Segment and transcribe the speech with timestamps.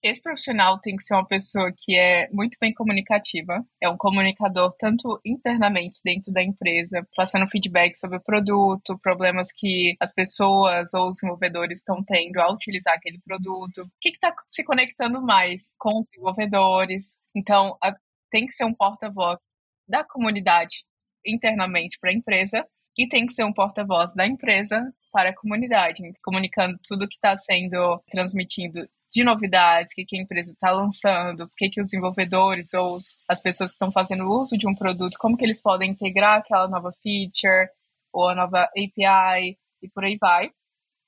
[0.00, 4.72] Esse profissional tem que ser uma pessoa que é muito bem comunicativa, é um comunicador
[4.78, 11.08] tanto internamente dentro da empresa, passando feedback sobre o produto, problemas que as pessoas ou
[11.10, 16.00] os desenvolvedores estão tendo ao utilizar aquele produto, o que está se conectando mais com
[16.00, 17.16] os desenvolvedores.
[17.34, 17.92] Então, a,
[18.30, 19.40] tem que ser um porta-voz
[19.88, 20.84] da comunidade
[21.26, 22.64] internamente para a empresa
[22.96, 24.80] e tem que ser um porta-voz da empresa
[25.12, 30.22] para a comunidade, comunicando tudo que está sendo transmitido de novidades, o que, que a
[30.22, 34.56] empresa está lançando, o que, que os desenvolvedores ou as pessoas que estão fazendo uso
[34.56, 37.68] de um produto, como que eles podem integrar aquela nova feature
[38.12, 40.50] ou a nova API e por aí vai.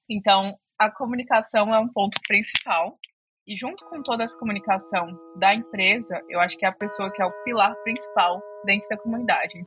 [0.08, 2.98] Então, a comunicação é um ponto principal.
[3.46, 7.20] E junto com toda essa comunicação da empresa, eu acho que é a pessoa que
[7.20, 9.64] é o pilar principal dentro da comunidade.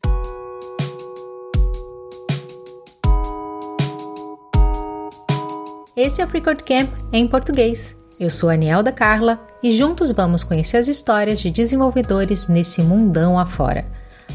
[5.96, 8.03] Esse é o Freecode Camp em português.
[8.20, 12.82] Eu sou a Aniel da Carla e juntos vamos conhecer as histórias de desenvolvedores nesse
[12.82, 13.86] mundão afora.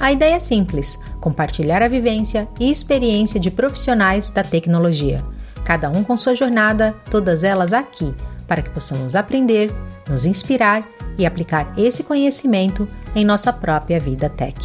[0.00, 5.24] A ideia é simples: compartilhar a vivência e experiência de profissionais da tecnologia.
[5.64, 8.14] Cada um com sua jornada, todas elas aqui,
[8.46, 9.70] para que possamos aprender,
[10.08, 10.82] nos inspirar
[11.16, 14.56] e aplicar esse conhecimento em nossa própria vida tech.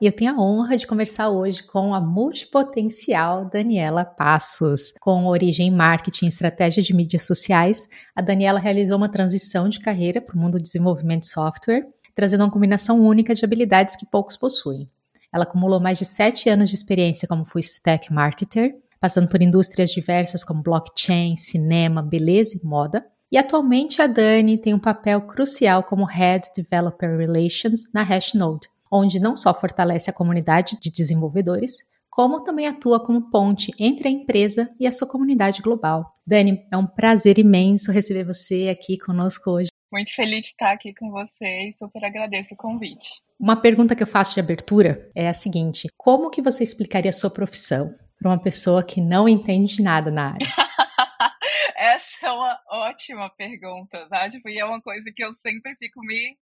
[0.00, 4.94] E eu tenho a honra de conversar hoje com a multipotencial Daniela Passos.
[4.98, 9.78] Com origem em marketing e estratégia de mídias sociais, a Daniela realizou uma transição de
[9.78, 14.06] carreira para o mundo do desenvolvimento de software, trazendo uma combinação única de habilidades que
[14.06, 14.88] poucos possuem.
[15.30, 19.90] Ela acumulou mais de sete anos de experiência como full stack marketer, passando por indústrias
[19.90, 23.04] diversas como blockchain, cinema, beleza e moda.
[23.30, 29.20] E atualmente a Dani tem um papel crucial como Head Developer Relations na Hashnode, onde
[29.20, 31.78] não só fortalece a comunidade de desenvolvedores,
[32.10, 36.16] como também atua como ponte entre a empresa e a sua comunidade global.
[36.26, 39.70] Dani, é um prazer imenso receber você aqui conosco hoje.
[39.92, 43.08] Muito feliz de estar aqui com você e super agradeço o convite.
[43.38, 47.12] Uma pergunta que eu faço de abertura é a seguinte: como que você explicaria a
[47.12, 50.46] sua profissão para uma pessoa que não entende nada na área?
[51.74, 54.28] Essa é uma ótima pergunta, tá?
[54.28, 56.36] Tipo, e é uma coisa que eu sempre fico me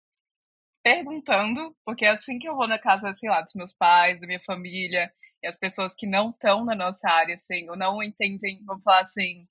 [0.85, 4.27] perguntando, porque é assim que eu vou na casa, sei lá, dos meus pais, da
[4.27, 8.63] minha família, e as pessoas que não estão na nossa área, assim, ou não entendem,
[8.63, 9.47] vamos falar assim,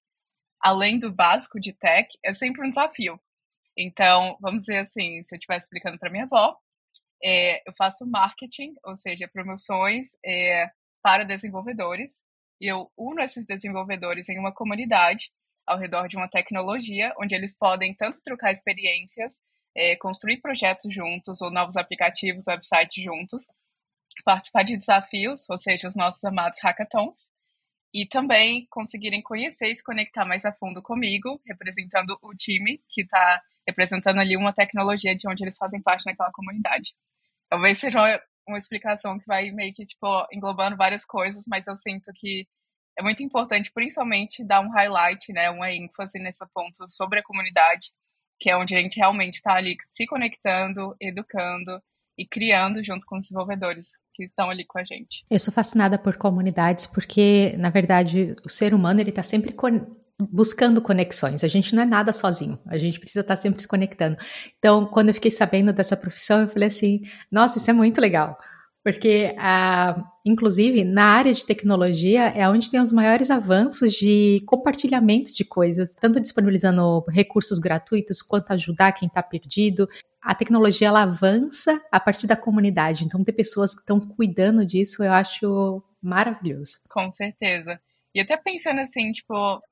[0.60, 3.20] além do básico de tech, é sempre um desafio.
[3.76, 6.56] Então, vamos dizer assim, se eu estivesse explicando para minha avó,
[7.20, 10.70] é, eu faço marketing, ou seja, promoções é,
[11.02, 12.28] para desenvolvedores,
[12.60, 15.32] e eu uno esses desenvolvedores em uma comunidade
[15.66, 19.40] ao redor de uma tecnologia, onde eles podem tanto trocar experiências
[19.76, 23.46] é, construir projetos juntos ou novos aplicativos, websites juntos,
[24.24, 27.32] participar de desafios, ou seja, os nossos amados hackathons,
[27.92, 33.02] e também conseguirem conhecer e se conectar mais a fundo comigo, representando o time que
[33.02, 36.94] está representando ali uma tecnologia de onde eles fazem parte naquela comunidade.
[37.48, 41.76] Talvez seja uma, uma explicação que vai meio que tipo englobando várias coisas, mas eu
[41.76, 42.46] sinto que
[42.98, 47.92] é muito importante, principalmente, dar um highlight, né, uma ênfase nesse ponto sobre a comunidade
[48.44, 51.80] que é onde a gente realmente está ali se conectando, educando
[52.18, 55.24] e criando junto com os desenvolvedores que estão ali com a gente.
[55.30, 59.96] Eu sou fascinada por comunidades porque, na verdade, o ser humano ele está sempre con
[60.30, 61.42] buscando conexões.
[61.42, 62.60] A gente não é nada sozinho.
[62.66, 64.18] A gente precisa estar tá sempre se conectando.
[64.58, 67.00] Então, quando eu fiquei sabendo dessa profissão, eu falei assim:
[67.32, 68.38] nossa, isso é muito legal.
[68.84, 75.32] Porque, ah, inclusive, na área de tecnologia é onde tem os maiores avanços de compartilhamento
[75.32, 79.88] de coisas, tanto disponibilizando recursos gratuitos quanto ajudar quem está perdido.
[80.20, 85.02] A tecnologia ela avança a partir da comunidade, então ter pessoas que estão cuidando disso
[85.02, 86.78] eu acho maravilhoso.
[86.90, 87.80] Com certeza.
[88.14, 89.62] E até pensando assim, tipo,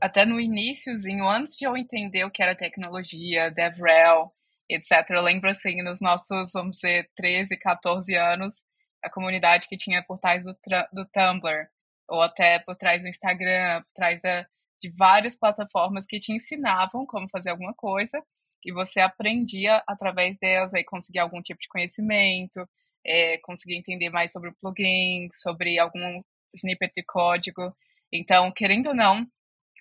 [0.00, 4.32] até no iníciozinho, antes de eu entender o que era tecnologia, DevRel,
[4.68, 5.10] etc.
[5.10, 8.62] Eu lembro, assim, nos nossos, vamos dizer, 13, 14 anos,
[9.02, 10.56] a comunidade que tinha por trás do,
[10.92, 11.68] do Tumblr,
[12.08, 14.46] ou até por trás do Instagram, por trás da,
[14.80, 18.22] de várias plataformas que te ensinavam como fazer alguma coisa,
[18.64, 22.68] e você aprendia através delas, aí conseguir algum tipo de conhecimento,
[23.04, 26.20] é, conseguir entender mais sobre o plugin, sobre algum
[26.54, 27.74] snippet de código.
[28.12, 29.18] Então, querendo ou não,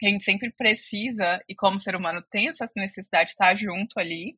[0.04, 4.38] a gente sempre precisa, e como ser humano tem essa necessidade de estar junto ali,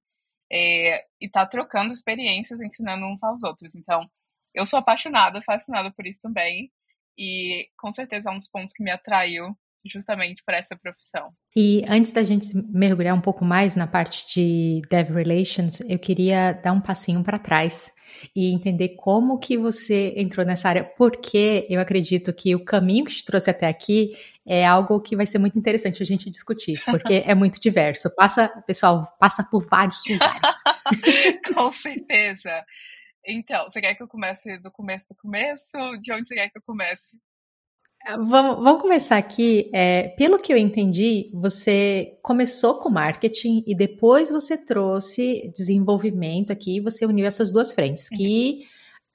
[0.52, 3.76] é, e tá trocando experiências, ensinando uns aos outros.
[3.76, 4.10] Então,
[4.54, 6.72] eu sou apaixonada, fascinada por isso também.
[7.18, 11.32] E com certeza é um dos pontos que me atraiu justamente para essa profissão.
[11.56, 16.54] E antes da gente mergulhar um pouco mais na parte de Dev Relations, eu queria
[16.54, 17.92] dar um passinho para trás
[18.36, 23.16] e entender como que você entrou nessa área, porque eu acredito que o caminho que
[23.16, 27.24] te trouxe até aqui é algo que vai ser muito interessante a gente discutir, porque
[27.26, 28.14] é muito diverso.
[28.16, 30.64] Passa, pessoal, passa por vários lugares.
[31.54, 32.66] Com certeza.
[33.26, 35.78] Então, você quer que eu comece do começo do começo?
[36.00, 37.18] De onde você quer que eu comece?
[38.16, 39.70] Vamos, vamos começar aqui.
[39.74, 46.80] É, pelo que eu entendi, você começou com marketing e depois você trouxe desenvolvimento aqui.
[46.80, 48.66] Você uniu essas duas frentes, que,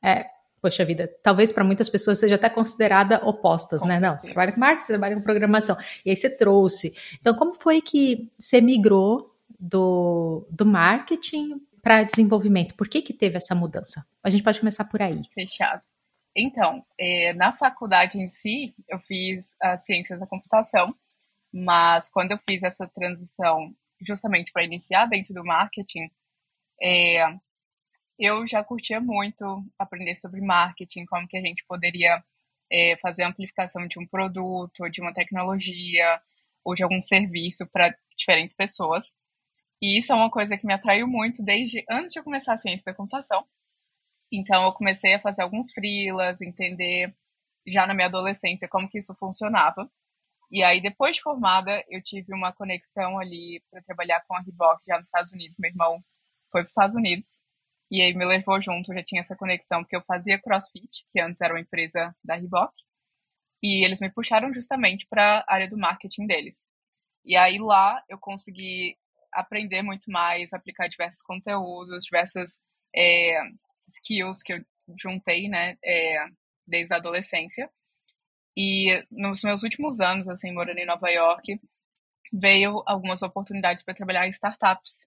[0.02, 0.26] é,
[0.60, 3.98] poxa vida, talvez para muitas pessoas seja até considerada opostas, com né?
[3.98, 4.10] Certeza.
[4.10, 5.76] Não, você trabalha com marketing, você trabalha com programação.
[6.04, 6.94] E aí você trouxe.
[7.18, 12.74] Então, como foi que você migrou do, do marketing para desenvolvimento?
[12.74, 14.04] Por que, que teve essa mudança?
[14.22, 15.22] A gente pode começar por aí.
[15.34, 15.82] Fechado.
[16.36, 20.94] Então, é, na faculdade em si, eu fiz as ciências da computação,
[21.52, 26.10] mas quando eu fiz essa transição justamente para iniciar dentro do marketing,
[26.82, 27.24] é,
[28.18, 32.22] eu já curtia muito aprender sobre marketing, como que a gente poderia
[32.70, 36.20] é, fazer a amplificação de um produto, de uma tecnologia,
[36.64, 39.14] ou de algum serviço para diferentes pessoas.
[39.80, 42.58] E isso é uma coisa que me atraiu muito desde antes de eu começar a
[42.58, 43.44] ciência da computação.
[44.32, 47.14] Então eu comecei a fazer alguns freelas, entender
[47.66, 49.90] já na minha adolescência como que isso funcionava.
[50.50, 54.82] E aí depois de formada, eu tive uma conexão ali para trabalhar com a Reebok
[54.86, 55.58] já nos Estados Unidos.
[55.60, 56.02] Meu irmão
[56.50, 57.40] foi para os Estados Unidos
[57.90, 61.42] e aí me levou junto, já tinha essa conexão porque eu fazia CrossFit, que antes
[61.42, 62.72] era uma empresa da Reebok.
[63.62, 66.64] E eles me puxaram justamente para a área do marketing deles.
[67.24, 68.96] E aí lá eu consegui
[69.32, 72.58] aprender muito mais, aplicar diversos conteúdos, diversas
[72.96, 73.38] é,
[73.94, 74.64] skills que eu
[74.98, 76.26] juntei, né, é,
[76.66, 77.70] desde a adolescência.
[78.56, 81.58] E nos meus últimos anos, assim, morando em Nova York,
[82.32, 85.06] veio algumas oportunidades para trabalhar em startups.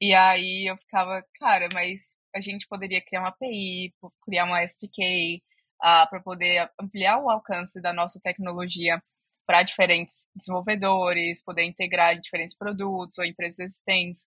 [0.00, 5.36] E aí eu ficava, cara, mas a gente poderia criar uma API, criar uma SDK,
[5.36, 5.42] uh,
[5.82, 9.02] ah, para poder ampliar o alcance da nossa tecnologia
[9.46, 14.26] para diferentes desenvolvedores, poder integrar diferentes produtos ou empresas existentes.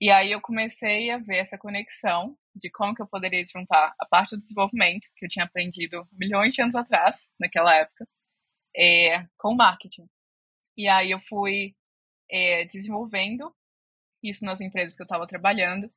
[0.00, 4.06] E aí eu comecei a ver essa conexão de como que eu poderia juntar a
[4.06, 8.06] parte do desenvolvimento, que eu tinha aprendido milhões de anos atrás, naquela época,
[8.76, 10.06] é, com marketing.
[10.76, 11.74] E aí eu fui
[12.30, 13.54] é, desenvolvendo
[14.22, 15.90] isso nas empresas que eu estava trabalhando.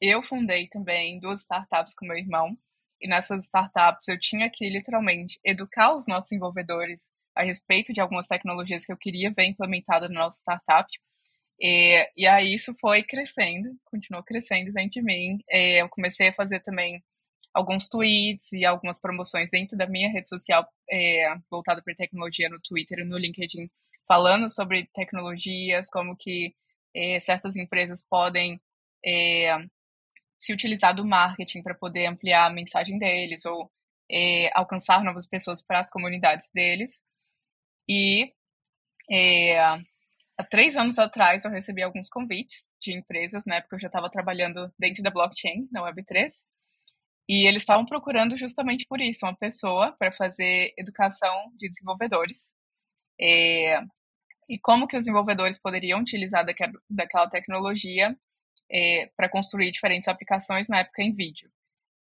[0.00, 2.58] Eu fundei também duas startups com meu irmão,
[3.00, 8.26] e nessas startups eu tinha que literalmente educar os nossos desenvolvedores a respeito de algumas
[8.26, 10.88] tecnologias que eu queria ver implementadas na nossa startup,
[11.60, 15.38] e, e aí isso foi crescendo, continuou crescendo dentro de mim.
[15.50, 17.02] E eu comecei a fazer também
[17.54, 22.60] alguns tweets e algumas promoções dentro da minha rede social é, voltada para tecnologia no
[22.60, 23.70] Twitter e no LinkedIn,
[24.06, 26.54] falando sobre tecnologias, como que
[26.94, 28.60] é, certas empresas podem
[29.04, 29.56] é,
[30.38, 33.70] se utilizar do marketing para poder ampliar a mensagem deles ou
[34.10, 37.00] é, alcançar novas pessoas para as comunidades deles.
[37.88, 38.32] E
[39.10, 39.56] é,
[40.36, 44.10] há três anos atrás eu recebi alguns convites de empresas, né, porque eu já estava
[44.10, 46.44] trabalhando dentro da blockchain, na Web3,
[47.28, 52.52] e eles estavam procurando justamente por isso, uma pessoa para fazer educação de desenvolvedores.
[53.20, 53.80] É,
[54.48, 56.44] e como que os desenvolvedores poderiam utilizar
[56.88, 58.16] daquela tecnologia
[58.70, 61.50] é, para construir diferentes aplicações na época em vídeo.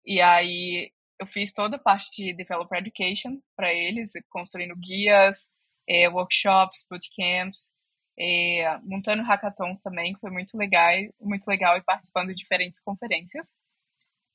[0.05, 5.49] E aí eu fiz toda a parte de developer education para eles, construindo guias,
[5.87, 7.73] é, workshops, bootcamps,
[8.21, 13.55] é, montando hackathons também, que foi muito legal, muito legal e participando de diferentes conferências.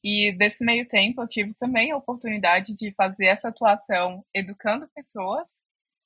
[0.02, 5.62] E desse meio tempo eu tive também a oportunidade de fazer essa atuação educando pessoas,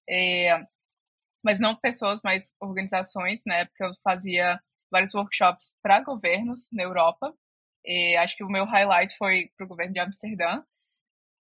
[0.08, 0.62] é,
[1.42, 3.42] mas não pessoas, mas organizações.
[3.46, 4.60] Na época eu fazia
[4.92, 7.34] vários workshops para governos na Europa.
[7.84, 10.62] E acho que o meu highlight foi para o governo de Amsterdã,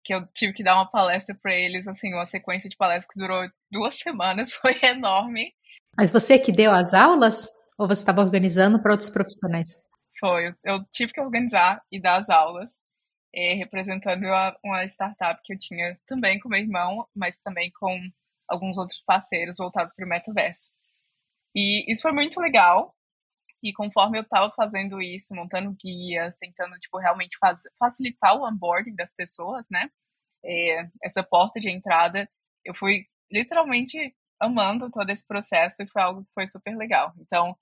[0.04, 3.20] que eu tive que dar uma palestra para eles, assim, uma sequência de palestras que
[3.20, 5.54] durou duas semanas, foi enorme.
[5.98, 9.70] Mas você que deu as aulas ou você estava organizando para outros profissionais?
[10.20, 12.80] Foi, eu tive que organizar e dar as aulas,
[13.34, 14.24] é, representando
[14.64, 18.00] uma, startup que eu tinha também com meu irmão, mas também com
[18.48, 20.70] alguns outros parceiros voltados para o metaverso.
[21.56, 22.96] E isso foi muito legal.
[23.64, 28.96] E conforme eu estava fazendo isso, montando guias, tentando tipo realmente faz, facilitar o onboarding
[28.96, 29.90] das pessoas, né?
[30.44, 32.30] É, essa porta de entrada,
[32.66, 37.14] eu fui literalmente amando todo esse processo e foi algo que foi super legal.
[37.20, 37.56] Então,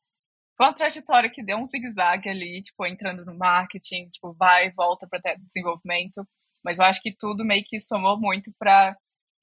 [0.57, 4.71] foi uma trajetória que deu um zigue-zague ali, tipo, entrando no marketing, tipo, vai e
[4.71, 6.27] volta para desenvolvimento,
[6.63, 8.95] mas eu acho que tudo meio que somou muito para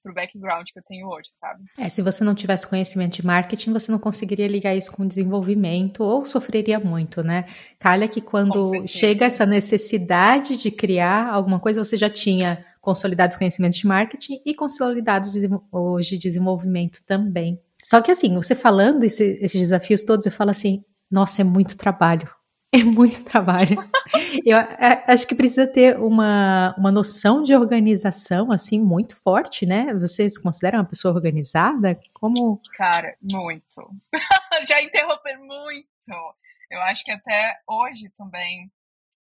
[0.07, 1.64] pro background que eu tenho hoje, sabe?
[1.76, 6.05] É, se você não tivesse conhecimento de marketing, você não conseguiria ligar isso com desenvolvimento
[6.05, 7.47] ou sofreria muito, né?
[7.81, 13.78] Calha que quando chega essa necessidade de criar alguma coisa, você já tinha consolidados conhecimentos
[13.78, 15.35] de marketing e consolidados
[15.73, 17.61] hoje de desenvolvimento também.
[17.83, 21.76] Só que assim, você falando esse, esses desafios todos, eu falo assim, nossa, é muito
[21.76, 22.31] trabalho.
[22.75, 23.76] É muito trabalho.
[24.45, 29.95] Eu é, acho que precisa ter uma, uma noção de organização, assim, muito forte, né?
[29.95, 31.99] Você se considera uma pessoa organizada?
[32.12, 32.61] Como.
[32.76, 33.64] Cara, muito.
[34.69, 36.37] Já interromper muito.
[36.71, 38.71] Eu acho que até hoje também,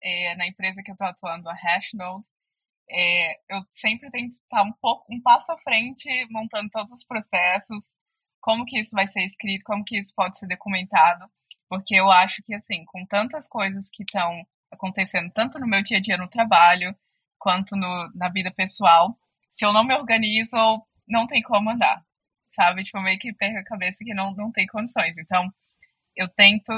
[0.02, 2.24] é, na empresa que eu tô atuando, a Hashnode,
[2.90, 7.96] é, eu sempre tento estar um pouco, um passo à frente, montando todos os processos,
[8.40, 11.26] como que isso vai ser escrito, como que isso pode ser documentado,
[11.68, 15.98] porque eu acho que, assim, com tantas coisas que estão acontecendo, tanto no meu dia
[15.98, 16.96] a dia no trabalho,
[17.38, 19.18] quanto no, na vida pessoal,
[19.50, 20.56] se eu não me organizo,
[21.06, 22.02] não tem como andar,
[22.46, 22.84] sabe?
[22.84, 25.16] Tipo, meio que perco a cabeça que não, não tem condições.
[25.18, 25.52] Então,
[26.16, 26.72] eu tento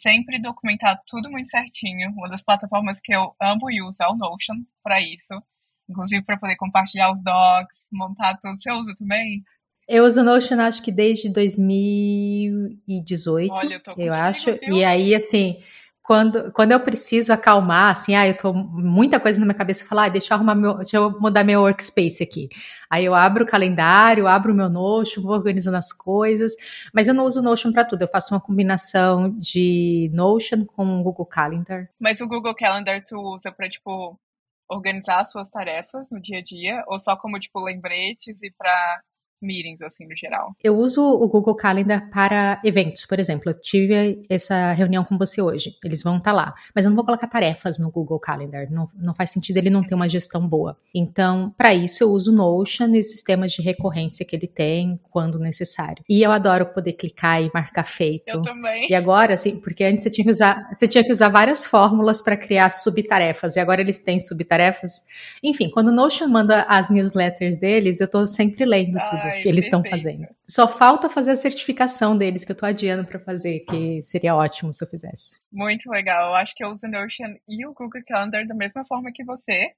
[0.00, 2.10] sempre documentar tudo muito certinho.
[2.12, 5.40] Uma das plataformas que eu amo e uso é o Notion para isso.
[5.88, 8.56] Inclusive para poder compartilhar os docs, montar tudo.
[8.56, 9.44] Você usa também?
[9.88, 14.58] Eu uso o Notion acho que desde 2018, Olha, eu, tô eu acho.
[14.60, 14.74] Viu?
[14.74, 15.62] E aí, assim,
[16.08, 20.04] quando, quando eu preciso acalmar, assim, ah, eu tô muita coisa na minha cabeça, falar,
[20.04, 22.48] ah, deixa eu arrumar meu, deixa eu mudar meu workspace aqui.
[22.88, 26.54] Aí eu abro o calendário, abro o meu Notion, vou organizando as coisas,
[26.94, 31.02] mas eu não uso Notion para tudo, eu faço uma combinação de Notion com o
[31.02, 31.90] Google Calendar.
[32.00, 34.18] Mas o Google Calendar tu usa para tipo
[34.66, 39.02] organizar as suas tarefas no dia a dia ou só como tipo lembretes e para
[39.40, 40.54] meetings, assim, no geral?
[40.62, 43.50] Eu uso o Google Calendar para eventos, por exemplo.
[43.50, 45.76] Eu tive essa reunião com você hoje.
[45.84, 46.54] Eles vão estar tá lá.
[46.74, 48.70] Mas eu não vou colocar tarefas no Google Calendar.
[48.70, 50.76] Não, não faz sentido ele não ter uma gestão boa.
[50.94, 54.98] Então, para isso, eu uso o Notion e os sistemas de recorrência que ele tem
[55.10, 56.02] quando necessário.
[56.08, 58.30] E eu adoro poder clicar e marcar feito.
[58.30, 58.88] Eu também.
[58.90, 62.20] E agora, assim, porque antes você tinha que usar, você tinha que usar várias fórmulas
[62.20, 63.56] para criar subtarefas.
[63.56, 65.02] E agora eles têm subtarefas.
[65.42, 69.27] Enfim, quando o Notion manda as newsletters deles, eu estou sempre lendo tudo.
[69.28, 70.26] Ai, que eles estão fazendo.
[70.44, 74.72] Só falta fazer a certificação deles, que eu estou adiando para fazer, que seria ótimo
[74.72, 75.40] se eu fizesse.
[75.52, 76.30] Muito legal.
[76.30, 79.24] Eu acho que eu uso o Notion e o Google Calendar da mesma forma que
[79.24, 79.72] você.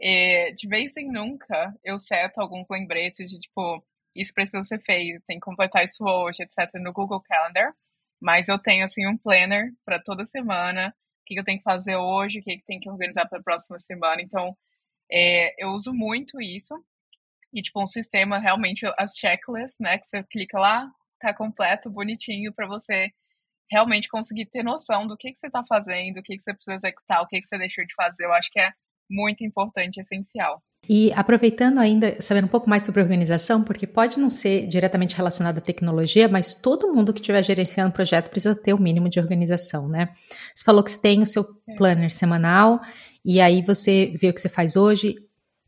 [0.00, 3.84] E, de vez em nunca, eu seto alguns lembretes de, tipo,
[4.14, 7.72] isso precisa ser feito, tem que completar isso hoje, etc., no Google Calendar.
[8.20, 11.96] Mas eu tenho, assim, um planner para toda semana, o que eu tenho que fazer
[11.96, 14.20] hoje, o que eu tenho que organizar para a próxima semana.
[14.20, 14.56] Então,
[15.10, 16.74] é, eu uso muito isso.
[17.52, 19.98] E, tipo, um sistema realmente, as checklists, né?
[19.98, 20.90] Que você clica lá,
[21.20, 23.10] tá completo, bonitinho, para você
[23.70, 26.76] realmente conseguir ter noção do que, que você está fazendo, o que, que você precisa
[26.76, 28.24] executar, o que, que você deixou de fazer.
[28.24, 28.70] Eu acho que é
[29.10, 30.62] muito importante, essencial.
[30.88, 35.58] E aproveitando ainda, sabendo um pouco mais sobre organização, porque pode não ser diretamente relacionado
[35.58, 39.20] à tecnologia, mas todo mundo que estiver gerenciando o projeto precisa ter o mínimo de
[39.20, 40.12] organização, né?
[40.54, 41.44] Você falou que você tem o seu
[41.76, 42.80] planner semanal,
[43.24, 45.14] e aí você vê o que você faz hoje.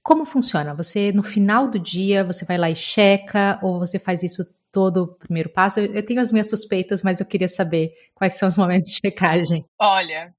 [0.04, 0.74] Como funciona?
[0.74, 5.04] Você, no final do dia, você vai lá e checa, ou você faz isso todo
[5.04, 5.80] o primeiro passo?
[5.80, 9.64] Eu tenho as minhas suspeitas, mas eu queria saber quais são os momentos de checagem.
[9.80, 10.34] Olha,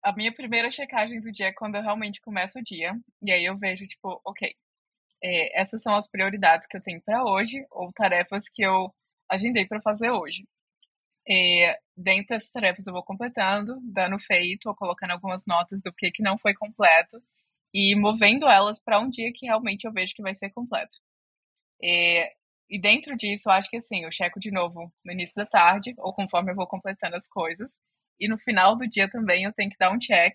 [0.00, 3.44] a minha primeira checagem do dia é quando eu realmente começo o dia, e aí
[3.44, 4.54] eu vejo, tipo, ok,
[5.20, 8.94] é, essas são as prioridades que eu tenho para hoje, ou tarefas que eu
[9.28, 10.44] agendei para fazer hoje.
[11.28, 16.12] É, dentro dessas tarefas eu vou completando, dando feito, ou colocando algumas notas do que,
[16.12, 17.20] que não foi completo,
[17.72, 20.96] e movendo elas para um dia que realmente eu vejo que vai ser completo.
[21.80, 22.28] E,
[22.68, 25.94] e dentro disso, eu acho que assim, eu checo de novo no início da tarde,
[25.98, 27.76] ou conforme eu vou completando as coisas,
[28.18, 30.34] e no final do dia também eu tenho que dar um check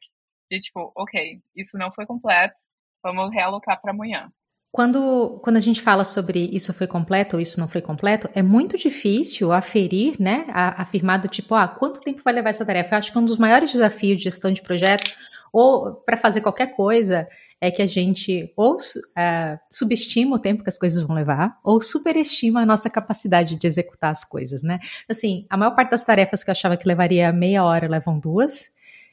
[0.50, 2.56] de tipo, ok, isso não foi completo,
[3.04, 4.32] vamos realocar para amanhã.
[4.72, 8.44] Quando, quando a gente fala sobre isso foi completo ou isso não foi completo, é
[8.44, 10.44] muito difícil aferir, né?
[10.50, 12.94] Afirmar do tipo, ah, quanto tempo vai levar essa tarefa?
[12.94, 15.16] Eu acho que um dos maiores desafios de gestão de projeto
[15.56, 17.26] ou para fazer qualquer coisa,
[17.62, 21.80] é que a gente ou uh, subestima o tempo que as coisas vão levar, ou
[21.80, 24.80] superestima a nossa capacidade de executar as coisas, né?
[25.10, 28.66] Assim, a maior parte das tarefas que eu achava que levaria meia hora levam duas,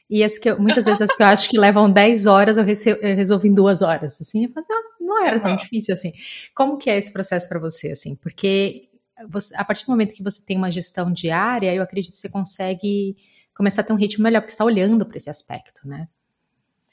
[0.09, 2.65] e as que eu, muitas vezes as que eu acho que levam dez horas eu,
[2.65, 6.11] eu resolvi em duas horas, assim, eu falei, ah, não era tão difícil assim.
[6.53, 8.15] Como que é esse processo para você, assim?
[8.15, 8.89] Porque
[9.29, 12.27] você, a partir do momento que você tem uma gestão diária, eu acredito que você
[12.27, 13.15] consegue
[13.55, 16.09] começar a ter um ritmo melhor, porque você está olhando para esse aspecto, né?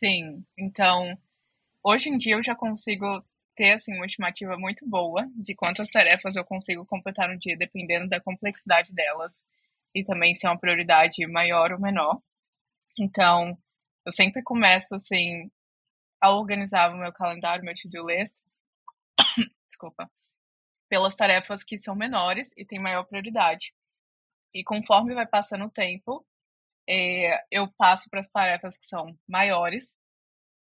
[0.03, 1.15] Sim, então
[1.85, 3.25] hoje em dia eu já consigo
[3.57, 8.09] ter assim uma estimativa muito boa de quantas tarefas eu consigo completar no dia, dependendo
[8.09, 9.43] da complexidade delas
[9.95, 12.21] e também se é uma prioridade maior ou menor.
[12.99, 13.59] Então,
[14.07, 15.51] eu sempre começo assim
[16.21, 18.37] a organizar o meu calendário, meu to-do list.
[19.69, 20.11] desculpa,
[20.89, 23.73] pelas tarefas que são menores e têm maior prioridade.
[24.55, 26.27] E conforme vai passando o tempo,
[26.91, 29.97] é, eu passo para as tarefas que são maiores,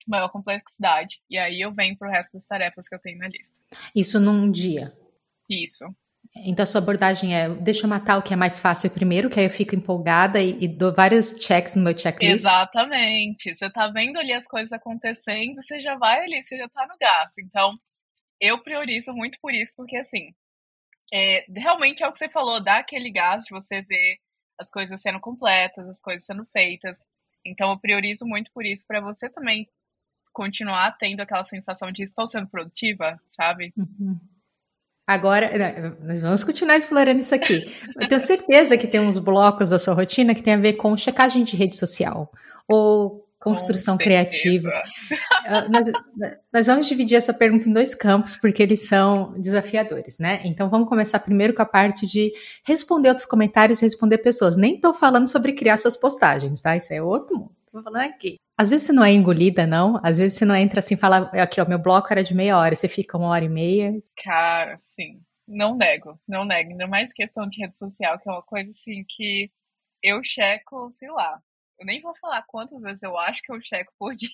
[0.05, 3.29] maior complexidade, e aí eu venho para o resto das tarefas que eu tenho na
[3.29, 3.55] lista.
[3.95, 4.93] Isso num dia?
[5.49, 5.85] Isso.
[6.35, 9.39] Então a sua abordagem é deixa eu matar o que é mais fácil primeiro, que
[9.39, 12.33] aí eu fico empolgada e, e dou vários checks no meu checklist.
[12.33, 13.55] Exatamente.
[13.55, 16.97] Você tá vendo ali as coisas acontecendo, você já vai ali, você já tá no
[16.99, 17.31] gás.
[17.39, 17.73] Então,
[18.41, 20.33] eu priorizo muito por isso, porque assim,
[21.13, 24.17] é, realmente é o que você falou, dá aquele gás de você ver
[24.59, 27.03] as coisas sendo completas, as coisas sendo feitas.
[27.45, 29.67] Então, eu priorizo muito por isso, para você também
[30.33, 33.73] continuar tendo aquela sensação de estou sendo produtiva, sabe?
[33.75, 34.19] Uhum.
[35.07, 37.73] Agora, né, nós vamos continuar explorando isso aqui.
[37.99, 40.97] Eu tenho certeza que tem uns blocos da sua rotina que tem a ver com
[40.97, 42.31] checagem de rede social
[42.67, 44.69] ou construção criativa.
[45.45, 45.87] Uh, nós,
[46.51, 50.41] nós, vamos dividir essa pergunta em dois campos, porque eles são desafiadores, né?
[50.43, 52.33] Então vamos começar primeiro com a parte de
[52.65, 54.57] responder outros comentários e responder pessoas.
[54.57, 56.75] Nem estou falando sobre criar suas postagens, tá?
[56.75, 57.55] Isso é outro mundo.
[57.71, 58.37] Tô falando aqui.
[58.57, 59.99] Às vezes você não é engolida, não?
[60.03, 62.57] Às vezes você não entra assim e fala, aqui, ó, meu bloco era de meia
[62.57, 63.93] hora, você fica uma hora e meia.
[64.23, 65.21] Cara, sim.
[65.47, 66.71] Não nego, não nego.
[66.71, 69.51] Ainda mais questão de rede social, que é uma coisa assim que
[70.03, 71.39] eu checo, sei lá,
[71.79, 74.29] eu nem vou falar quantas vezes eu acho que eu checo por dia.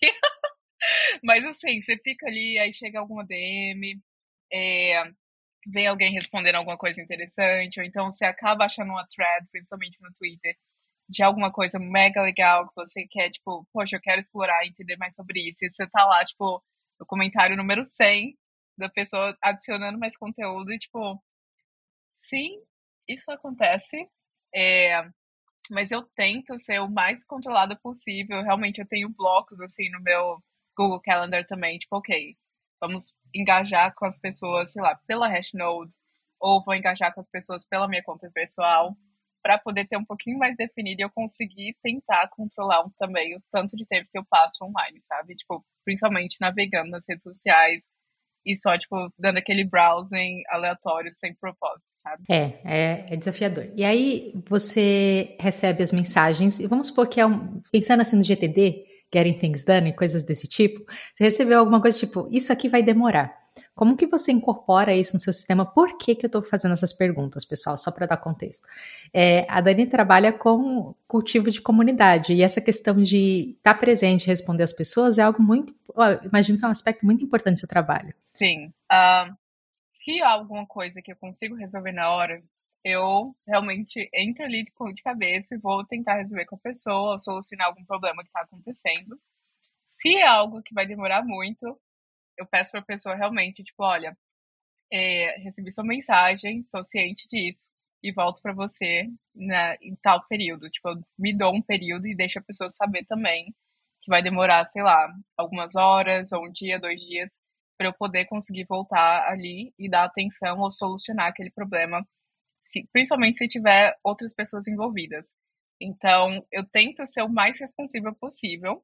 [1.24, 4.02] Mas assim, você fica ali, aí chega alguma DM,
[4.52, 5.04] é,
[5.68, 10.14] vem alguém respondendo alguma coisa interessante, ou então você acaba achando uma thread, principalmente no
[10.16, 10.56] Twitter,
[11.10, 15.16] de alguma coisa mega legal que você quer, tipo, poxa, eu quero explorar entender mais
[15.16, 15.66] sobre isso.
[15.66, 16.64] E você tá lá, tipo,
[17.00, 18.38] no comentário número 100
[18.78, 21.22] da pessoa adicionando mais conteúdo e, tipo,
[22.16, 22.62] sim,
[23.08, 24.08] isso acontece.
[24.56, 25.04] É,
[25.72, 28.41] mas eu tento ser o mais controlada possível.
[28.43, 30.43] Realmente, eu tenho blocos, assim, no meu
[30.77, 31.77] Google Calendar também.
[31.77, 32.36] Tipo, ok,
[32.82, 35.96] vamos engajar com as pessoas, sei lá, pela Hashnode,
[36.39, 38.96] ou vou engajar com as pessoas pela minha conta pessoal,
[39.41, 43.75] para poder ter um pouquinho mais definido e eu conseguir tentar controlar também o tanto
[43.75, 45.36] de tempo que eu passo online, sabe?
[45.36, 47.89] Tipo, principalmente navegando nas redes sociais,
[48.46, 52.24] e só, tipo, dando aquele browsing aleatório sem propósito, sabe?
[52.30, 53.68] É, é, é, desafiador.
[53.76, 57.62] E aí você recebe as mensagens, e vamos supor que é um.
[57.72, 60.84] Pensando assim no GTD, Getting Things Done e coisas desse tipo,
[61.16, 63.44] você recebeu alguma coisa tipo, isso aqui vai demorar.
[63.75, 65.66] Como que você incorpora isso no seu sistema?
[65.66, 67.77] Por que, que eu estou fazendo essas perguntas, pessoal?
[67.77, 68.68] Só para dar contexto.
[69.16, 74.24] É, a Dani trabalha com cultivo de comunidade e essa questão de estar tá presente
[74.24, 75.76] e responder às pessoas é algo muito,
[76.26, 78.16] imagino que é um aspecto muito importante do seu trabalho.
[78.34, 78.74] Sim.
[78.92, 79.38] Uh,
[79.92, 82.44] se há alguma coisa que eu consigo resolver na hora,
[82.84, 87.68] eu realmente entro ali de, de cabeça e vou tentar resolver com a pessoa, solucionar
[87.68, 89.22] algum problema que está acontecendo.
[89.86, 91.80] Se é algo que vai demorar muito,
[92.36, 94.18] eu peço para a pessoa realmente, tipo, olha,
[94.92, 97.73] é, recebi sua mensagem, estou ciente disso
[98.03, 100.70] e volto para você né, em tal período.
[100.70, 103.53] Tipo, eu me dou um período e deixo a pessoa saber também
[104.01, 107.31] que vai demorar, sei lá, algumas horas ou um dia, dois dias,
[107.77, 112.05] para eu poder conseguir voltar ali e dar atenção ou solucionar aquele problema,
[112.61, 115.35] se, principalmente se tiver outras pessoas envolvidas.
[115.81, 118.83] Então, eu tento ser o mais responsível possível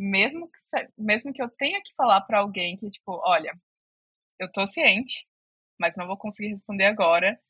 [0.00, 3.52] mesmo que, mesmo que eu tenha que falar para alguém que, tipo, olha,
[4.38, 5.26] eu tô ciente,
[5.78, 7.40] mas não vou conseguir responder agora,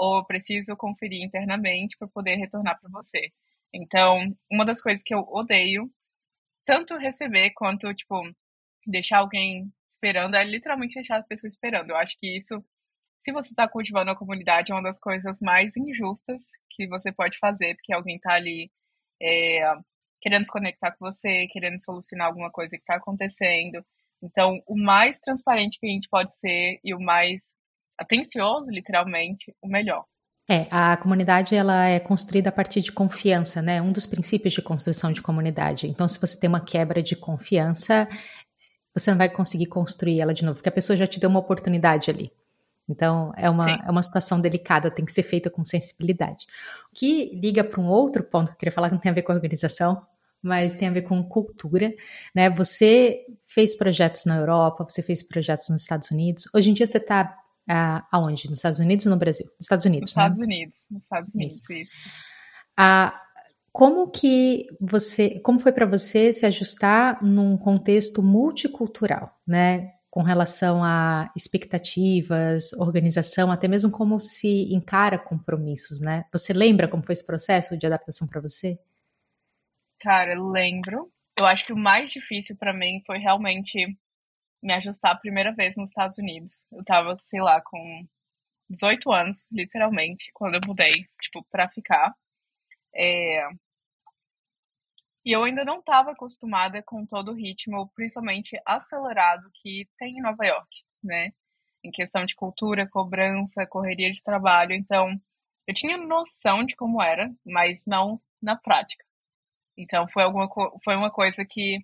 [0.00, 3.30] ou preciso conferir internamente para poder retornar para você.
[3.72, 5.90] Então, uma das coisas que eu odeio,
[6.64, 8.16] tanto receber quanto, tipo,
[8.86, 11.90] deixar alguém esperando, é literalmente deixar a pessoa esperando.
[11.90, 12.64] Eu acho que isso,
[13.18, 17.38] se você está cultivando a comunidade, é uma das coisas mais injustas que você pode
[17.38, 18.70] fazer, porque alguém está ali
[19.20, 19.60] é,
[20.22, 23.84] querendo se conectar com você, querendo solucionar alguma coisa que está acontecendo.
[24.22, 27.52] Então, o mais transparente que a gente pode ser e o mais
[28.00, 30.04] atencioso, literalmente, o melhor.
[30.48, 33.80] É, a comunidade ela é construída a partir de confiança, né?
[33.80, 35.86] Um dos princípios de construção de comunidade.
[35.86, 38.08] Então, se você tem uma quebra de confiança,
[38.92, 41.38] você não vai conseguir construir ela de novo, porque a pessoa já te deu uma
[41.38, 42.32] oportunidade ali.
[42.88, 46.46] Então, é uma, é uma situação delicada, tem que ser feita com sensibilidade.
[46.90, 49.14] O que liga para um outro ponto que eu queria falar, que não tem a
[49.14, 50.04] ver com a organização,
[50.42, 51.94] mas tem a ver com cultura,
[52.34, 52.50] né?
[52.50, 56.48] Você fez projetos na Europa, você fez projetos nos Estados Unidos.
[56.52, 57.36] Hoje em dia você está
[57.68, 58.48] uh, aonde?
[58.48, 59.46] Nos Estados Unidos ou no Brasil?
[59.46, 60.10] Nos Estados Unidos.
[60.10, 60.22] Nos né?
[60.22, 61.72] Estados Unidos, nos Estados Unidos, isso.
[61.72, 62.08] isso.
[62.78, 63.12] Uh,
[63.72, 69.92] como que você, como foi para você se ajustar num contexto multicultural, né?
[70.10, 76.24] com relação a expectativas, organização, até mesmo como se encara compromissos, né?
[76.32, 78.76] Você lembra como foi esse processo de adaptação para você?
[80.00, 81.12] Cara, lembro.
[81.38, 83.96] Eu acho que o mais difícil para mim foi realmente
[84.62, 86.66] me ajustar a primeira vez nos Estados Unidos.
[86.72, 88.06] Eu tava, sei lá, com
[88.68, 92.14] 18 anos, literalmente, quando eu mudei, tipo, pra ficar.
[92.94, 93.48] É...
[95.24, 100.22] E eu ainda não estava acostumada com todo o ritmo, principalmente acelerado, que tem em
[100.22, 100.68] Nova York,
[101.02, 101.32] né?
[101.84, 104.72] Em questão de cultura, cobrança, correria de trabalho.
[104.74, 105.20] Então,
[105.66, 109.04] eu tinha noção de como era, mas não na prática.
[109.76, 110.48] Então, foi, alguma,
[110.84, 111.78] foi uma coisa que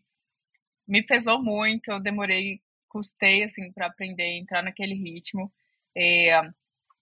[0.87, 1.91] me pesou muito.
[1.91, 2.61] Eu demorei,
[2.97, 5.53] custei, assim, para aprender a entrar naquele ritmo.
[5.97, 6.41] É,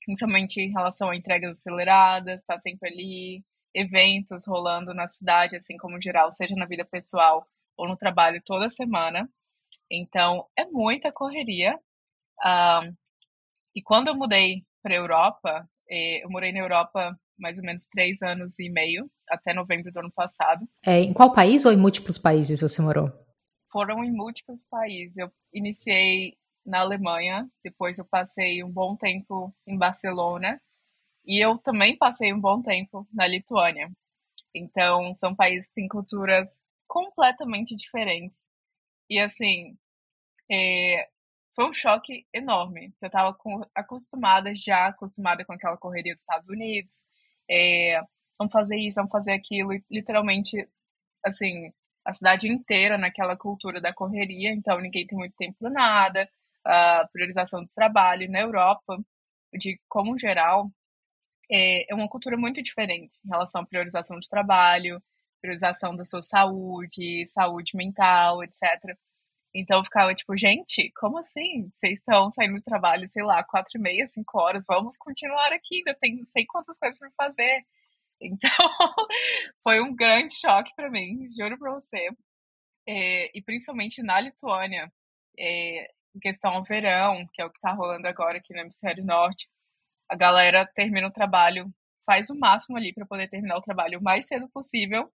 [0.04, 6.00] principalmente em relação a entregas aceleradas, tá sempre ali, eventos rolando na cidade, assim como
[6.00, 9.28] geral, seja na vida pessoal ou no trabalho toda semana.
[9.90, 11.78] Então, é muita correria.
[12.44, 12.94] Um,
[13.74, 18.22] e quando eu mudei para Europa, eh, eu morei na Europa mais ou menos três
[18.22, 20.68] anos e meio, até novembro do ano passado.
[20.87, 23.23] É, em qual país ou em múltiplos países você morou?
[23.74, 25.18] Foram em múltiplos países.
[25.18, 30.62] Eu iniciei na Alemanha, depois eu passei um bom tempo em Barcelona,
[31.26, 33.90] e eu também passei um bom tempo na Lituânia.
[34.54, 38.40] Então, são países que têm culturas completamente diferentes.
[39.10, 39.76] E, assim,
[40.50, 41.08] é,
[41.56, 42.94] foi um choque enorme.
[43.02, 43.37] Eu estava
[43.74, 47.04] acostumada já, acostumada com aquela correria dos Estados Unidos.
[47.50, 48.00] É,
[48.38, 49.72] vamos fazer isso, vamos fazer aquilo.
[49.74, 50.68] E, literalmente,
[51.24, 51.72] assim,
[52.05, 54.53] a cidade inteira naquela cultura da correria.
[54.53, 56.29] Então, ninguém tem muito tempo para nada.
[56.64, 58.31] A priorização do trabalho.
[58.31, 58.99] Na Europa,
[59.55, 60.71] de como geral,
[61.51, 65.03] é, é uma cultura muito diferente em relação à priorização de trabalho,
[65.40, 68.97] priorização da sua saúde, saúde mental, etc.
[69.55, 71.71] Então eu ficava tipo, gente, como assim?
[71.77, 75.77] Vocês estão saindo do trabalho, sei lá, quatro e meia, cinco horas, vamos continuar aqui,
[75.79, 77.64] ainda tem sei quantas coisas para fazer.
[78.20, 78.50] Então
[79.62, 82.11] foi um grande choque para mim, juro para você.
[82.87, 84.92] É, e principalmente na Lituânia,
[85.38, 89.05] é, em questão ao verão, que é o que está rolando agora aqui no hemisfério
[89.05, 89.48] norte,
[90.11, 91.72] a galera termina o trabalho,
[92.07, 95.12] faz o máximo ali para poder terminar o trabalho o mais cedo possível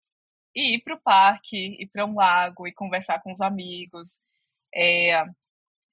[0.56, 4.20] e ir para o parque, ir para um lago e conversar com os amigos.
[4.76, 5.24] É,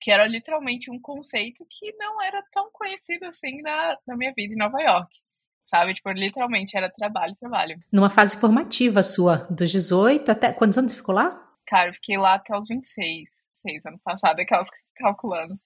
[0.00, 4.52] que era literalmente um conceito que não era tão conhecido assim na, na minha vida
[4.52, 5.23] em Nova York.
[5.66, 5.94] Sabe?
[5.94, 7.78] Tipo, literalmente era trabalho, trabalho.
[7.90, 10.52] Numa fase formativa sua, dos 18 até.
[10.52, 11.42] Quantos anos você ficou lá?
[11.66, 13.44] Cara, eu fiquei lá até os 26.
[13.62, 15.58] 6 ano passado, aquelas calculando.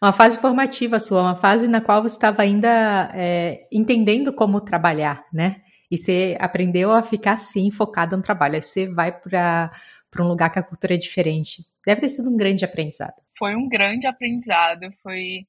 [0.00, 5.24] Uma fase formativa sua, uma fase na qual você estava ainda é, entendendo como trabalhar,
[5.32, 5.62] né?
[5.90, 8.54] E você aprendeu a ficar assim, focada no trabalho.
[8.56, 9.72] Aí você vai para
[10.20, 11.66] um lugar que a cultura é diferente.
[11.84, 13.14] Deve ter sido um grande aprendizado.
[13.36, 15.46] Foi um grande aprendizado, foi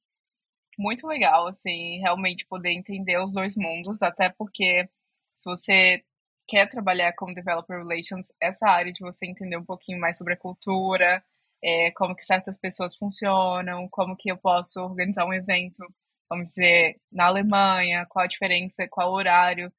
[0.80, 4.88] muito legal, assim, realmente poder entender os dois mundos, até porque
[5.36, 6.02] se você
[6.48, 10.36] quer trabalhar com Developer Relations, essa área de você entender um pouquinho mais sobre a
[10.38, 11.22] cultura,
[11.62, 15.84] é, como que certas pessoas funcionam, como que eu posso organizar um evento,
[16.28, 19.72] vamos dizer, na Alemanha, qual a diferença, qual horário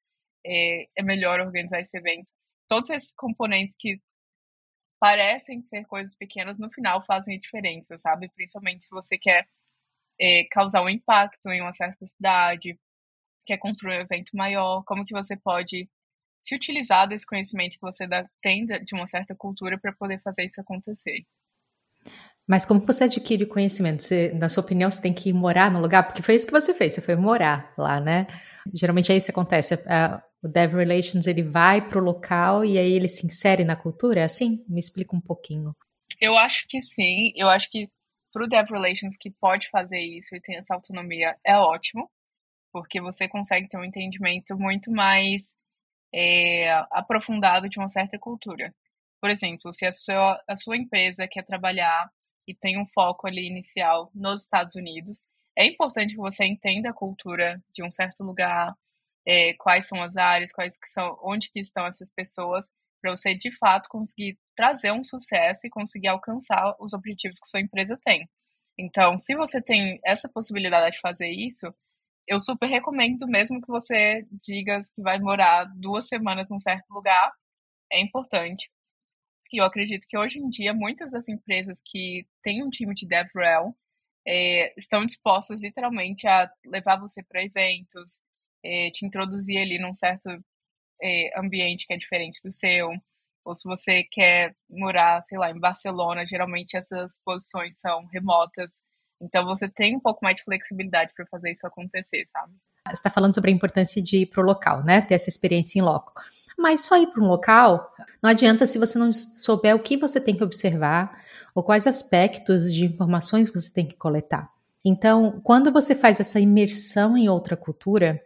[0.46, 2.28] é, é melhor organizar esse evento.
[2.68, 4.00] Todos esses componentes que
[5.00, 8.30] parecem ser coisas pequenas, no final fazem a diferença, sabe?
[8.36, 9.48] Principalmente se você quer
[10.20, 12.78] é, causar um impacto em uma certa cidade,
[13.46, 15.90] quer construir um evento maior, como que você pode
[16.42, 18.08] se utilizar desse conhecimento que você
[18.42, 21.24] tem de uma certa cultura para poder fazer isso acontecer.
[22.48, 24.02] Mas como você adquire conhecimento?
[24.02, 26.04] Você, na sua opinião, você tem que morar no lugar?
[26.04, 28.28] Porque foi isso que você fez, você foi morar lá, né?
[28.74, 29.76] Geralmente é isso que acontece.
[29.76, 33.76] Uh, o Dev Relations, ele vai para o local e aí ele se insere na
[33.76, 34.66] cultura, é assim?
[34.68, 35.76] Me explica um pouquinho.
[36.20, 37.32] Eu acho que sim.
[37.36, 37.88] Eu acho que
[38.32, 42.10] para o Dev Relations que pode fazer isso e tem essa autonomia é ótimo,
[42.72, 45.54] porque você consegue ter um entendimento muito mais
[46.14, 48.74] é, aprofundado de uma certa cultura.
[49.22, 52.10] Por exemplo, se a sua, a sua empresa quer trabalhar
[52.48, 55.26] e tem um foco ali inicial nos Estados Unidos,
[55.58, 58.74] é importante que você entenda a cultura de um certo lugar,
[59.26, 63.36] é, quais são as áreas, quais que são, onde que estão essas pessoas, para você
[63.36, 68.30] de fato conseguir trazer um sucesso e conseguir alcançar os objetivos que sua empresa tem.
[68.78, 71.74] Então, se você tem essa possibilidade de fazer isso,
[72.28, 77.32] eu super recomendo, mesmo que você diga que vai morar duas semanas num certo lugar,
[77.92, 78.70] é importante.
[79.52, 83.06] E eu acredito que hoje em dia muitas das empresas que têm um time de
[83.08, 83.76] DevRel
[84.26, 88.22] é, estão dispostas literalmente a levar você para eventos,
[88.64, 90.30] é, te introduzir ali num certo
[91.02, 92.92] é, ambiente que é diferente do seu.
[93.44, 98.82] Ou se você quer morar, sei lá, em Barcelona, geralmente essas posições são remotas.
[99.20, 102.54] Então você tem um pouco mais de flexibilidade para fazer isso acontecer, sabe?
[102.88, 105.02] Você está falando sobre a importância de ir para o local, né?
[105.02, 106.14] Ter essa experiência em loco.
[106.58, 110.20] Mas só ir para um local não adianta se você não souber o que você
[110.20, 114.50] tem que observar, ou quais aspectos de informações você tem que coletar.
[114.84, 118.22] Então, quando você faz essa imersão em outra cultura,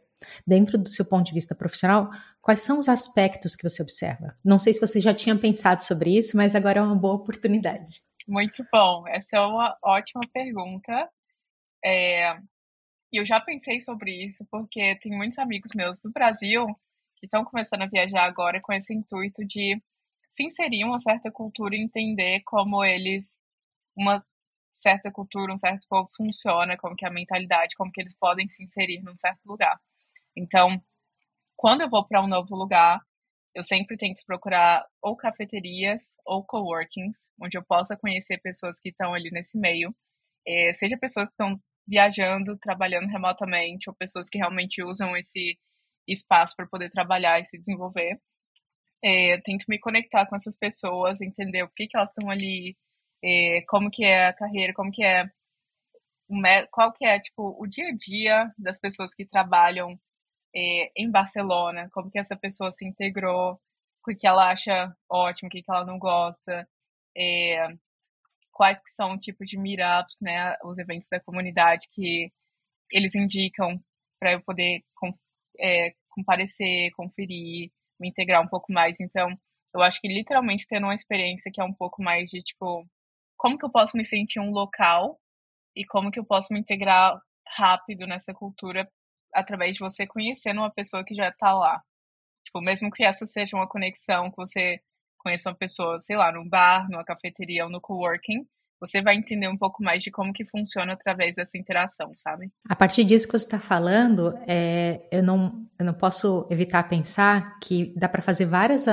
[0.45, 2.09] dentro do seu ponto de vista profissional,
[2.45, 4.37] quais são os aspectos que você observa?
[4.45, 8.03] Não sei se você já tinha pensado sobre isso, mas agora é uma boa oportunidade.
[8.27, 11.09] Muito bom, essa é uma ótima pergunta.
[11.83, 12.37] É,
[13.11, 16.67] eu já pensei sobre isso porque tem muitos amigos meus do Brasil
[17.15, 19.81] que estão começando a viajar agora com esse intuito de
[20.31, 23.39] se inserir em uma certa cultura e entender como eles,
[23.97, 24.23] uma
[24.77, 28.47] certa cultura, um certo povo funciona, como que é a mentalidade, como que eles podem
[28.49, 29.79] se inserir num certo lugar.
[30.35, 30.79] Então,
[31.65, 33.01] quando eu vou para um novo lugar,
[33.55, 39.15] eu sempre tento procurar ou cafeterias ou coworkings, onde eu possa conhecer pessoas que estão
[39.15, 39.91] ali nesse meio,
[40.47, 45.57] é, seja pessoas que estão viajando, trabalhando remotamente, ou pessoas que realmente usam esse
[46.07, 48.21] espaço para poder trabalhar e se desenvolver.
[49.03, 52.77] É, tento me conectar com essas pessoas, entender o que, que elas estão ali,
[53.23, 55.27] é, como que é a carreira, como que é
[56.71, 59.99] qual que é tipo o dia a dia das pessoas que trabalham
[60.55, 63.59] é, em Barcelona, como que essa pessoa se integrou,
[64.07, 66.67] o que ela acha ótimo, o que ela não gosta,
[67.17, 67.67] é,
[68.51, 72.31] quais que são o tipo de meetups, né, os eventos da comunidade que
[72.91, 73.79] eles indicam
[74.19, 75.11] para eu poder com,
[75.59, 78.99] é, comparecer, conferir, me integrar um pouco mais.
[79.01, 79.29] Então,
[79.73, 82.87] eu acho que literalmente tendo uma experiência que é um pouco mais de tipo,
[83.37, 85.19] como que eu posso me sentir um local
[85.75, 87.19] e como que eu posso me integrar
[87.57, 88.89] rápido nessa cultura
[89.35, 91.81] através de você conhecendo uma pessoa que já está lá.
[92.45, 94.79] Tipo, mesmo que essa seja uma conexão, que você
[95.17, 98.47] conheça uma pessoa, sei lá, num bar, numa cafeteria ou no coworking,
[98.79, 102.51] você vai entender um pouco mais de como que funciona através dessa interação, sabe?
[102.69, 107.57] A partir disso que você está falando, é, eu, não, eu não posso evitar pensar
[107.59, 108.85] que dá para fazer várias,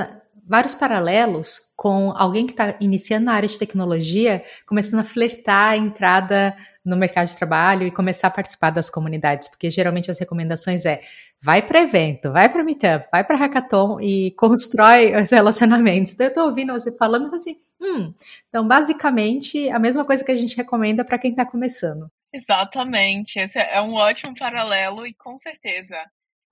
[0.45, 5.77] vários paralelos com alguém que está iniciando na área de tecnologia, começando a flertar a
[5.77, 10.85] entrada no mercado de trabalho e começar a participar das comunidades, porque geralmente as recomendações
[10.85, 11.01] é
[11.41, 16.13] vai para evento, vai para meetup, vai para hackathon e constrói os relacionamentos.
[16.13, 18.13] Então, eu estou ouvindo você falando assim, hum,
[18.47, 22.09] então basicamente a mesma coisa que a gente recomenda para quem está começando.
[22.31, 25.97] Exatamente, esse é um ótimo paralelo e com certeza,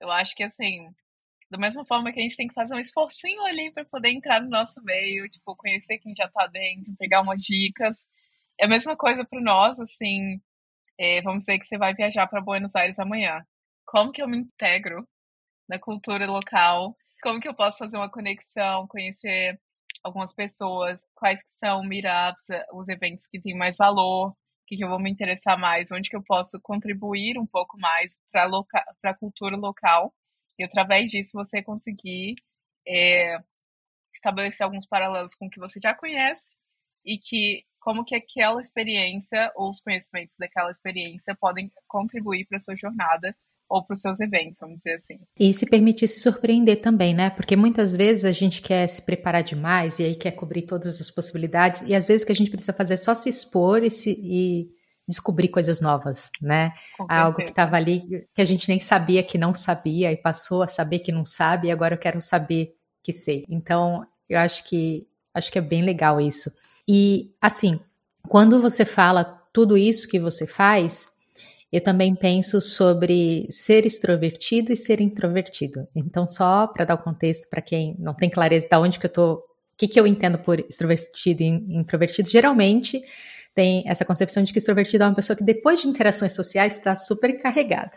[0.00, 0.88] eu acho que assim,
[1.52, 4.40] da mesma forma que a gente tem que fazer um esforcinho ali para poder entrar
[4.40, 8.06] no nosso meio, tipo, conhecer quem já está dentro, pegar umas dicas,
[8.58, 10.40] é a mesma coisa para nós, assim,
[10.98, 13.44] é, vamos dizer que você vai viajar para Buenos Aires amanhã.
[13.84, 15.06] Como que eu me integro
[15.68, 16.96] na cultura local?
[17.22, 19.60] Como que eu posso fazer uma conexão, conhecer
[20.02, 24.36] algumas pessoas, quais que são meetups, eh, os eventos que têm mais valor, o
[24.66, 28.18] que, que eu vou me interessar mais, onde que eu posso contribuir um pouco mais
[28.32, 28.48] para
[29.04, 30.14] a cultura local
[30.58, 32.36] e através disso você conseguir
[32.86, 33.38] é,
[34.14, 36.54] estabelecer alguns paralelos com o que você já conhece
[37.04, 42.60] e que como que aquela experiência ou os conhecimentos daquela experiência podem contribuir para a
[42.60, 43.36] sua jornada
[43.68, 45.18] ou para os seus eventos, vamos dizer assim.
[45.38, 47.30] E se permitir se surpreender também, né?
[47.30, 51.10] Porque muitas vezes a gente quer se preparar demais e aí quer cobrir todas as
[51.10, 53.90] possibilidades, e às vezes o que a gente precisa fazer é só se expor e,
[53.90, 54.70] se, e
[55.06, 56.72] descobrir coisas novas, né?
[57.08, 60.68] Algo que estava ali que a gente nem sabia que não sabia e passou a
[60.68, 63.44] saber que não sabe e agora eu quero saber que sei.
[63.48, 66.50] Então, eu acho que acho que é bem legal isso.
[66.86, 67.80] E assim,
[68.28, 71.12] quando você fala tudo isso que você faz,
[71.72, 75.88] eu também penso sobre ser extrovertido e ser introvertido.
[75.96, 79.12] Então, só para dar o contexto para quem não tem clareza de onde que eu
[79.12, 79.42] tô, o
[79.76, 83.02] que, que eu entendo por extrovertido e introvertido, geralmente
[83.54, 86.96] tem essa concepção de que extrovertido é uma pessoa que depois de interações sociais está
[86.96, 87.90] super carregada.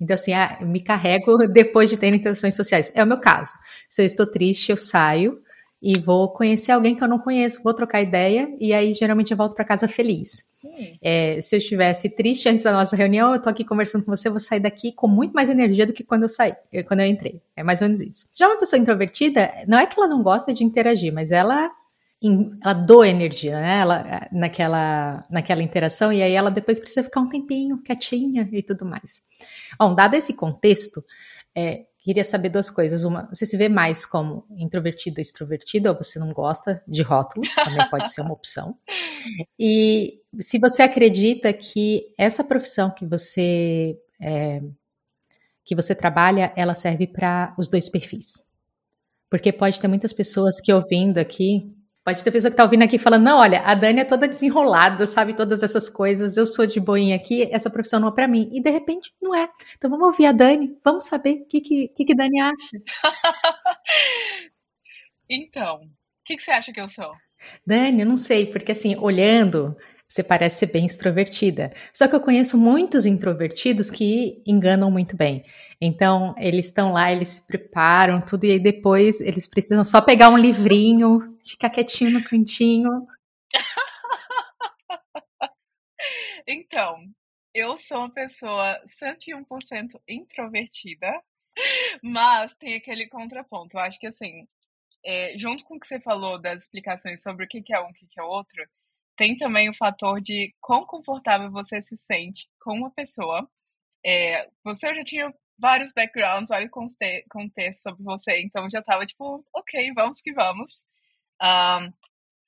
[0.00, 2.92] Então, assim, ah, eu me carrego depois de ter interações sociais.
[2.94, 3.52] É o meu caso.
[3.88, 5.40] Se eu estou triste, eu saio
[5.82, 9.36] e vou conhecer alguém que eu não conheço, vou trocar ideia e aí geralmente eu
[9.36, 10.54] volto para casa feliz.
[10.64, 10.96] Hum.
[11.02, 14.28] É, se eu estivesse triste antes da nossa reunião, eu tô aqui conversando com você,
[14.28, 16.54] eu vou sair daqui com muito mais energia do que quando eu saí,
[16.88, 17.42] quando eu entrei.
[17.54, 18.30] É mais ou menos isso.
[18.34, 21.70] Já uma pessoa introvertida, não é que ela não gosta de interagir, mas ela
[22.62, 23.80] ela doa energia, né?
[23.80, 28.84] Ela, naquela, naquela interação, e aí ela depois precisa ficar um tempinho quietinha e tudo
[28.84, 29.22] mais.
[29.78, 31.04] Bom, dado esse contexto,
[31.54, 33.02] é, Queria saber duas coisas.
[33.02, 37.54] Uma, você se vê mais como introvertido ou extrovertido, ou você não gosta de rótulos,
[37.54, 38.76] também pode ser uma opção.
[39.58, 44.60] E se você acredita que essa profissão que você é,
[45.64, 48.52] que você trabalha, ela serve para os dois perfis.
[49.30, 52.98] Porque pode ter muitas pessoas que ouvindo aqui Pode ter pessoa que tá ouvindo aqui
[52.98, 56.78] falando, não, olha, a Dani é toda desenrolada, sabe todas essas coisas, eu sou de
[56.78, 58.50] boinha aqui, essa profissão não é para mim.
[58.52, 59.48] E de repente não é.
[59.78, 62.78] Então vamos ouvir a Dani, vamos saber o que, que, que, que Dani acha.
[65.30, 65.88] então, o
[66.26, 67.10] que, que você acha que eu sou?
[67.66, 69.74] Dani, eu não sei, porque assim, olhando,
[70.14, 71.74] você parece ser bem extrovertida.
[71.92, 75.44] Só que eu conheço muitos introvertidos que enganam muito bem.
[75.80, 80.28] Então, eles estão lá, eles se preparam, tudo, e aí depois eles precisam só pegar
[80.28, 83.08] um livrinho, ficar quietinho no cantinho.
[86.46, 86.96] então,
[87.52, 91.10] eu sou uma pessoa 101% introvertida,
[92.00, 93.76] mas tem aquele contraponto.
[93.76, 94.46] Eu acho que, assim,
[95.04, 98.04] é, junto com o que você falou das explicações sobre o que é um e
[98.04, 98.64] o que é outro,
[99.16, 103.48] tem também o fator de quão confortável você se sente com uma pessoa.
[104.04, 109.92] É, você já tinha vários backgrounds, vários contextos sobre você, então já tava tipo, ok,
[109.94, 110.84] vamos que vamos.
[111.42, 111.92] Um,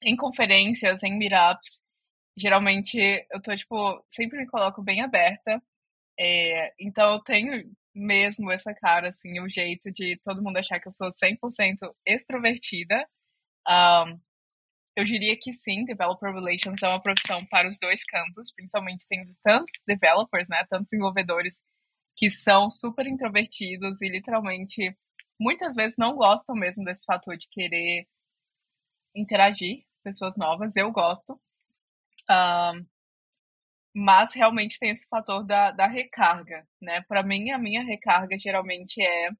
[0.02, 1.80] em conferências, em meetups,
[2.36, 2.98] geralmente
[3.32, 5.62] eu tô, tipo, sempre me coloco bem aberta.
[6.18, 10.88] É, então eu tenho mesmo essa cara, assim, o jeito de todo mundo achar que
[10.88, 13.06] eu sou 100% extrovertida.
[13.68, 14.20] Um,
[14.96, 19.36] eu diria que sim, Developer Relations é uma profissão para os dois campos, principalmente tendo
[19.42, 21.62] tantos developers, né, tantos desenvolvedores
[22.16, 24.96] que são super introvertidos e literalmente
[25.38, 28.06] muitas vezes não gostam mesmo desse fator de querer
[29.14, 30.76] interagir pessoas novas.
[30.76, 31.38] Eu gosto.
[32.30, 32.86] Um,
[33.94, 37.02] mas realmente tem esse fator da, da recarga, né?
[37.02, 39.30] Para mim, a minha recarga geralmente é,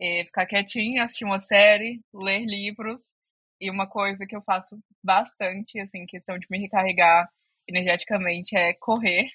[0.00, 3.12] é ficar quietinha, assistir uma série, ler livros
[3.60, 7.28] e uma coisa que eu faço bastante, assim, questão de me recarregar
[7.68, 9.28] energeticamente é correr,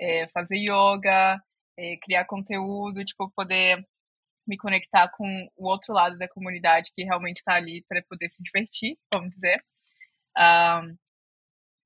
[0.00, 1.40] é fazer yoga,
[1.78, 3.86] é criar conteúdo, tipo, poder
[4.46, 5.26] me conectar com
[5.56, 9.62] o outro lado da comunidade que realmente está ali para poder se divertir, vamos dizer.
[10.38, 10.96] Um,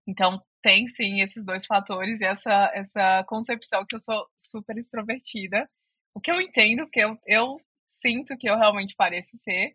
[0.06, 5.68] então, tem sim esses dois fatores e essa, essa concepção que eu sou super extrovertida.
[6.14, 9.74] O que eu entendo, que eu, eu sinto que eu realmente pareço ser,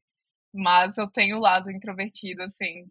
[0.56, 2.88] mas eu tenho o lado introvertido, assim,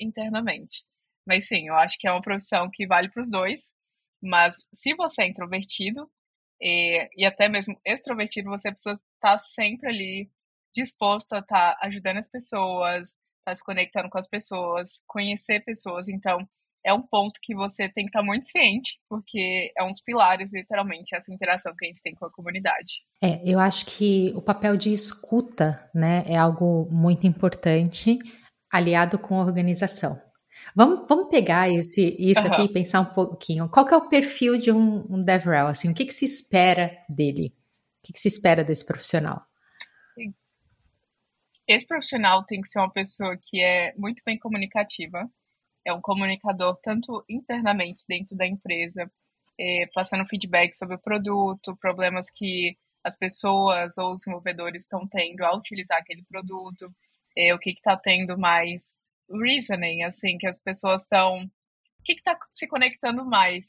[0.00, 0.84] internamente.
[1.26, 3.72] Mas sim, eu acho que é uma profissão que vale para os dois.
[4.22, 6.10] Mas se você é introvertido
[6.60, 10.30] e, e até mesmo extrovertido, você precisa estar tá sempre ali
[10.74, 15.60] disposto a estar tá ajudando as pessoas, estar tá se conectando com as pessoas, conhecer
[15.64, 16.08] pessoas.
[16.08, 16.38] Então,
[16.84, 20.52] é um ponto que você tem que estar muito ciente, porque é um dos pilares,
[20.52, 23.04] literalmente, essa interação que a gente tem com a comunidade.
[23.22, 28.18] É, eu acho que o papel de escuta, né, é algo muito importante,
[28.70, 30.20] aliado com a organização.
[30.74, 32.52] Vamos, vamos pegar esse, isso uhum.
[32.52, 33.68] aqui e pensar um pouquinho.
[33.68, 35.66] Qual que é o perfil de um, um DevRel?
[35.66, 37.54] Assim, o que, que se espera dele?
[38.02, 39.42] O que, que se espera desse profissional?
[41.68, 45.28] Esse profissional tem que ser uma pessoa que é muito bem comunicativa,
[45.88, 49.10] é um comunicador tanto internamente dentro da empresa,
[49.58, 55.42] é, passando feedback sobre o produto, problemas que as pessoas ou os desenvolvedores estão tendo
[55.44, 56.94] ao utilizar aquele produto,
[57.36, 58.92] é, o que está tendo mais
[59.30, 61.44] reasoning, assim, que as pessoas estão.
[61.44, 63.66] O que está se conectando mais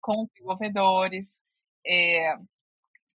[0.00, 1.38] com os desenvolvedores.
[1.86, 2.36] É,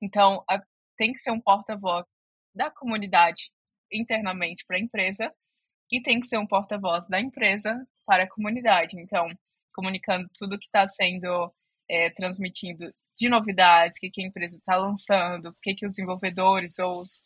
[0.02, 0.62] então, a,
[0.98, 2.08] tem que ser um porta-voz
[2.54, 3.50] da comunidade
[3.92, 5.34] internamente para a empresa
[5.92, 9.00] e tem que ser um porta-voz da empresa para a comunidade.
[9.00, 9.26] Então,
[9.74, 11.50] comunicando tudo que está sendo
[11.90, 15.92] é, transmitido de novidades, o que, que a empresa está lançando, o que, que os
[15.92, 17.22] desenvolvedores ou os,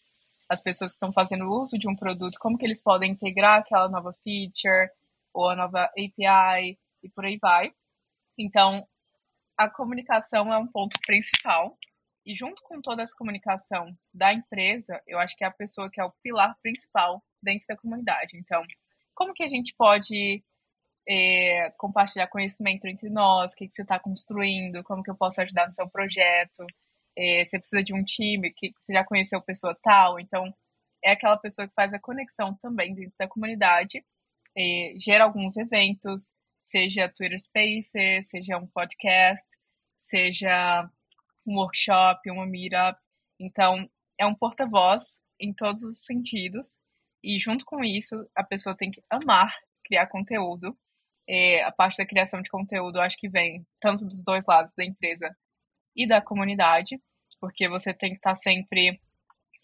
[0.47, 3.89] as pessoas que estão fazendo uso de um produto, como que eles podem integrar aquela
[3.89, 4.91] nova feature
[5.33, 7.73] ou a nova API e por aí vai.
[8.37, 8.87] Então,
[9.57, 11.75] a comunicação é um ponto principal.
[12.23, 15.99] E junto com toda essa comunicação da empresa, eu acho que é a pessoa que
[15.99, 18.37] é o pilar principal dentro da comunidade.
[18.37, 18.63] Então,
[19.15, 20.43] como que a gente pode
[21.07, 25.41] é, compartilhar conhecimento entre nós, o que, que você está construindo, como que eu posso
[25.41, 26.65] ajudar no seu projeto,
[27.17, 30.53] é, você precisa de um time, que você já conheceu pessoa tal, então
[31.03, 34.03] é aquela pessoa que faz a conexão também dentro da comunidade,
[34.57, 36.31] é, gera alguns eventos,
[36.63, 39.47] seja Twitter Spaces, seja um podcast,
[39.97, 40.89] seja
[41.45, 42.99] um workshop, uma meetup,
[43.39, 46.77] então é um porta-voz em todos os sentidos,
[47.23, 49.53] e junto com isso, a pessoa tem que amar
[49.85, 50.75] criar conteúdo,
[51.27, 54.83] é, a parte da criação de conteúdo, acho que vem tanto dos dois lados, da
[54.85, 55.35] empresa
[55.95, 56.99] e da comunidade,
[57.39, 58.99] porque você tem que estar sempre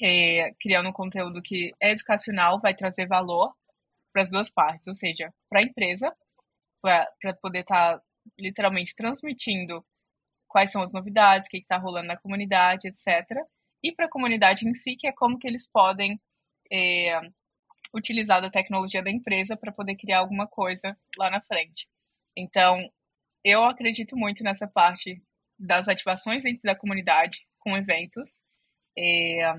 [0.02, 3.54] é, criando um conteúdo que é educacional, vai trazer valor
[4.12, 6.14] para as duas partes, ou seja, para a empresa,
[6.82, 8.02] para poder estar
[8.40, 9.86] literalmente transmitindo
[10.48, 13.38] quais são as novidades, o que está rolando na comunidade, etc.
[13.84, 16.20] E para a comunidade em si, que é como que eles podem
[16.72, 17.20] é,
[17.94, 21.88] utilizado a tecnologia da empresa para poder criar alguma coisa lá na frente.
[22.36, 22.90] Então,
[23.44, 25.22] eu acredito muito nessa parte
[25.60, 28.44] das ativações dentro da comunidade com eventos
[28.98, 29.54] é,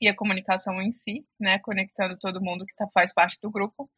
[0.00, 3.90] e a comunicação em si, né, conectando todo mundo que tá, faz parte do grupo.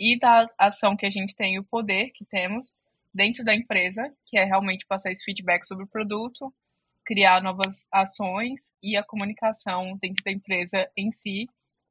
[0.00, 2.76] e da ação que a gente tem, o poder que temos
[3.12, 6.54] dentro da empresa, que é realmente passar esse feedback sobre o produto,
[7.04, 11.48] criar novas ações e a comunicação dentro da empresa em si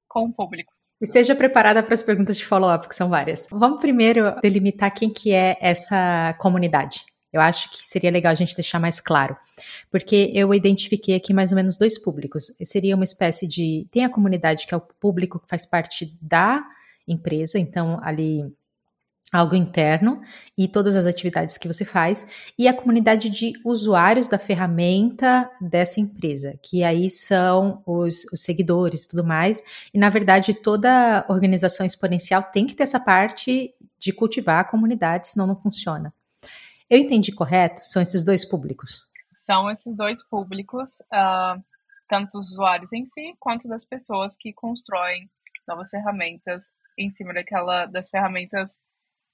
[0.07, 0.77] com o público.
[1.00, 3.48] Esteja preparada para as perguntas de follow-up, que são várias.
[3.52, 7.06] Vamos primeiro delimitar quem que é essa comunidade.
[7.32, 9.38] Eu acho que seria legal a gente deixar mais claro,
[9.91, 12.45] porque eu identifiquei aqui mais ou menos dois públicos.
[12.64, 13.86] Seria uma espécie de.
[13.91, 16.64] Tem a comunidade que é o público que faz parte da
[17.08, 18.43] empresa, então ali
[19.32, 20.22] algo interno
[20.58, 26.00] e todas as atividades que você faz, e a comunidade de usuários da ferramenta dessa
[26.00, 29.62] empresa, que aí são os, os, seguidores e tudo mais.
[29.94, 35.28] E na verdade, toda organização exponencial tem que ter essa parte de cultivar a comunidade,
[35.28, 36.14] senão não funciona.
[36.90, 37.82] Eu entendi correto?
[37.84, 39.06] São esses dois públicos?
[39.34, 41.62] São esses dois públicos, uh,
[42.08, 45.30] tanto os usuários em si, quanto das pessoas que constroem
[45.68, 48.80] novas ferramentas em cima daquela das ferramentas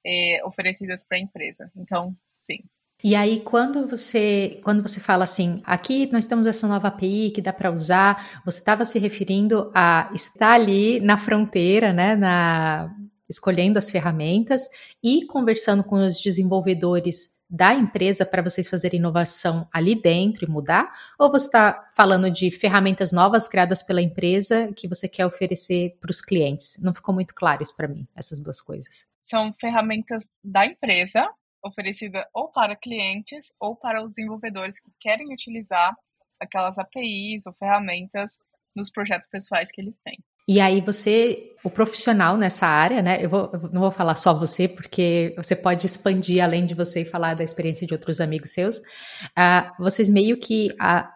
[0.06, 1.72] eh, oferecidas para a empresa.
[1.76, 2.60] Então, sim.
[3.04, 7.42] E aí, quando você, quando você fala assim, aqui nós temos essa nova API que
[7.42, 12.96] dá para usar, você estava se referindo a estar ali na fronteira, né, na,
[13.30, 14.70] escolhendo as ferramentas
[15.04, 20.90] e conversando com os desenvolvedores da empresa para vocês fazerem inovação ali dentro e mudar?
[21.20, 26.10] Ou você está falando de ferramentas novas criadas pela empresa que você quer oferecer para
[26.10, 26.80] os clientes?
[26.82, 31.28] Não ficou muito claro isso para mim, essas duas coisas são ferramentas da empresa,
[31.64, 35.96] oferecida ou para clientes ou para os desenvolvedores que querem utilizar
[36.40, 38.38] aquelas APIs ou ferramentas
[38.76, 40.18] nos projetos pessoais que eles têm.
[40.46, 43.24] E aí você, o profissional nessa área, né?
[43.24, 47.04] Eu, vou, eu não vou falar só você, porque você pode expandir além de você
[47.04, 48.78] e falar da experiência de outros amigos seus.
[48.78, 51.08] Uh, vocês meio que uh,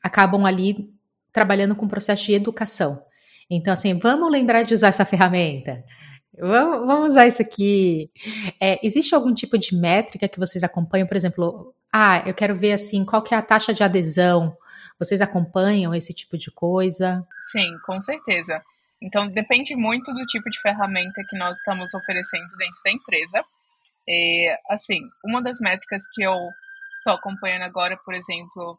[0.00, 0.88] acabam ali
[1.32, 3.02] trabalhando com o processo de educação.
[3.50, 5.84] Então, assim, vamos lembrar de usar essa ferramenta.
[6.40, 8.10] Vamos, usar isso aqui.
[8.60, 11.06] É, existe algum tipo de métrica que vocês acompanham?
[11.06, 14.56] Por exemplo, ah, eu quero ver assim, qual que é a taxa de adesão?
[14.98, 17.26] Vocês acompanham esse tipo de coisa?
[17.52, 18.62] Sim, com certeza.
[19.00, 23.44] Então, depende muito do tipo de ferramenta que nós estamos oferecendo dentro da empresa.
[24.06, 26.34] E, assim, uma das métricas que eu
[26.96, 28.78] estou acompanhando agora, por exemplo,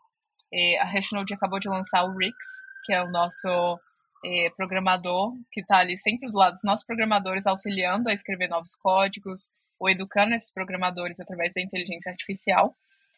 [0.54, 2.36] é, a Hashnode acabou de lançar o RIX,
[2.84, 3.80] que é o nosso
[4.24, 8.76] é, programador que está ali sempre do lado dos nossos programadores, auxiliando a escrever novos
[8.76, 12.76] códigos ou educando esses programadores através da inteligência artificial.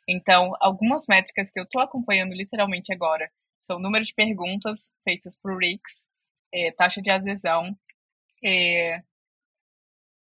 [0.08, 3.32] Então, algumas métricas que eu estou acompanhando literalmente agora
[3.62, 6.06] são o número de perguntas feitas por RIX,
[6.54, 7.78] é, taxa de adesão,
[8.44, 9.02] é,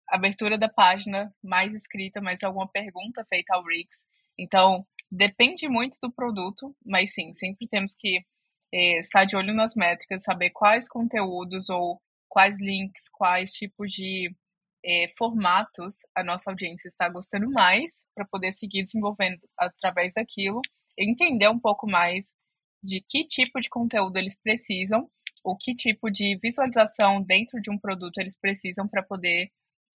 [0.09, 4.07] abertura da página mais escrita, mais alguma pergunta feita ao RIX.
[4.39, 8.24] Então, depende muito do produto, mas sim, sempre temos que
[8.73, 14.35] é, estar de olho nas métricas, saber quais conteúdos ou quais links, quais tipos de
[14.85, 20.61] é, formatos a nossa audiência está gostando mais, para poder seguir desenvolvendo através daquilo,
[20.97, 22.33] entender um pouco mais
[22.83, 25.11] de que tipo de conteúdo eles precisam,
[25.45, 29.51] ou que tipo de visualização dentro de um produto eles precisam para poder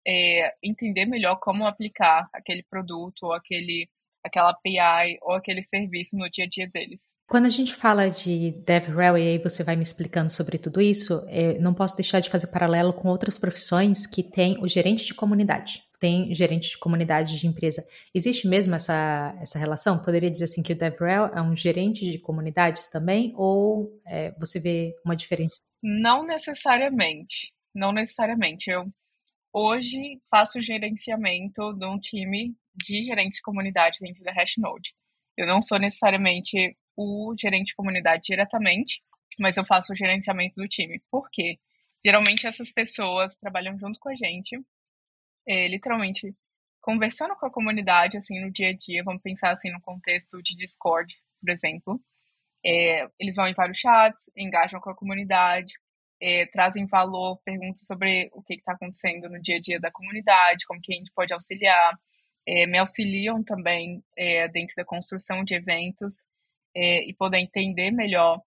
[0.06, 3.88] é, entender melhor como aplicar aquele produto ou aquele
[4.24, 7.14] aquela API ou aquele serviço no dia a dia deles.
[7.26, 11.24] Quando a gente fala de DevRel, e aí você vai me explicando sobre tudo isso,
[11.28, 15.14] é, não posso deixar de fazer paralelo com outras profissões que tem o gerente de
[15.14, 15.82] comunidade.
[15.98, 17.86] Tem gerente de comunidade de empresa.
[18.12, 19.98] Existe mesmo essa, essa relação?
[19.98, 23.32] Poderia dizer assim que o DevRel é um gerente de comunidades também?
[23.36, 25.60] Ou é, você vê uma diferença?
[25.82, 27.52] Não necessariamente.
[27.74, 28.68] Não necessariamente.
[28.68, 28.86] Eu
[29.52, 34.94] hoje faço gerenciamento de um time de gerente de comunidade dentro da Hashnode.
[35.36, 39.02] Eu não sou necessariamente o gerente de comunidade diretamente,
[39.38, 41.02] mas eu faço o gerenciamento do time.
[41.10, 41.58] Por quê?
[42.04, 44.60] Geralmente essas pessoas trabalham junto com a gente,
[45.46, 46.34] é, literalmente
[46.80, 49.04] conversando com a comunidade, assim, no dia a dia.
[49.04, 52.00] Vamos pensar, assim, no contexto de Discord, por exemplo.
[52.64, 55.72] É, eles vão em vários chats, engajam com a comunidade,
[56.20, 60.66] é, trazem valor, perguntam sobre o que está acontecendo no dia a dia da comunidade,
[60.66, 61.98] como que a gente pode auxiliar
[62.46, 66.24] é, me auxiliam também é, dentro da construção de eventos
[66.74, 68.42] é, e poder entender melhor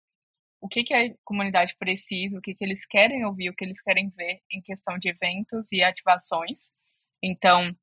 [0.59, 3.81] o que, que a comunidade precisa, o que, que eles querem ouvir, o que eles
[3.81, 6.69] querem ver em questão de eventos e ativações.
[7.21, 7.75] Então,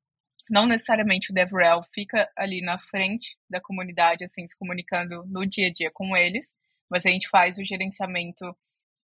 [0.49, 5.67] não necessariamente o DevRel fica ali na frente da comunidade, assim, se comunicando no dia
[5.67, 6.53] a dia com eles,
[6.89, 8.55] mas a gente faz o gerenciamento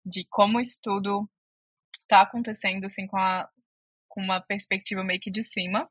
[0.04, 1.28] de como isso tudo
[2.02, 3.48] está acontecendo, assim, com, a,
[4.08, 5.88] com uma perspectiva meio que de cima,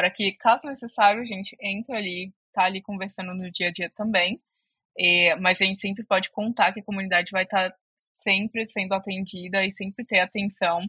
[0.00, 3.92] para que, caso necessário, a gente entre ali, tá ali conversando no dia a dia
[3.94, 4.40] também.
[4.98, 7.76] É, mas a gente sempre pode contar que a comunidade vai estar tá
[8.18, 10.80] sempre sendo atendida e sempre ter atenção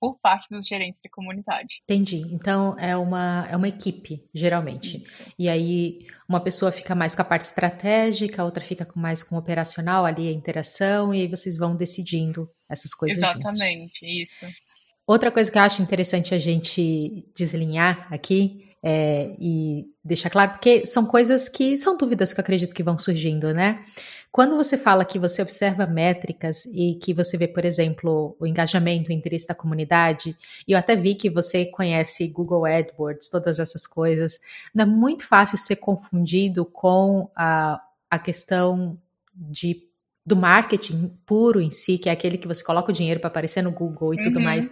[0.00, 1.76] por parte dos gerentes de comunidade.
[1.84, 2.24] Entendi.
[2.32, 5.04] Então é uma, é uma equipe, geralmente.
[5.04, 5.32] Isso.
[5.38, 9.22] E aí uma pessoa fica mais com a parte estratégica, a outra fica com mais
[9.22, 13.18] com o operacional ali, a interação, e aí vocês vão decidindo essas coisas.
[13.18, 14.32] Exatamente, juntos.
[14.32, 14.67] isso.
[15.08, 20.84] Outra coisa que eu acho interessante a gente deslinhar aqui é, e deixar claro, porque
[20.84, 23.82] são coisas que são dúvidas que eu acredito que vão surgindo, né?
[24.30, 29.08] Quando você fala que você observa métricas e que você vê, por exemplo, o engajamento,
[29.08, 30.36] o interesse da comunidade,
[30.68, 34.38] e eu até vi que você conhece Google AdWords, todas essas coisas,
[34.74, 37.80] não é muito fácil ser confundido com a,
[38.10, 38.98] a questão
[39.34, 39.87] de
[40.28, 43.62] do marketing puro em si, que é aquele que você coloca o dinheiro para aparecer
[43.62, 44.22] no Google e uhum.
[44.24, 44.70] tudo mais.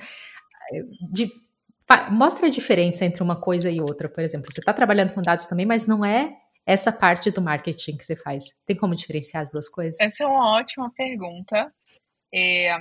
[1.11, 1.33] De,
[2.11, 4.53] mostra a diferença entre uma coisa e outra, por exemplo.
[4.53, 6.37] Você está trabalhando com dados também, mas não é
[6.67, 8.45] essa parte do marketing que você faz?
[8.67, 9.99] Tem como diferenciar as duas coisas?
[9.99, 11.73] Essa é uma ótima pergunta.
[12.35, 12.77] É,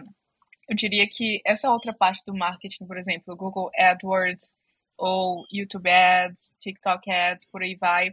[0.68, 4.54] eu diria que essa outra parte do marketing, por exemplo, Google AdWords
[4.98, 8.12] ou YouTube Ads, TikTok Ads, por aí vai,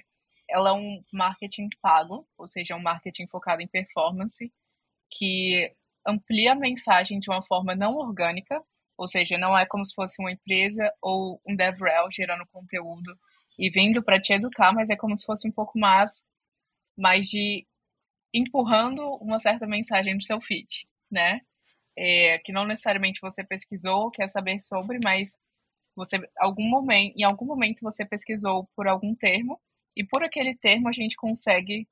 [0.53, 4.53] ela é um marketing pago, ou seja, um marketing focado em performance,
[5.11, 5.73] que
[6.07, 8.63] amplia a mensagem de uma forma não orgânica,
[8.97, 13.19] ou seja, não é como se fosse uma empresa ou um DevRel gerando conteúdo
[13.59, 16.23] e vindo para te educar, mas é como se fosse um pouco mais,
[16.97, 17.67] mais de
[18.35, 21.41] empurrando uma certa mensagem no seu feed, né?
[21.97, 25.37] É, que não necessariamente você pesquisou, quer saber sobre, mas
[25.95, 29.61] você algum momento, em algum momento você pesquisou por algum termo
[29.97, 31.89] e por aquele termo a gente consegue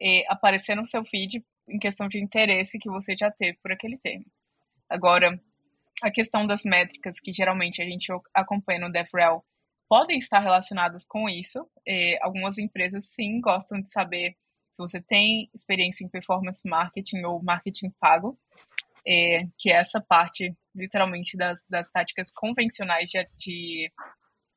[0.00, 3.98] é, aparecer no seu feed em questão de interesse que você já teve por aquele
[3.98, 4.26] termo.
[4.88, 5.40] Agora,
[6.02, 9.44] a questão das métricas que geralmente a gente acompanha no DevRel
[9.88, 11.68] podem estar relacionadas com isso.
[11.86, 14.36] E algumas empresas, sim, gostam de saber
[14.72, 18.38] se você tem experiência em performance marketing ou marketing pago,
[19.06, 23.92] é, que é essa parte, literalmente, das, das táticas convencionais de, de,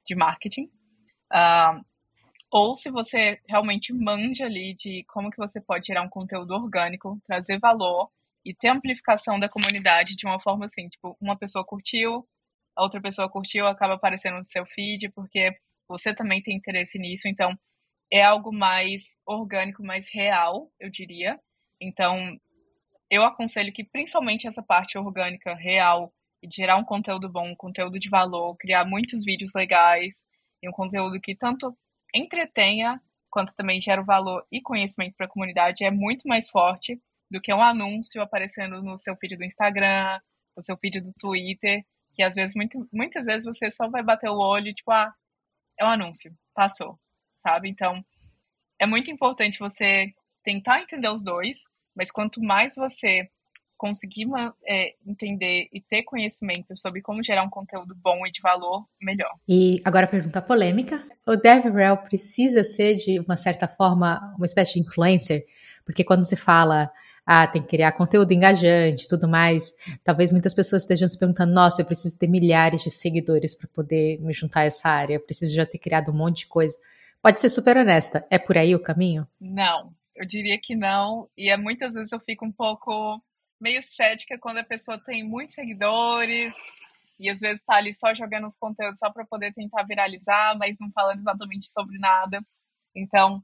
[0.06, 0.72] de marketing.
[1.32, 1.86] Uh,
[2.52, 7.20] ou se você realmente manja ali de como que você pode gerar um conteúdo orgânico,
[7.26, 8.10] trazer valor
[8.46, 12.28] e ter amplificação da comunidade de uma forma assim, tipo, uma pessoa curtiu,
[12.76, 15.52] a outra pessoa curtiu, acaba aparecendo no seu feed, porque
[15.90, 17.28] você também tem interesse nisso.
[17.28, 17.58] Então,
[18.12, 21.40] é algo mais orgânico, mais real, eu diria.
[21.82, 22.38] Então,
[23.10, 27.56] eu aconselho que principalmente essa parte orgânica, real, e de gerar um conteúdo bom, um
[27.56, 30.24] conteúdo de valor, criar muitos vídeos legais
[30.62, 31.76] e um conteúdo que tanto
[32.14, 37.00] entretenha quanto também gera valor e conhecimento para a comunidade é muito mais forte
[37.30, 40.20] do que um anúncio aparecendo no seu feed do Instagram,
[40.56, 44.30] no seu feed do Twitter, que às vezes, muito, muitas vezes você só vai bater
[44.30, 45.14] o olho e tipo, ah,
[45.80, 47.00] é um anúncio, passou,
[47.46, 47.70] sabe?
[47.70, 48.04] Então,
[48.80, 51.64] é muito importante você tentar entender os dois,
[51.96, 53.30] mas quanto mais você
[53.78, 54.28] conseguir
[54.68, 59.32] é, entender e ter conhecimento sobre como gerar um conteúdo bom e de valor, melhor.
[59.48, 61.04] E agora a pergunta polêmica.
[61.26, 65.46] O DevRel precisa ser, de uma certa forma, uma espécie de influencer?
[65.86, 66.92] Porque quando você fala
[67.30, 69.74] ah, tem que criar conteúdo engajante e tudo mais.
[70.02, 74.18] Talvez muitas pessoas estejam se perguntando: nossa, eu preciso ter milhares de seguidores para poder
[74.22, 76.78] me juntar a essa área, eu preciso já ter criado um monte de coisa.
[77.22, 79.28] Pode ser super honesta, é por aí o caminho?
[79.42, 81.28] Não, eu diria que não.
[81.38, 83.22] E é, muitas vezes eu fico um pouco
[83.60, 86.54] meio cética quando a pessoa tem muitos seguidores
[87.20, 90.78] e às vezes está ali só jogando os conteúdos só para poder tentar viralizar, mas
[90.80, 92.42] não falando exatamente sobre nada.
[92.96, 93.44] Então,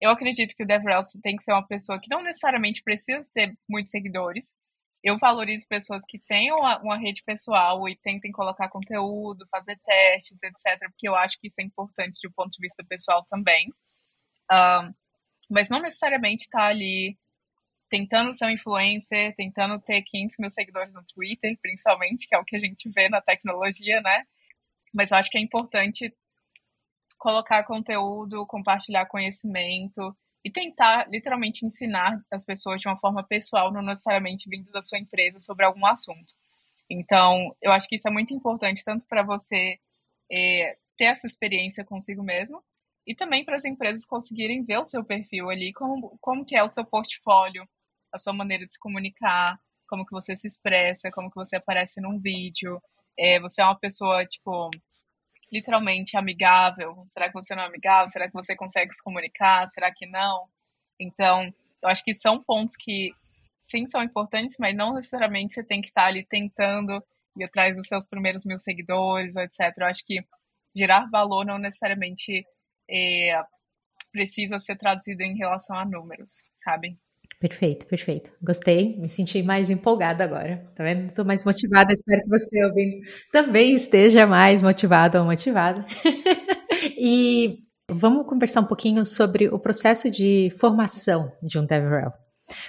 [0.00, 3.56] eu acredito que o DevRel tem que ser uma pessoa que não necessariamente precisa ter
[3.68, 4.54] muitos seguidores.
[5.02, 10.78] Eu valorizo pessoas que tenham uma, rede pessoal e tentem colocar conteúdo, fazer testes, etc.,
[10.90, 13.72] porque eu acho que isso é importante do ponto de vista pessoal também.
[14.52, 14.94] Um,
[15.50, 17.16] mas não necessariamente tá ali
[17.88, 22.44] tentando ser um influencer, tentando ter 500 mil seguidores no Twitter, principalmente, que é o
[22.44, 24.24] que a gente vê na tecnologia, né?
[24.92, 26.14] Mas eu acho que é importante
[27.18, 33.82] colocar conteúdo, compartilhar conhecimento e tentar literalmente ensinar as pessoas de uma forma pessoal, não
[33.82, 36.32] necessariamente vindo da sua empresa sobre algum assunto.
[36.88, 39.78] Então, eu acho que isso é muito importante tanto para você
[40.30, 42.62] é, ter essa experiência consigo mesmo
[43.06, 46.62] e também para as empresas conseguirem ver o seu perfil ali, como, como que é
[46.62, 47.68] o seu portfólio,
[48.18, 49.58] sua maneira de se comunicar,
[49.88, 52.80] como que você se expressa, como que você aparece num vídeo.
[53.18, 54.70] É, você é uma pessoa, tipo,
[55.52, 57.06] literalmente amigável?
[57.12, 58.08] Será que você não é amigável?
[58.08, 59.66] Será que você consegue se comunicar?
[59.68, 60.46] Será que não?
[61.00, 61.52] Então,
[61.82, 63.12] eu acho que são pontos que
[63.62, 67.02] sim são importantes, mas não necessariamente você tem que estar ali tentando
[67.36, 69.74] ir atrás dos seus primeiros mil seguidores, etc.
[69.78, 70.24] Eu acho que
[70.74, 72.44] gerar valor não necessariamente
[72.90, 73.40] é,
[74.12, 76.98] precisa ser traduzido em relação a números, sabe?
[77.40, 78.32] Perfeito, perfeito.
[78.42, 80.68] Gostei, me senti mais empolgada agora.
[80.74, 81.06] Tá vendo?
[81.06, 81.92] Estou mais motivada.
[81.92, 85.86] Espero que você ouvindo também esteja mais motivado ou motivada.
[86.98, 87.58] e
[87.88, 92.12] vamos conversar um pouquinho sobre o processo de formação de um DevRel.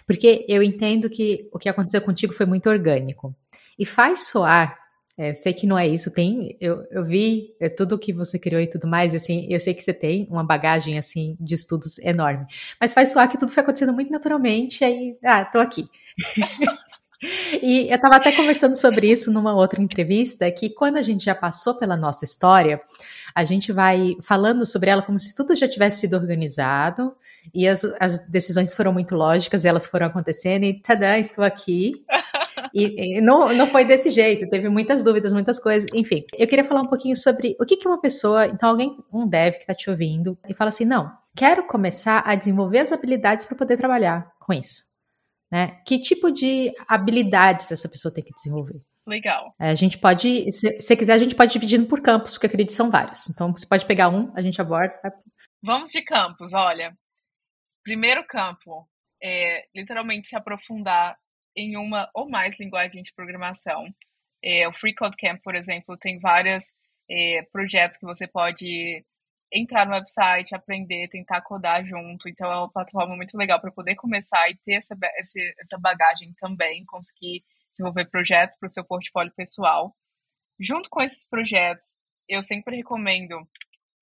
[0.06, 3.36] Porque eu entendo que o que aconteceu contigo foi muito orgânico.
[3.78, 4.78] E faz soar
[5.20, 8.40] é, eu sei que não é isso, tem, eu, eu vi é, tudo que você
[8.40, 12.00] criou e tudo mais, assim, eu sei que você tem uma bagagem, assim, de estudos
[12.00, 12.46] enorme,
[12.80, 15.90] mas faz soar que tudo foi acontecendo muito naturalmente, aí, ah, tô aqui.
[17.62, 21.36] e eu estava até conversando sobre isso numa outra entrevista, que quando a gente já
[21.36, 22.80] passou pela nossa história,
[23.36, 27.14] a gente vai falando sobre ela como se tudo já tivesse sido organizado
[27.54, 32.06] e as, as decisões foram muito lógicas, elas foram acontecendo e tadã, estou aqui.
[32.74, 35.90] E, e, não, não foi desse jeito, teve muitas dúvidas, muitas coisas.
[35.94, 39.28] Enfim, eu queria falar um pouquinho sobre o que, que uma pessoa, então alguém, um
[39.28, 43.46] dev que está te ouvindo e fala assim: não, quero começar a desenvolver as habilidades
[43.46, 44.84] para poder trabalhar com isso.
[45.52, 45.82] Né?
[45.86, 48.78] Que tipo de habilidades essa pessoa tem que desenvolver?
[49.08, 49.56] Legal.
[49.60, 52.70] É, a gente pode, se você quiser, a gente pode dividir por campos, porque acredito
[52.70, 53.28] que são vários.
[53.30, 54.94] Então, você pode pegar um, a gente aborda.
[55.64, 56.96] Vamos de campos, olha.
[57.84, 58.88] Primeiro campo
[59.22, 61.18] é literalmente se aprofundar
[61.60, 63.94] em uma ou mais linguagens de programação.
[64.44, 66.74] É, o Free Code Camp, por exemplo, tem vários
[67.10, 69.04] é, projetos que você pode
[69.52, 72.30] entrar no website, aprender, tentar codar junto.
[72.30, 74.96] Então, é uma plataforma muito legal para poder começar e ter essa,
[75.60, 79.96] essa bagagem também, conseguir desenvolver projetos para o seu portfólio pessoal.
[80.60, 81.98] Junto com esses projetos,
[82.28, 83.48] eu sempre recomendo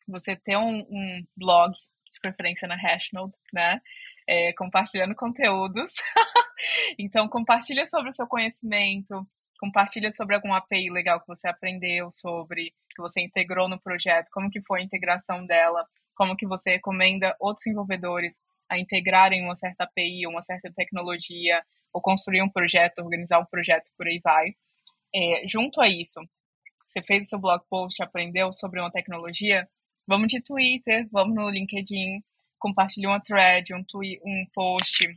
[0.08, 1.74] você ter um, um blog,
[2.18, 3.80] de preferência na Hashnode, né?
[4.28, 5.94] É, compartilhando conteúdos.
[7.00, 9.26] então, compartilha sobre o seu conhecimento,
[9.58, 14.50] compartilha sobre algum API legal que você aprendeu sobre, que você integrou no projeto, como
[14.50, 19.86] que foi a integração dela, como que você recomenda outros desenvolvedores a integrarem uma certa
[19.86, 21.64] API, uma certa tecnologia,
[21.94, 24.50] ou construir um projeto, organizar um projeto, por aí vai.
[25.16, 26.20] É, junto a isso,
[26.86, 29.68] você fez o seu blog post, aprendeu sobre uma tecnologia,
[30.08, 32.22] vamos de Twitter, vamos no LinkedIn,
[32.60, 35.08] compartilhe uma thread, um, tweet, um post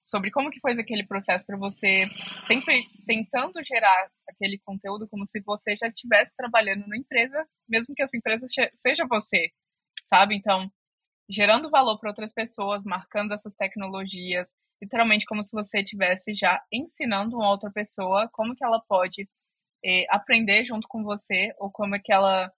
[0.00, 2.06] sobre como que foi aquele processo para você,
[2.42, 8.02] sempre tentando gerar aquele conteúdo como se você já estivesse trabalhando na empresa, mesmo que
[8.02, 9.50] essa empresa seja você,
[10.04, 10.34] sabe?
[10.34, 10.70] Então,
[11.28, 14.48] gerando valor para outras pessoas, marcando essas tecnologias,
[14.82, 19.28] literalmente como se você estivesse já ensinando uma outra pessoa como que ela pode
[19.84, 22.52] eh, aprender junto com você ou como é que ela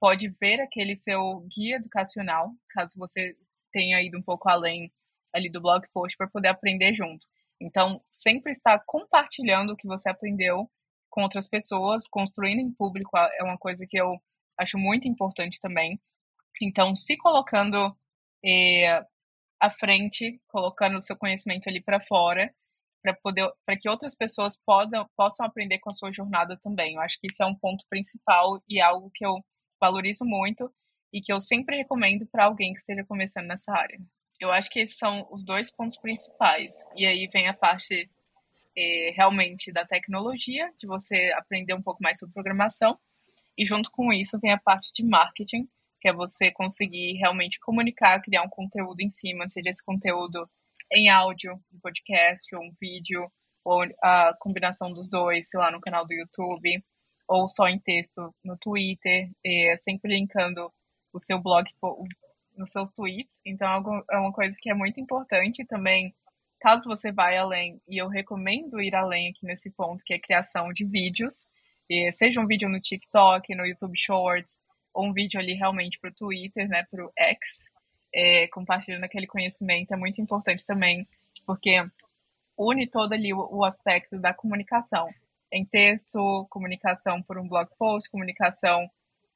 [0.00, 3.36] pode ver aquele seu guia educacional, caso você
[3.72, 4.92] tenha ido um pouco além
[5.32, 7.26] ali do blog post para poder aprender junto.
[7.60, 10.70] Então, sempre estar compartilhando o que você aprendeu
[11.10, 14.16] com outras pessoas, construindo em público é uma coisa que eu
[14.58, 16.00] acho muito importante também.
[16.62, 17.94] Então, se colocando
[18.44, 19.04] eh,
[19.60, 22.52] à frente, colocando o seu conhecimento ali para fora,
[23.02, 26.94] para poder, para que outras pessoas podam, possam aprender com a sua jornada também.
[26.94, 29.36] Eu acho que isso é um ponto principal e algo que eu
[29.80, 30.72] valorizo muito
[31.12, 33.98] e que eu sempre recomendo para alguém que esteja começando nessa área.
[34.40, 36.72] Eu acho que esses são os dois pontos principais.
[36.96, 38.08] E aí vem a parte
[38.76, 42.98] é, realmente da tecnologia, de você aprender um pouco mais sobre programação.
[43.58, 45.68] E junto com isso vem a parte de marketing,
[46.00, 50.48] que é você conseguir realmente comunicar, criar um conteúdo em cima, seja esse conteúdo
[50.92, 53.30] em áudio, um podcast, ou um vídeo,
[53.64, 56.82] ou a combinação dos dois, sei lá, no canal do YouTube,
[57.28, 59.30] ou só em texto no Twitter,
[59.78, 60.72] sempre linkando
[61.12, 61.68] o seu blog
[62.56, 63.40] nos seus tweets.
[63.44, 66.14] Então, é, é uma coisa que é muito importante também,
[66.60, 70.22] caso você vá além, e eu recomendo ir além aqui nesse ponto, que é a
[70.22, 71.46] criação de vídeos,
[72.12, 74.60] seja um vídeo no TikTok, no YouTube Shorts,
[74.94, 77.64] ou um vídeo ali realmente para o Twitter, né, para o X,
[78.14, 81.06] é, compartilhando aquele conhecimento é muito importante também,
[81.46, 81.76] porque
[82.58, 85.08] une todo ali o, o aspecto da comunicação,
[85.52, 88.88] em texto, comunicação por um blog post, comunicação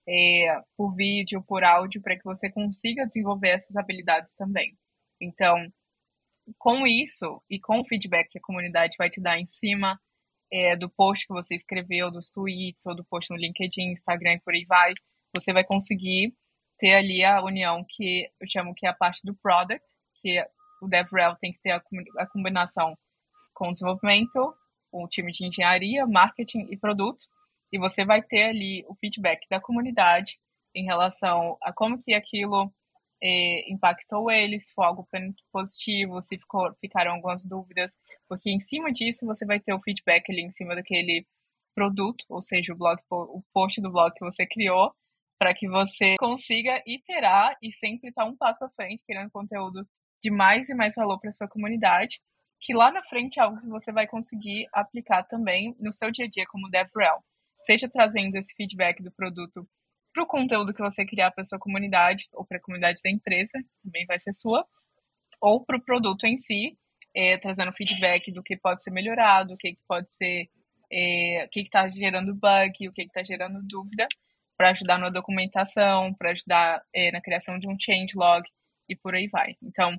[0.09, 4.77] é, por vídeo, por áudio, para que você consiga desenvolver essas habilidades também.
[5.21, 5.57] Então,
[6.59, 9.99] com isso e com o feedback que a comunidade vai te dar em cima
[10.53, 14.41] é, do post que você escreveu, dos tweets ou do post no LinkedIn, Instagram e
[14.41, 14.93] por aí vai,
[15.35, 16.35] você vai conseguir
[16.79, 19.85] ter ali a união que eu chamo que é a parte do product,
[20.21, 20.45] que
[20.83, 21.83] o DevRel tem que ter a,
[22.19, 22.97] a combinação
[23.55, 24.55] com o desenvolvimento,
[24.93, 27.27] o time de engenharia, marketing e produto,
[27.75, 30.39] e você vai ter ali o feedback da comunidade
[30.73, 32.73] em relação a como que aquilo
[33.21, 35.09] eh, impactou eles, se foi algo
[35.53, 37.97] positivo, se ficou, ficaram algumas dúvidas,
[38.29, 41.27] porque em cima disso você vai ter o feedback ali em cima daquele
[41.75, 44.95] produto, ou seja, o blog, o post do blog que você criou,
[45.37, 49.85] para que você consiga iterar e sempre estar tá um passo à frente, criando conteúdo
[50.23, 52.21] de mais e mais valor para sua comunidade,
[52.61, 56.27] que lá na frente é algo que você vai conseguir aplicar também no seu dia
[56.27, 57.21] a dia como DevRel.
[57.65, 59.67] Seja trazendo esse feedback do produto
[60.13, 63.53] para o conteúdo que você criar para sua comunidade ou para a comunidade da empresa,
[63.83, 64.65] também vai ser sua,
[65.41, 66.79] ou para o produto em si,
[67.15, 70.49] é, trazendo feedback do que pode ser melhorado, o que, que pode ser,
[70.91, 74.07] é, o que está gerando bug, o que está gerando dúvida,
[74.57, 78.49] para ajudar na documentação, para ajudar é, na criação de um changelog
[78.89, 79.57] e por aí vai.
[79.63, 79.97] Então,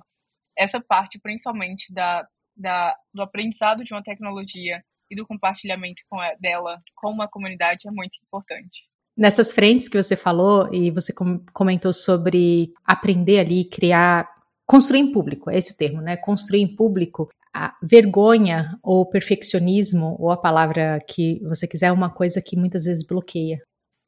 [0.56, 6.34] essa parte, principalmente da, da, do aprendizado de uma tecnologia e do compartilhamento com a,
[6.34, 8.84] dela com uma comunidade é muito importante.
[9.16, 11.12] Nessas frentes que você falou e você
[11.52, 14.28] comentou sobre aprender ali, criar,
[14.66, 16.16] construir em público, é esse o termo, né?
[16.16, 17.28] Construir em público.
[17.54, 22.84] A vergonha ou perfeccionismo, ou a palavra que você quiser, é uma coisa que muitas
[22.84, 23.62] vezes bloqueia.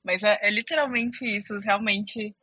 [0.05, 2.34] Mas é, é literalmente isso, realmente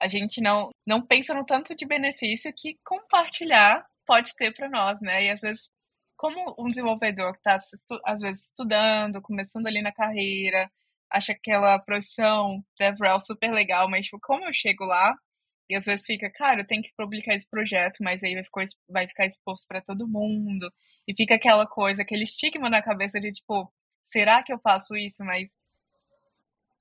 [0.00, 5.00] a gente não, não pensa no tanto de benefício que compartilhar pode ter para nós,
[5.00, 5.24] né?
[5.24, 5.68] E às vezes,
[6.16, 7.56] como um desenvolvedor que está,
[8.04, 10.70] às vezes, estudando, começando ali na carreira,
[11.10, 15.14] acha aquela profissão DevRel super legal, mas, tipo, como eu chego lá,
[15.68, 18.64] e às vezes fica, cara, eu tenho que publicar esse projeto, mas aí vai ficar,
[18.88, 20.72] vai ficar exposto para todo mundo,
[21.08, 23.72] e fica aquela coisa, aquele estigma na cabeça de, tipo,
[24.04, 25.24] será que eu faço isso?
[25.24, 25.50] Mas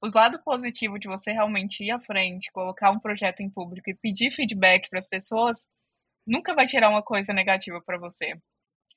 [0.02, 3.96] os lados positivos de você realmente ir à frente, colocar um projeto em público e
[3.96, 5.66] pedir feedback para as pessoas,
[6.26, 8.36] nunca vai tirar uma coisa negativa para você.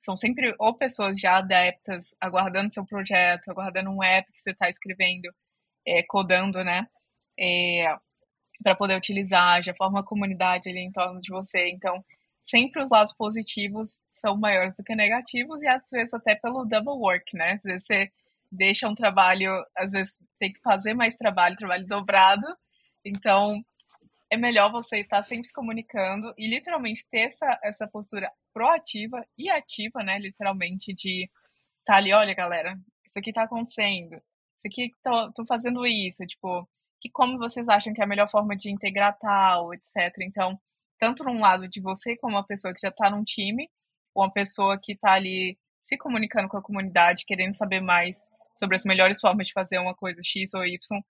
[0.08, 4.70] São sempre ou pessoas já adeptas, aguardando seu projeto, aguardando um app que você está
[4.70, 5.28] escrevendo,
[5.86, 6.88] é, codando, né?
[7.38, 7.94] É,
[8.62, 11.68] para poder utilizar, já forma uma comunidade ali em torno de você.
[11.68, 12.02] Então,
[12.42, 16.94] sempre os lados positivos são maiores do que negativos e às vezes até pelo double
[16.94, 17.52] work, né?
[17.56, 18.10] Às vezes você
[18.50, 22.46] deixa um trabalho, às vezes tem que fazer mais trabalho, trabalho dobrado.
[23.04, 23.62] Então,
[24.30, 29.50] é melhor você estar sempre se comunicando e literalmente ter essa, essa postura proativa e
[29.50, 30.18] ativa, né?
[30.18, 31.30] Literalmente, de
[31.84, 34.14] tá ali, olha, galera, isso aqui tá acontecendo,
[34.56, 36.68] isso aqui tô, tô fazendo isso, tipo,
[37.00, 40.14] que como vocês acham que é a melhor forma de integrar tal, etc.
[40.20, 40.60] Então,
[40.98, 43.70] tanto num lado de você como uma pessoa que já está num time,
[44.14, 48.18] ou uma pessoa que está ali se comunicando com a comunidade, querendo saber mais
[48.58, 51.02] sobre as melhores formas de fazer uma coisa X ou Y,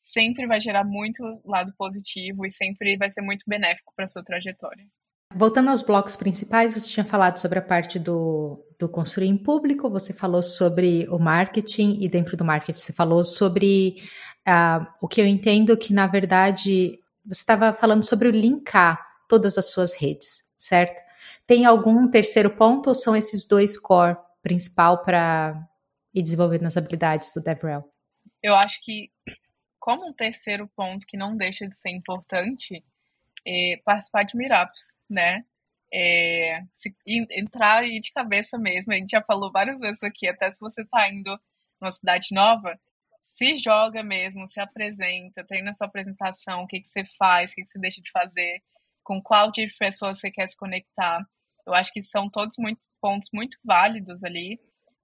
[0.00, 4.86] sempre vai gerar muito lado positivo e sempre vai ser muito benéfico para sua trajetória.
[5.32, 9.88] Voltando aos blocos principais, você tinha falado sobre a parte do, do construir em público,
[9.88, 14.02] você falou sobre o marketing, e dentro do marketing você falou sobre
[14.48, 19.56] uh, o que eu entendo que, na verdade, você estava falando sobre o linkar todas
[19.56, 21.00] as suas redes, certo?
[21.46, 25.54] Tem algum terceiro ponto ou são esses dois core principal para
[26.12, 27.84] e desenvolvendo as habilidades do DevRel?
[28.42, 29.10] Eu acho que,
[29.80, 32.84] como um terceiro ponto que não deixa de ser importante,
[33.46, 35.44] é participar de meetups, né?
[35.92, 38.92] É, se, entrar e de cabeça mesmo.
[38.92, 41.36] A gente já falou várias vezes aqui, até se você está indo
[41.80, 42.78] numa cidade nova,
[43.22, 47.64] se joga mesmo, se apresenta, treina sua apresentação, o que, que você faz, o que,
[47.64, 48.62] que você deixa de fazer,
[49.02, 51.26] com qual tipo de pessoa você quer se conectar.
[51.66, 54.60] Eu acho que são todos muito, pontos muito válidos ali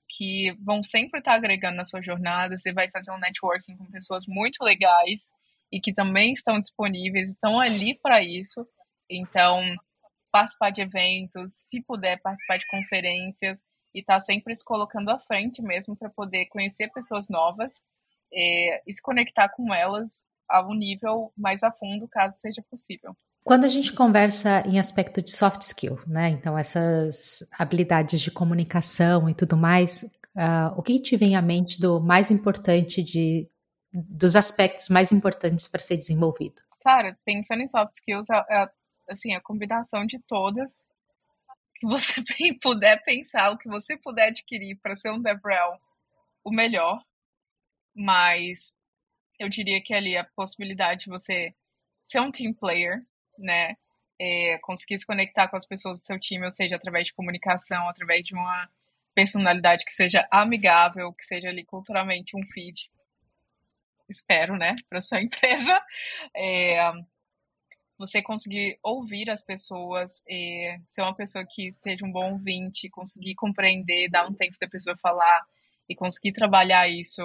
[0.09, 2.57] que vão sempre estar agregando na sua jornada.
[2.57, 5.31] Você vai fazer um networking com pessoas muito legais
[5.73, 8.67] e que também estão disponíveis, estão ali para isso.
[9.11, 9.61] Então,
[10.31, 15.19] participar de eventos, se puder participar de conferências e estar tá sempre se colocando à
[15.19, 17.81] frente mesmo para poder conhecer pessoas novas
[18.33, 23.17] é, e se conectar com elas a um nível mais a fundo, caso seja possível.
[23.47, 26.31] Quando a gente conversa em aspecto de soft skill, né?
[26.31, 30.03] Então, essas habilidades de comunicação e tudo mais,
[30.35, 33.49] uh, o que te vem à mente do mais importante de
[33.93, 36.61] dos aspectos mais importantes para ser desenvolvido?
[36.83, 38.69] Cara, pensando em soft skills, é, é,
[39.09, 40.85] assim, a combinação de todas
[41.77, 42.15] que você
[42.61, 45.79] puder pensar, o que você puder adquirir para ser um DevRel,
[46.43, 47.01] o melhor.
[47.95, 48.73] Mas
[49.39, 51.55] eu diria que ali a possibilidade de você
[52.05, 53.07] ser um team player,
[53.39, 53.77] né?
[54.19, 57.89] É, conseguir se conectar com as pessoas do seu time, ou seja, através de comunicação,
[57.89, 58.69] através de uma
[59.15, 62.91] personalidade que seja amigável, que seja ali culturalmente um feed.
[64.09, 65.81] Espero, né, para sua empresa.
[66.35, 66.93] É,
[67.99, 73.35] você conseguir ouvir as pessoas, é, ser uma pessoa que seja um bom ouvinte, conseguir
[73.35, 75.43] compreender, dar um tempo da pessoa falar
[75.89, 77.23] e conseguir trabalhar isso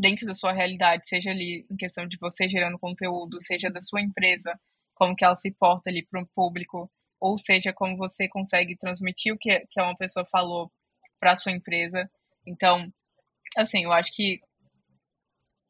[0.00, 4.00] dentro da sua realidade, seja ali em questão de você gerando conteúdo, seja da sua
[4.00, 4.58] empresa,
[4.94, 6.90] como que ela se porta ali para o público,
[7.20, 10.72] ou seja, como você consegue transmitir o que, que uma pessoa falou
[11.20, 12.10] para a sua empresa.
[12.46, 12.90] Então,
[13.56, 14.40] assim, eu acho que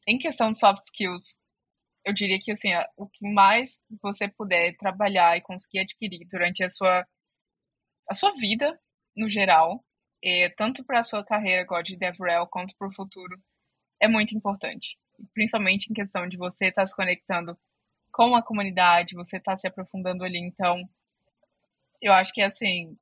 [0.07, 1.37] em questão de soft skills,
[2.05, 6.70] eu diria que assim, o que mais você puder trabalhar e conseguir adquirir durante a
[6.70, 7.07] sua
[8.09, 8.78] a sua vida
[9.16, 9.85] no geral,
[10.22, 13.41] é, tanto para a sua carreira de DevRel quanto para o futuro,
[14.01, 14.98] é muito importante.
[15.34, 17.57] Principalmente em questão de você estar tá se conectando
[18.11, 20.38] com a comunidade, você estar tá se aprofundando ali.
[20.38, 20.88] Então,
[22.01, 22.96] eu acho que assim,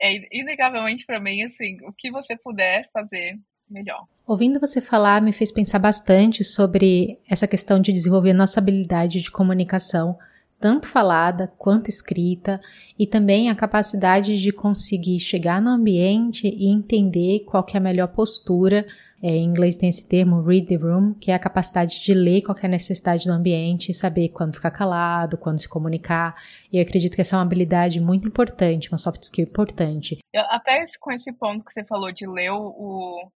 [0.00, 3.38] é inegavelmente para mim assim, o que você puder fazer
[3.68, 4.06] melhor.
[4.26, 9.30] Ouvindo você falar me fez pensar bastante sobre essa questão de desenvolver nossa habilidade de
[9.30, 10.18] comunicação,
[10.58, 12.60] tanto falada quanto escrita,
[12.98, 18.08] e também a capacidade de conseguir chegar no ambiente e entender qual é a melhor
[18.08, 18.86] postura.
[19.22, 22.42] É, em inglês tem esse termo read the room, que é a capacidade de ler
[22.42, 26.34] qual a necessidade do ambiente e saber quando ficar calado, quando se comunicar.
[26.72, 30.18] E eu acredito que essa é uma habilidade muito importante, uma soft skill importante.
[30.34, 33.30] Até com esse ponto que você falou de ler o,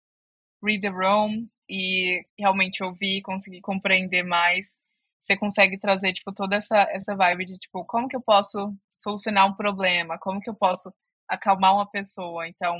[0.62, 4.74] read the room e realmente ouvir, conseguir compreender mais,
[5.22, 9.46] você consegue trazer tipo toda essa essa vibe de tipo como que eu posso solucionar
[9.46, 10.92] um problema, como que eu posso
[11.28, 12.48] acalmar uma pessoa.
[12.48, 12.78] Então,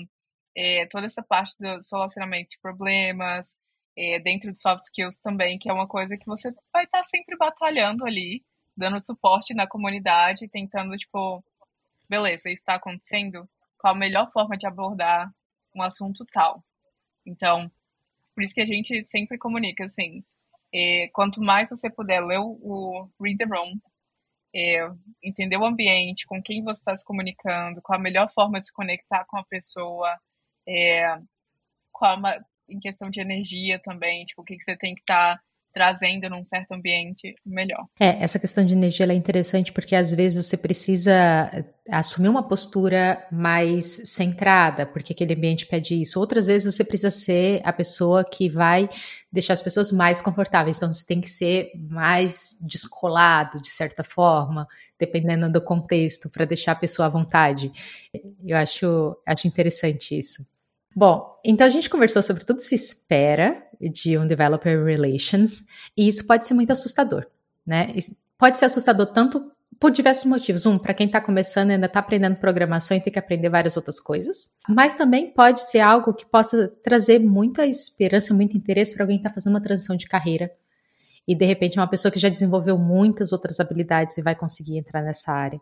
[0.58, 3.56] é, toda essa parte do solucionamento de problemas,
[3.96, 7.36] é, dentro de soft skills também, que é uma coisa que você vai estar sempre
[7.36, 8.44] batalhando ali,
[8.76, 11.44] dando suporte na comunidade, tentando, tipo,
[12.08, 13.48] beleza, isso está acontecendo,
[13.78, 15.32] qual a melhor forma de abordar
[15.76, 16.64] um assunto tal.
[17.24, 17.70] Então,
[18.34, 20.24] por isso que a gente sempre comunica, assim,
[20.74, 23.78] é, quanto mais você puder ler o, o Read the Room,
[24.52, 24.90] é,
[25.22, 28.72] entender o ambiente, com quem você está se comunicando, qual a melhor forma de se
[28.72, 30.18] conectar com a pessoa,
[30.68, 31.18] é,
[32.68, 35.42] em questão de energia também, tipo, o que, que você tem que estar tá
[35.72, 37.86] trazendo num certo ambiente melhor.
[38.00, 41.12] É, essa questão de energia é interessante porque às vezes você precisa
[41.52, 46.18] eh, assumir uma postura mais centrada, porque aquele ambiente pede isso.
[46.18, 48.88] Outras vezes você precisa ser a pessoa que vai
[49.30, 50.78] deixar as pessoas mais confortáveis.
[50.78, 54.66] Então você tem que ser mais descolado, de certa forma,
[54.98, 57.70] dependendo do contexto, para deixar a pessoa à vontade.
[58.44, 60.57] Eu acho, acho interessante isso.
[60.94, 65.62] Bom, então a gente conversou sobre tudo que se espera de um developer relations,
[65.96, 67.26] e isso pode ser muito assustador,
[67.66, 67.94] né?
[68.36, 70.66] Pode ser assustador tanto por diversos motivos.
[70.66, 74.00] Um, para quem está começando ainda está aprendendo programação e tem que aprender várias outras
[74.00, 74.56] coisas.
[74.68, 79.22] Mas também pode ser algo que possa trazer muita esperança, muito interesse para alguém que
[79.22, 80.50] está fazendo uma transição de carreira.
[81.26, 85.02] E de repente uma pessoa que já desenvolveu muitas outras habilidades e vai conseguir entrar
[85.02, 85.60] nessa área.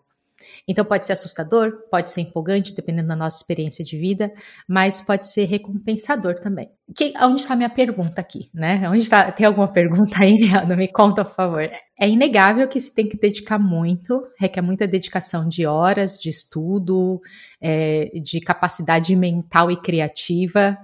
[0.68, 4.32] Então pode ser assustador, pode ser empolgante, dependendo da nossa experiência de vida,
[4.68, 6.70] mas pode ser recompensador também.
[6.95, 8.89] Que, onde está minha pergunta aqui, né?
[8.89, 9.30] Onde está?
[9.32, 10.76] Tem alguma pergunta aí, Leandro?
[10.76, 11.62] Me conta, por favor.
[11.62, 17.20] É inegável que se tem que dedicar muito, requer muita dedicação de horas, de estudo,
[17.61, 20.78] é, de capacidade mental e criativa.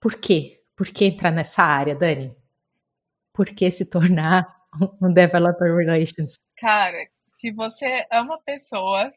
[0.00, 0.60] Por quê?
[0.76, 2.34] Por que entrar nessa área, Dani?
[3.32, 4.46] Por que se tornar
[5.00, 6.38] um developer relations?
[6.58, 6.98] Cara,
[7.42, 9.16] se você ama pessoas,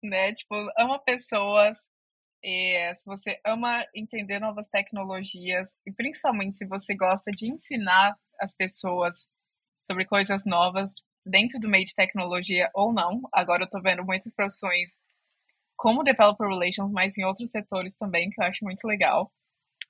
[0.00, 0.32] né?
[0.32, 1.76] Tipo, ama pessoas,
[2.40, 8.54] e se você ama entender novas tecnologias, e principalmente se você gosta de ensinar as
[8.54, 9.26] pessoas
[9.82, 13.22] sobre coisas novas dentro do meio de tecnologia ou não.
[13.32, 14.92] Agora eu tô vendo muitas profissões
[15.76, 19.32] como Developer Relations, mas em outros setores também, que eu acho muito legal.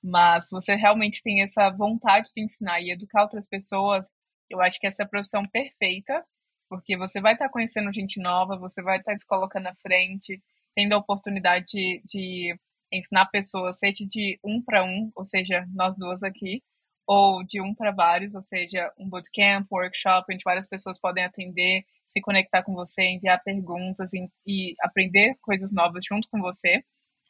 [0.03, 4.07] Mas se você realmente tem essa vontade de ensinar e educar outras pessoas,
[4.49, 6.25] eu acho que essa é a profissão perfeita
[6.69, 9.75] porque você vai estar tá conhecendo gente nova, você vai estar tá se colocando na
[9.75, 10.41] frente,
[10.75, 12.59] tendo a oportunidade de, de
[12.91, 16.63] ensinar pessoas, seja de um para um, ou seja, nós duas aqui,
[17.07, 21.85] ou de um para vários, ou seja, um bootcamp, workshop, onde várias pessoas podem atender,
[22.09, 26.83] se conectar com você, enviar perguntas e, e aprender coisas novas junto com você.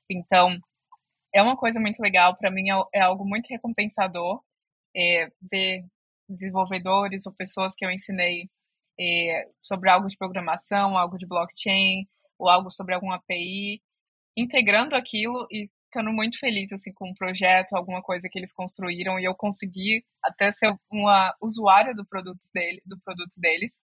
[0.09, 0.57] Então,
[1.33, 4.41] é uma coisa muito legal, para mim é, é, algo muito recompensador
[4.95, 5.85] é, ver
[6.27, 8.49] desenvolvedores ou pessoas que eu ensinei
[8.99, 13.81] é, sobre algo de programação, algo de blockchain, ou algo sobre alguma API,
[14.35, 19.19] integrando aquilo e ficando muito feliz assim com o projeto, alguma coisa que eles construíram
[19.19, 23.79] e eu consegui até ser uma usuária do produto dele, do produto deles.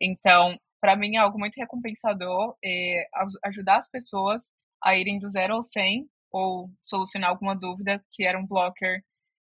[0.00, 3.08] Então, para mim é algo muito recompensador é,
[3.44, 4.50] ajudar as pessoas
[4.82, 9.02] a irem do zero ao 100 ou solucionar alguma dúvida que era um blocker,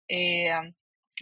[0.09, 0.71] é,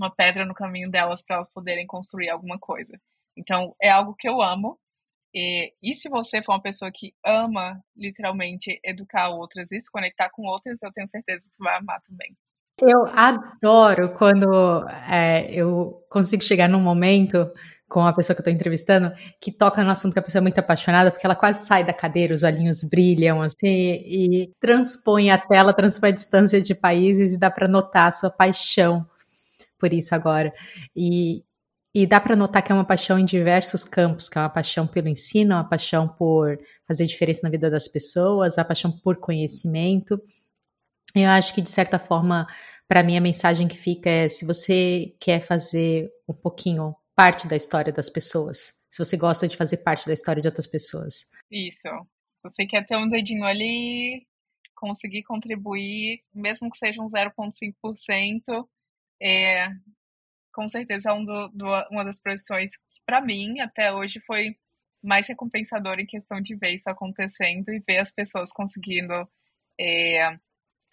[0.01, 2.99] uma pedra no caminho delas para elas poderem construir alguma coisa.
[3.37, 4.79] Então, é algo que eu amo.
[5.35, 10.29] E, e se você for uma pessoa que ama, literalmente, educar outras e se conectar
[10.29, 12.35] com outras, eu tenho certeza que vai amar também.
[12.79, 17.51] Eu adoro quando é, eu consigo chegar num momento
[17.87, 20.41] com a pessoa que eu estou entrevistando que toca no assunto que a pessoa é
[20.41, 25.37] muito apaixonada, porque ela quase sai da cadeira, os olhinhos brilham assim, e transpõe a
[25.37, 29.05] tela, transpõe a distância de países e dá para notar a sua paixão
[29.83, 30.53] por isso agora.
[30.95, 31.43] E,
[31.93, 34.87] E dá para notar que é uma paixão em diversos campos, que é uma paixão
[34.87, 36.57] pelo ensino, uma paixão por
[36.87, 40.17] fazer diferença na vida das pessoas, a paixão por conhecimento.
[41.13, 42.47] Eu acho que, de certa forma,
[42.87, 47.55] para mim a mensagem que fica é se você quer fazer um pouquinho parte da
[47.57, 51.25] história das pessoas, se você gosta de fazer parte da história de outras pessoas.
[51.51, 51.89] Isso.
[52.43, 54.25] Você quer ter um dedinho ali,
[54.73, 58.67] conseguir contribuir, mesmo que seja um 0,5%,
[59.23, 59.69] é,
[60.53, 64.55] com certeza é um do, do, uma das profissões que, para mim, até hoje, foi
[65.01, 69.27] mais recompensadora em questão de ver isso acontecendo e ver as pessoas conseguindo
[69.79, 70.37] é,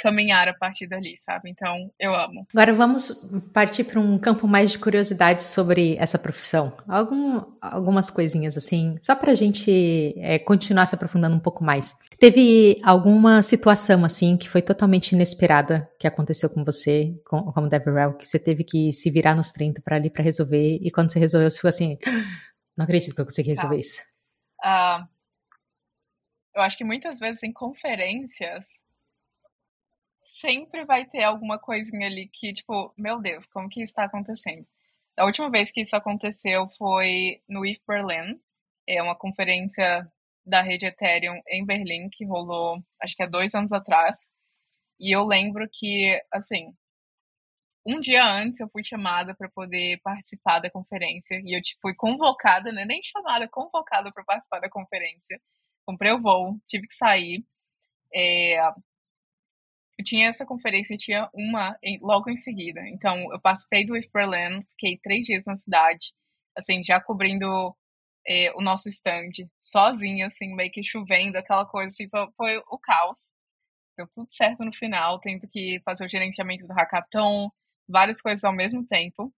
[0.01, 1.51] caminhar a partir dali, sabe?
[1.51, 2.47] Então, eu amo.
[2.53, 3.13] Agora vamos
[3.53, 6.77] partir para um campo mais de curiosidade sobre essa profissão.
[6.89, 11.95] Algum, algumas coisinhas assim, só para a gente é, continuar se aprofundando um pouco mais.
[12.19, 18.15] Teve alguma situação assim que foi totalmente inesperada que aconteceu com você, com, como Deborah,
[18.15, 21.19] que você teve que se virar nos 30 para ali para resolver e quando você
[21.19, 21.99] resolveu, você ficou assim,
[22.77, 23.81] não acredito que eu consegui resolver tá.
[23.81, 24.03] isso.
[24.65, 25.09] Uh,
[26.57, 28.65] eu acho que muitas vezes em conferências
[30.41, 34.67] sempre vai ter alguma coisinha ali que, tipo, meu Deus, como que está acontecendo?
[35.19, 38.41] A última vez que isso aconteceu foi no IF Berlin,
[38.89, 40.11] é uma conferência
[40.45, 44.27] da rede Ethereum em Berlim que rolou, acho que há dois anos atrás.
[45.01, 46.75] E eu lembro que, assim,
[47.87, 51.95] um dia antes eu fui chamada para poder participar da conferência e eu tipo, fui
[51.95, 52.85] convocada, né?
[52.85, 55.41] Nem chamada, convocada para participar da conferência.
[55.87, 57.45] Comprei o voo, tive que sair.
[58.15, 58.59] É,
[60.01, 62.81] eu tinha essa conferência tinha uma em, logo em seguida.
[62.89, 66.13] Então, eu participei do IF Berlin, fiquei três dias na cidade,
[66.57, 67.47] assim, já cobrindo
[68.27, 69.31] é, o nosso stand,
[69.61, 73.33] sozinha, assim, meio que chovendo, aquela coisa, assim, foi o caos.
[73.97, 77.51] Deu tudo certo no final, tendo que fazer o gerenciamento do hackathon,
[77.89, 79.33] várias coisas ao mesmo tempo.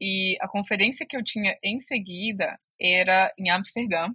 [0.00, 4.08] E a conferência que eu tinha em seguida era em Amsterdã,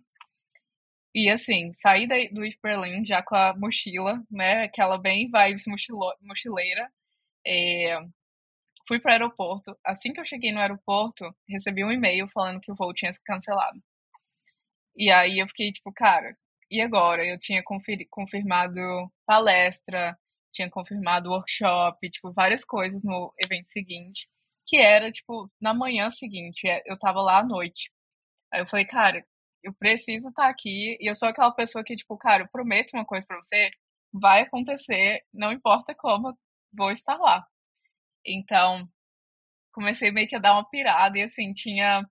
[1.15, 4.65] e assim, saí do IF Berlin já com a mochila, né?
[4.65, 6.91] Aquela bem vibes mochilo, mochileira.
[7.47, 7.99] É,
[8.87, 9.77] fui para o aeroporto.
[9.85, 13.21] Assim que eu cheguei no aeroporto, recebi um e-mail falando que o voo tinha se
[13.23, 13.81] cancelado.
[14.95, 16.35] E aí eu fiquei tipo, cara,
[16.69, 17.25] e agora?
[17.25, 17.63] Eu tinha
[18.09, 18.79] confirmado
[19.25, 20.17] palestra,
[20.53, 24.27] tinha confirmado workshop, tipo, várias coisas no evento seguinte,
[24.65, 27.91] que era, tipo, na manhã seguinte, eu tava lá à noite.
[28.53, 29.25] Aí eu falei, cara,
[29.65, 30.97] eu preciso estar tá aqui.
[31.01, 33.71] E eu sou aquela pessoa que, tipo, cara, eu prometo uma coisa para você,
[34.13, 36.37] vai acontecer, não importa como,
[36.73, 37.45] vou estar lá.
[38.25, 38.87] Então,
[39.73, 42.05] comecei meio que a dar uma pirada e, assim, tinha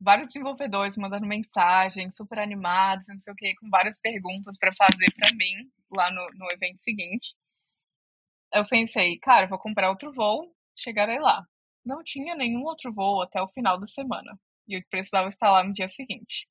[0.00, 5.12] vários desenvolvedores mandando mensagens, super animados, não sei o que, com várias perguntas para fazer
[5.16, 7.34] para mim lá no, no evento seguinte.
[8.52, 11.44] Eu pensei, cara, vou comprar outro voo, chegarei lá.
[11.84, 14.38] Não tinha nenhum outro voo até o final da semana.
[14.68, 16.46] E eu precisava estar lá no dia seguinte.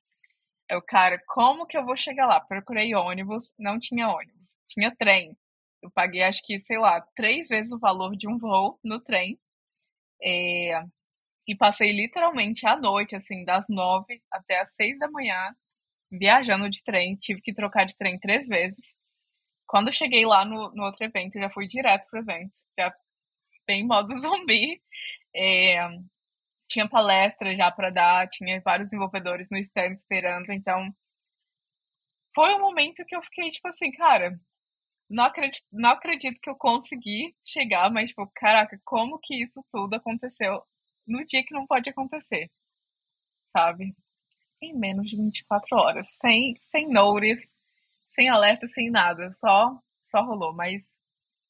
[0.69, 2.39] Eu, cara, como que eu vou chegar lá?
[2.39, 4.51] Procurei ônibus, não tinha ônibus.
[4.67, 5.37] Tinha trem.
[5.81, 9.39] Eu paguei, acho que, sei lá, três vezes o valor de um voo no trem.
[10.23, 10.83] É,
[11.47, 15.55] e passei literalmente a noite, assim, das nove até as seis da manhã,
[16.11, 17.15] viajando de trem.
[17.17, 18.95] Tive que trocar de trem três vezes.
[19.67, 22.53] Quando cheguei lá no, no outro evento, já fui direto pro evento.
[22.79, 22.93] Já
[23.67, 24.81] bem modo zumbi.
[25.35, 25.79] É,
[26.67, 30.93] tinha palestra já para dar, tinha vários desenvolvedores no stand esperando, então
[32.33, 34.39] foi um momento que eu fiquei tipo assim, cara,
[35.09, 39.95] não acredito, não acredito que eu consegui chegar, mas tipo, caraca, como que isso tudo
[39.95, 40.61] aconteceu
[41.07, 42.51] no dia que não pode acontecer,
[43.47, 43.95] sabe?
[44.61, 47.55] Em menos de 24 horas, sem, sem notice,
[48.09, 50.97] sem alerta, sem nada, só, só rolou, mas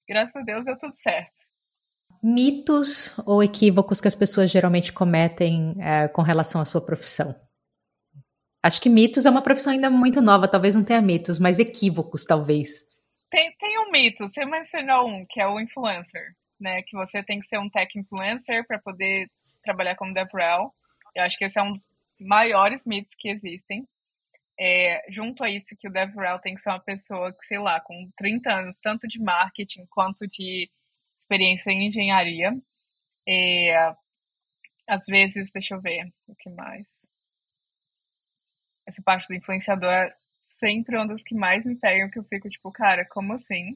[0.08, 1.55] graças a Deus deu tudo certo
[2.26, 7.36] mitos ou equívocos que as pessoas geralmente cometem é, com relação à sua profissão?
[8.64, 12.26] Acho que mitos é uma profissão ainda muito nova, talvez não tenha mitos, mas equívocos
[12.26, 12.82] talvez.
[13.30, 16.82] Tem, tem um mito, você mencionou um, que é o influencer, né?
[16.82, 19.30] Que você tem que ser um tech influencer para poder
[19.64, 20.72] trabalhar como DevRel.
[21.14, 21.86] Eu acho que esse é um dos
[22.20, 23.84] maiores mitos que existem.
[24.60, 27.80] É, junto a isso, que o DevRel tem que ser uma pessoa que, sei lá,
[27.80, 30.72] com 30 anos, tanto de marketing quanto de
[31.26, 32.52] experiência em engenharia.
[33.28, 33.96] É,
[34.88, 36.88] às vezes, deixa eu ver o que mais.
[38.88, 40.16] Essa parte do influenciador é
[40.60, 43.76] sempre uma das que mais me pegam, que eu fico tipo, cara, como assim?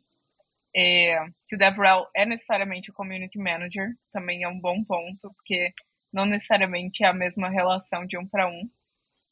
[0.76, 5.74] É, que o DevRel é necessariamente o community manager, também é um bom ponto, porque
[6.14, 8.70] não necessariamente é a mesma relação de um para um.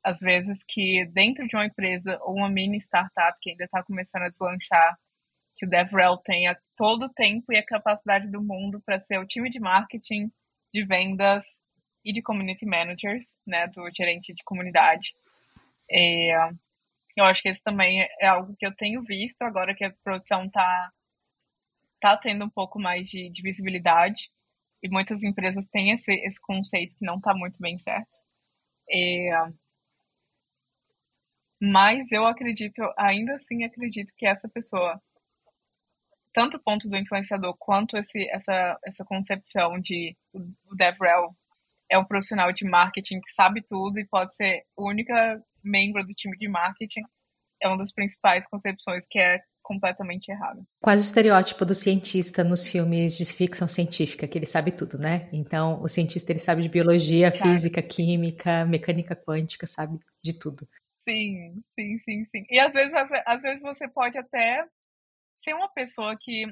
[0.04, 4.24] Às vezes que dentro de uma empresa ou uma mini startup que ainda está começando
[4.24, 4.98] a deslanchar,
[5.58, 9.26] que o DevRel tenha todo o tempo e a capacidade do mundo para ser o
[9.26, 10.32] time de marketing,
[10.74, 11.44] de vendas
[12.06, 15.14] e de community managers, né, do gerente de comunidade.
[15.90, 16.50] É,
[17.18, 20.46] eu acho que esse também é algo que eu tenho visto agora que a produção
[20.46, 20.92] está
[22.00, 24.30] tá tendo um pouco mais de, de, visibilidade
[24.84, 28.16] e muitas empresas têm esse, esse conceito que não está muito bem certo.
[28.90, 29.32] É,
[31.60, 35.02] mas eu acredito, ainda assim acredito que essa pessoa,
[36.38, 41.36] tanto o ponto do influenciador quanto esse, essa, essa concepção de o DevRel
[41.90, 46.38] é um profissional de marketing que sabe tudo e pode ser única membro do time
[46.38, 47.02] de marketing,
[47.60, 50.62] é uma das principais concepções que é completamente errada.
[50.80, 55.28] Quase o estereótipo do cientista nos filmes de ficção científica, que ele sabe tudo, né?
[55.34, 57.52] Então, o cientista ele sabe de biologia, Cara.
[57.52, 60.68] física, química, mecânica quântica, sabe de tudo.
[61.04, 62.46] Sim, sim, sim, sim.
[62.48, 64.64] E às vezes, às, às vezes você pode até
[65.38, 66.46] ser uma pessoa que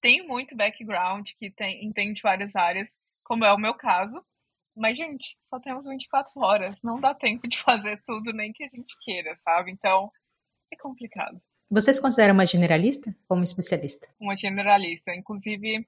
[0.00, 4.24] tem muito background, que tem, entende várias áreas, como é o meu caso.
[4.76, 6.80] Mas, gente, só temos 24 horas.
[6.82, 9.72] Não dá tempo de fazer tudo, nem que a gente queira, sabe?
[9.72, 10.10] Então,
[10.72, 11.40] é complicado.
[11.70, 14.08] Você se considera uma generalista ou uma especialista?
[14.18, 15.14] Uma generalista.
[15.14, 15.86] Inclusive,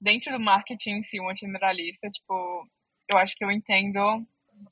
[0.00, 2.66] dentro do marketing em si, uma generalista, tipo,
[3.08, 4.26] eu acho que eu entendo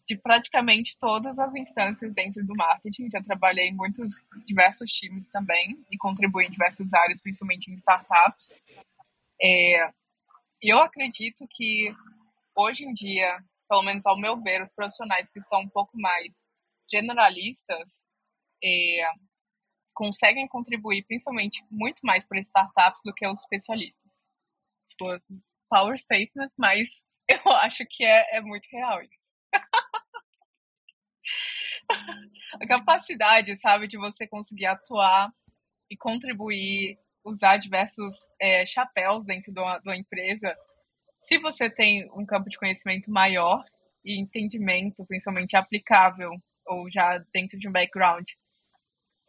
[0.06, 3.10] de praticamente todas as instâncias dentro do marketing.
[3.10, 8.60] Já trabalhei em muitos diversos times também e contribuí em diversas áreas, principalmente em startups.
[9.42, 9.90] É,
[10.62, 11.94] eu acredito que
[12.54, 16.46] hoje em dia, pelo menos ao meu ver, os profissionais que são um pouco mais
[16.90, 18.06] generalistas
[18.64, 19.10] é,
[19.94, 24.26] conseguem contribuir, principalmente, muito mais para startups do que os especialistas.
[24.90, 25.20] Tipo,
[25.68, 26.88] power statement, mas
[27.28, 29.35] eu acho que é, é muito real isso.
[32.60, 35.32] a capacidade, sabe, de você conseguir atuar
[35.90, 40.56] e contribuir, usar diversos é, chapéus dentro de uma, empresa.
[41.22, 43.64] Se você tem um campo de conhecimento maior
[44.04, 46.30] e entendimento, principalmente aplicável,
[46.66, 48.26] ou já dentro de um background,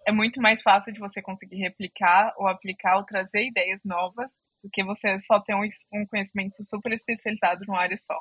[0.08, 4.32] é muito mais fácil de você conseguir replicar ou aplicar ou trazer ideias novas
[4.64, 8.18] do que você só ter um, um conhecimento super especializado numa área só.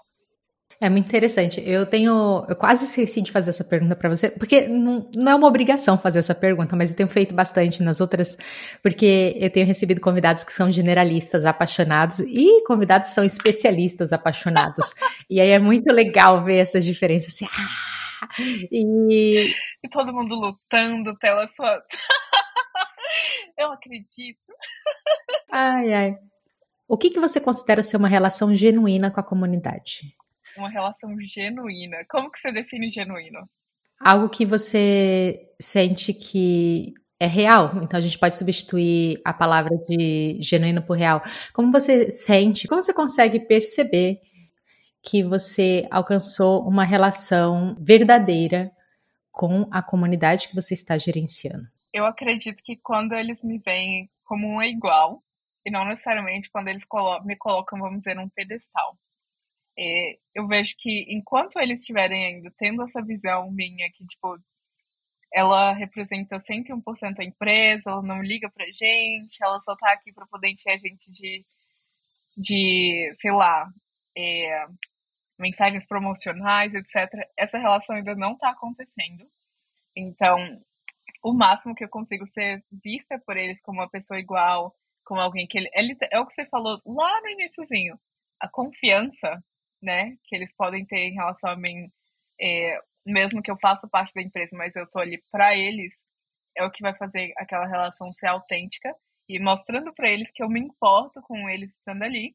[0.78, 1.62] É muito interessante.
[1.64, 2.44] Eu tenho.
[2.48, 5.96] Eu quase esqueci de fazer essa pergunta para você, porque não, não, é uma obrigação
[5.96, 8.36] fazer essa pergunta, mas eu tenho feito bastante nas outras,
[8.82, 14.94] porque eu tenho recebido convidados que são generalistas apaixonados e convidados que são especialistas apaixonados.
[15.30, 17.34] e aí é muito legal ver essas diferenças.
[17.34, 18.28] Assim, ah!
[18.70, 19.50] e...
[19.82, 21.82] e todo mundo lutando pela sua.
[23.56, 24.52] eu acredito.
[25.50, 26.18] ai, ai.
[26.86, 30.14] O que, que você considera ser uma relação genuína com a comunidade?
[30.58, 31.98] Uma relação genuína.
[32.08, 33.40] Como que você define genuíno?
[34.00, 37.72] Algo que você sente que é real.
[37.82, 41.22] Então a gente pode substituir a palavra de genuíno por real.
[41.52, 44.20] Como você sente, como você consegue perceber
[45.02, 48.70] que você alcançou uma relação verdadeira
[49.30, 51.66] com a comunidade que você está gerenciando?
[51.92, 55.22] Eu acredito que quando eles me veem como um igual,
[55.64, 56.84] e não necessariamente quando eles
[57.24, 58.98] me colocam, vamos dizer, num pedestal.
[59.78, 64.38] É, eu vejo que enquanto eles estiverem ainda tendo essa visão minha que, tipo,
[65.32, 70.26] ela representa 101% a empresa, ela não liga pra gente, ela só tá aqui para
[70.26, 71.44] poder encher a gente de,
[72.36, 73.68] de sei lá,
[74.16, 74.66] é,
[75.38, 77.10] mensagens promocionais, etc.
[77.36, 79.28] Essa relação ainda não tá acontecendo.
[79.94, 80.38] Então,
[81.22, 84.74] o máximo que eu consigo ser vista por eles como uma pessoa igual,
[85.04, 87.98] como alguém que ele, ele é o que você falou lá no iníciozinho.
[88.40, 89.42] A confiança
[89.82, 91.90] né, que eles podem ter em relação a mim,
[92.40, 95.94] é, mesmo que eu faça parte da empresa, mas eu tô ali para eles,
[96.56, 98.94] é o que vai fazer aquela relação ser autêntica
[99.28, 102.34] e mostrando para eles que eu me importo com eles estando ali,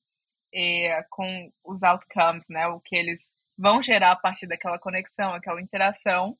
[0.53, 5.61] é, com os outcomes, né, o que eles vão gerar a partir daquela conexão, aquela
[5.61, 6.37] interação,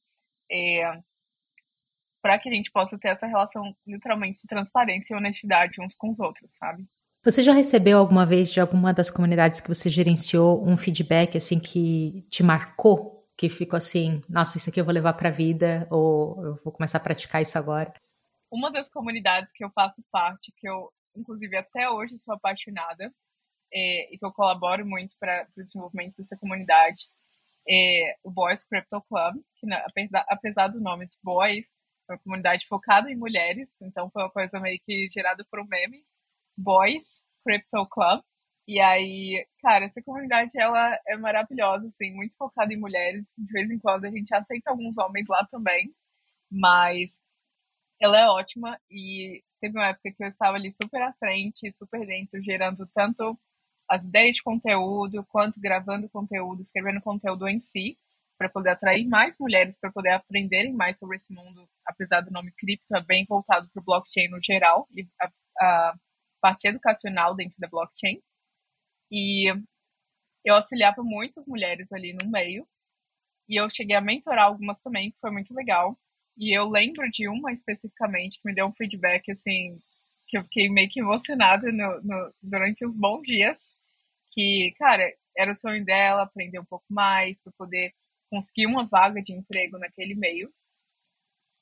[0.51, 1.01] é,
[2.21, 6.11] para que a gente possa ter essa relação literalmente de transparência e honestidade uns com
[6.11, 6.88] os outros, sabe?
[7.23, 11.60] Você já recebeu alguma vez de alguma das comunidades que você gerenciou um feedback assim
[11.60, 13.30] que te marcou?
[13.38, 16.73] Que ficou assim, nossa, isso aqui eu vou levar para a vida ou eu vou
[16.73, 17.93] começar a praticar isso agora?
[18.52, 23.14] Uma das comunidades que eu faço parte, que eu inclusive até hoje sou apaixonada
[23.72, 27.06] é, e que eu colaboro muito para o desenvolvimento dessa comunidade,
[27.69, 29.68] é o Boys Crypto Club, que
[30.27, 31.77] apesar do nome de Boys,
[32.10, 35.68] é uma comunidade focada em mulheres, então foi uma coisa meio que gerada por um
[35.68, 36.03] meme,
[36.61, 38.21] Boys Crypto Club.
[38.67, 43.33] E aí, cara, essa comunidade ela é maravilhosa, assim, muito focada em mulheres.
[43.38, 45.93] De vez em quando a gente aceita alguns homens lá também,
[46.51, 47.21] mas
[48.01, 52.05] ela é ótima e teve uma época que eu estava ali super à frente, super
[52.05, 53.39] dentro, gerando tanto
[53.89, 57.97] as ideias de conteúdo, quanto gravando conteúdo, escrevendo conteúdo em si,
[58.38, 62.51] para poder atrair mais mulheres, para poder aprenderem mais sobre esse mundo, apesar do nome
[62.53, 65.31] cripto, é bem voltado para o blockchain no geral, e a,
[65.61, 65.95] a
[66.41, 68.22] parte educacional dentro da blockchain.
[69.11, 69.53] E
[70.45, 72.68] eu auxiliava muitas mulheres ali no meio,
[73.47, 75.99] e eu cheguei a mentorar algumas também, que foi muito legal.
[76.38, 79.80] E eu lembro de uma especificamente que me deu um feedback, assim,
[80.27, 83.76] que eu fiquei meio que emocionada no, no, durante os bons dias.
[84.31, 87.93] Que, cara, era o sonho dela aprender um pouco mais, para poder
[88.30, 90.49] conseguir uma vaga de emprego naquele meio.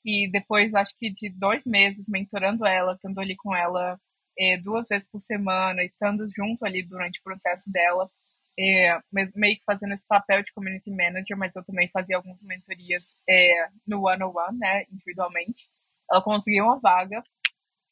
[0.04, 4.00] E depois, acho que de dois meses mentorando ela, estando ali com ela
[4.40, 8.10] é, duas vezes por semana e estando junto ali durante o processo dela,
[8.58, 8.98] é,
[9.34, 13.68] meio que fazendo esse papel de community manager, mas eu também fazia algumas mentorias é,
[13.86, 15.68] no one-on-one, né, individualmente.
[16.10, 17.22] Ela conseguiu uma vaga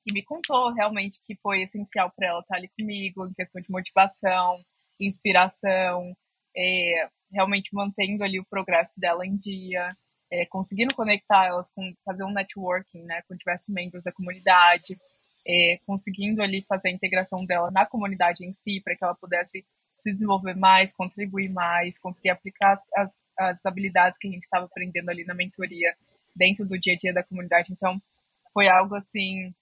[0.06, 3.70] e me contou realmente que foi essencial para ela estar ali comigo em questão de
[3.70, 4.62] motivação,
[4.98, 6.14] inspiração,
[6.56, 9.90] é, realmente mantendo ali o progresso dela em dia,
[10.30, 14.98] é, conseguindo conectar elas com fazer um networking, né, com diversos membros da comunidade,
[15.46, 19.64] é, conseguindo ali fazer a integração dela na comunidade em si, para que ela pudesse
[19.98, 24.66] se desenvolver mais, contribuir mais, conseguir aplicar as, as, as habilidades que a gente estava
[24.66, 25.94] aprendendo ali na mentoria
[26.34, 27.72] dentro do dia a dia da comunidade.
[27.72, 28.00] Então,
[28.52, 29.52] foi algo assim,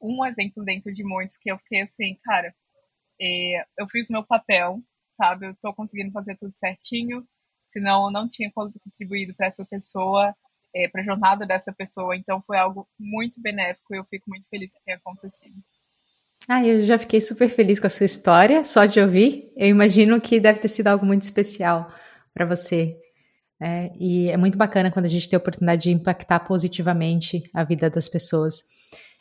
[0.00, 2.54] um exemplo dentro de muitos que eu fiquei assim, cara,
[3.20, 5.46] é, eu fiz meu papel, sabe?
[5.46, 7.26] Eu estou conseguindo fazer tudo certinho,
[7.66, 10.34] senão eu não tinha contribuído para essa pessoa,
[10.74, 12.16] é, para a jornada dessa pessoa.
[12.16, 15.54] Então, foi algo muito benéfico e eu fico muito feliz que tenha acontecido.
[16.48, 19.52] Ah, eu já fiquei super feliz com a sua história, só de ouvir.
[19.56, 21.92] Eu imagino que deve ter sido algo muito especial
[22.32, 22.96] para você.
[23.62, 27.62] É, e é muito bacana quando a gente tem a oportunidade de impactar positivamente a
[27.62, 28.64] vida das pessoas.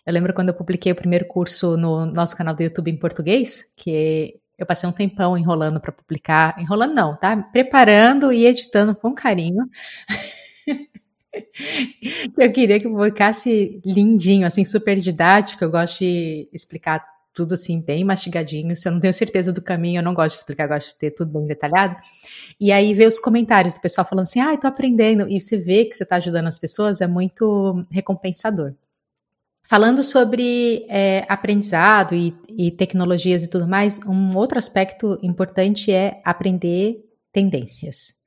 [0.06, 3.64] Eu lembro quando eu publiquei o primeiro curso no nosso canal do YouTube em português,
[3.76, 6.56] que eu passei um tempão enrolando para publicar.
[6.60, 7.36] Enrolando não, tá?
[7.38, 9.70] Preparando e editando com carinho.
[12.38, 15.64] eu queria que publicasse lindinho, assim, super didático.
[15.64, 18.76] Eu gosto de explicar tudo assim, bem mastigadinho.
[18.76, 20.98] Se eu não tenho certeza do caminho, eu não gosto de explicar, eu gosto de
[20.98, 21.96] ter tudo bem detalhado.
[22.60, 25.30] E aí ver os comentários do pessoal falando assim, ah, eu tô aprendendo.
[25.30, 28.74] E você vê que você tá ajudando as pessoas, é muito recompensador.
[29.64, 36.20] Falando sobre é, aprendizado e, e tecnologias e tudo mais, um outro aspecto importante é
[36.26, 38.19] aprender tendências.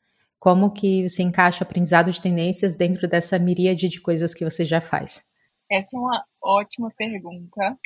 [0.43, 4.65] Como que você encaixa o aprendizado de tendências dentro dessa miríade de coisas que você
[4.65, 5.25] já faz?
[5.71, 7.79] Essa é uma ótima pergunta.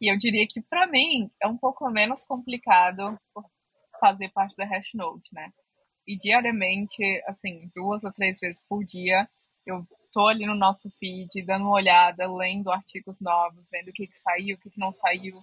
[0.00, 3.16] E eu diria que para mim é um pouco menos complicado
[4.00, 5.52] fazer parte da Hashnote, né?
[6.04, 9.28] E diariamente, assim, duas ou três vezes por dia,
[9.64, 14.08] eu tô ali no nosso feed, dando uma olhada, lendo artigos novos, vendo o que,
[14.08, 15.40] que saiu, o que, que não saiu,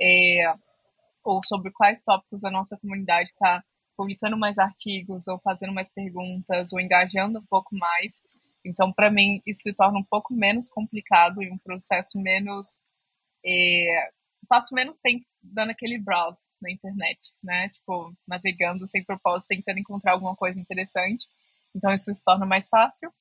[0.00, 0.54] é,
[1.24, 3.60] ou sobre quais tópicos a nossa comunidade está
[4.00, 8.22] publicando mais artigos, ou fazendo mais perguntas, ou engajando um pouco mais.
[8.64, 12.78] Então, para mim, isso se torna um pouco menos complicado e um processo menos.
[13.44, 14.10] É,
[14.48, 17.68] passo menos tempo dando aquele browse na internet, né?
[17.68, 21.26] Tipo, navegando sem propósito, tentando encontrar alguma coisa interessante.
[21.76, 23.12] Então, isso se torna mais fácil.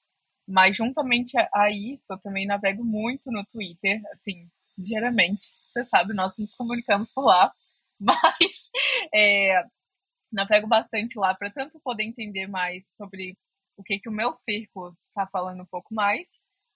[0.47, 5.45] Mas juntamente a isso, eu também navego muito no Twitter, assim, diariamente.
[5.73, 7.53] Você sabe, nós nos comunicamos por lá.
[7.99, 8.69] Mas
[9.13, 9.61] é,
[10.31, 13.37] navego bastante lá para tanto poder entender mais sobre
[13.77, 16.27] o que, que o meu círculo está falando um pouco mais,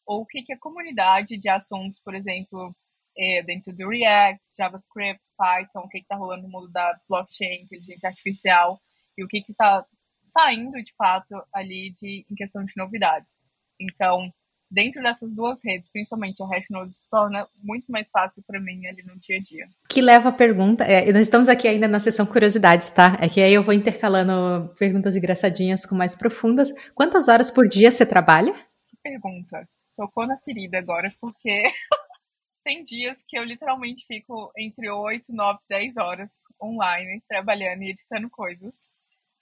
[0.05, 2.75] ou o que, que a comunidade de assuntos, por exemplo,
[3.17, 8.09] é, dentro do React, JavaScript, Python, o que está rolando no mundo da blockchain, inteligência
[8.09, 8.81] artificial,
[9.17, 9.85] e o que está
[10.25, 13.39] saindo de fato ali de, em questão de novidades.
[13.79, 14.33] Então,
[14.73, 19.03] dentro dessas duas redes, principalmente a Hashnote, se torna muito mais fácil para mim ali
[19.03, 19.67] no dia a dia.
[19.87, 23.15] Que leva a pergunta, é, nós estamos aqui ainda na sessão curiosidades, tá?
[23.21, 26.73] É que aí eu vou intercalando perguntas engraçadinhas com mais profundas.
[26.95, 28.51] Quantas horas por dia você trabalha?
[28.87, 29.69] Que pergunta.
[29.95, 31.63] Tocou na ferida agora, porque
[32.65, 38.27] tem dias que eu literalmente fico entre 8, 9, 10 horas online, trabalhando e editando
[38.27, 38.89] coisas.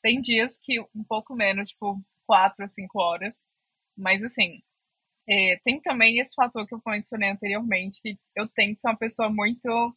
[0.03, 3.45] Tem dias que um pouco menos, tipo 4 a 5 horas.
[3.95, 4.61] Mas, assim,
[5.27, 8.97] é, tem também esse fator que eu mencionei anteriormente, que eu tenho que ser uma
[8.97, 9.95] pessoa muito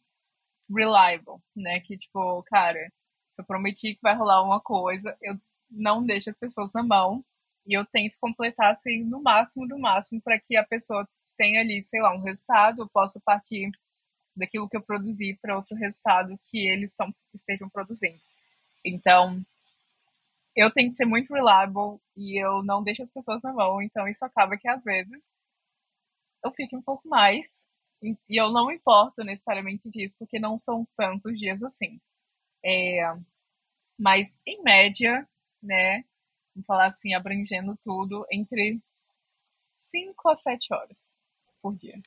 [0.69, 1.79] reliable, né?
[1.81, 2.91] Que, tipo, cara,
[3.31, 5.35] se eu prometi que vai rolar uma coisa, eu
[5.69, 7.23] não deixo as pessoas na mão
[7.67, 11.07] e eu tento completar, assim, no máximo, do máximo, para que a pessoa
[11.37, 13.71] tenha ali, sei lá, um resultado, eu possa partir
[14.35, 18.19] daquilo que eu produzi para outro resultado que eles tão, estejam produzindo.
[18.85, 19.41] Então,
[20.55, 24.07] eu tenho que ser muito reliable e eu não deixo as pessoas na mão, então
[24.07, 25.33] isso acaba que às vezes
[26.43, 27.67] eu fico um pouco mais
[28.01, 31.99] e eu não importo necessariamente disso, porque não são tantos dias assim.
[32.63, 33.01] É,
[33.97, 35.27] mas, em média,
[35.61, 36.03] né,
[36.53, 38.79] vamos falar assim, abrangendo tudo, entre
[39.73, 41.17] 5 a 7 horas
[41.61, 41.99] por dia.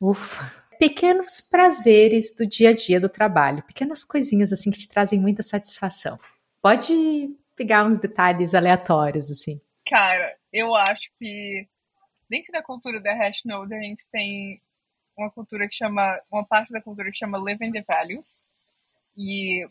[0.00, 0.64] Ufa!
[0.78, 5.42] Pequenos prazeres do dia a dia do trabalho, pequenas coisinhas assim que te trazem muita
[5.42, 6.18] satisfação.
[6.60, 9.60] Pode pegar uns detalhes aleatórios, assim.
[9.86, 11.68] Cara, eu acho que
[12.28, 14.60] dentro da cultura da Hashnode a gente tem
[15.16, 18.42] uma cultura que chama, uma parte da cultura que chama Living the Values.
[19.16, 19.66] E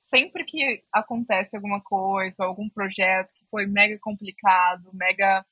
[0.00, 5.44] sempre que acontece alguma coisa, algum projeto que foi mega complicado, mega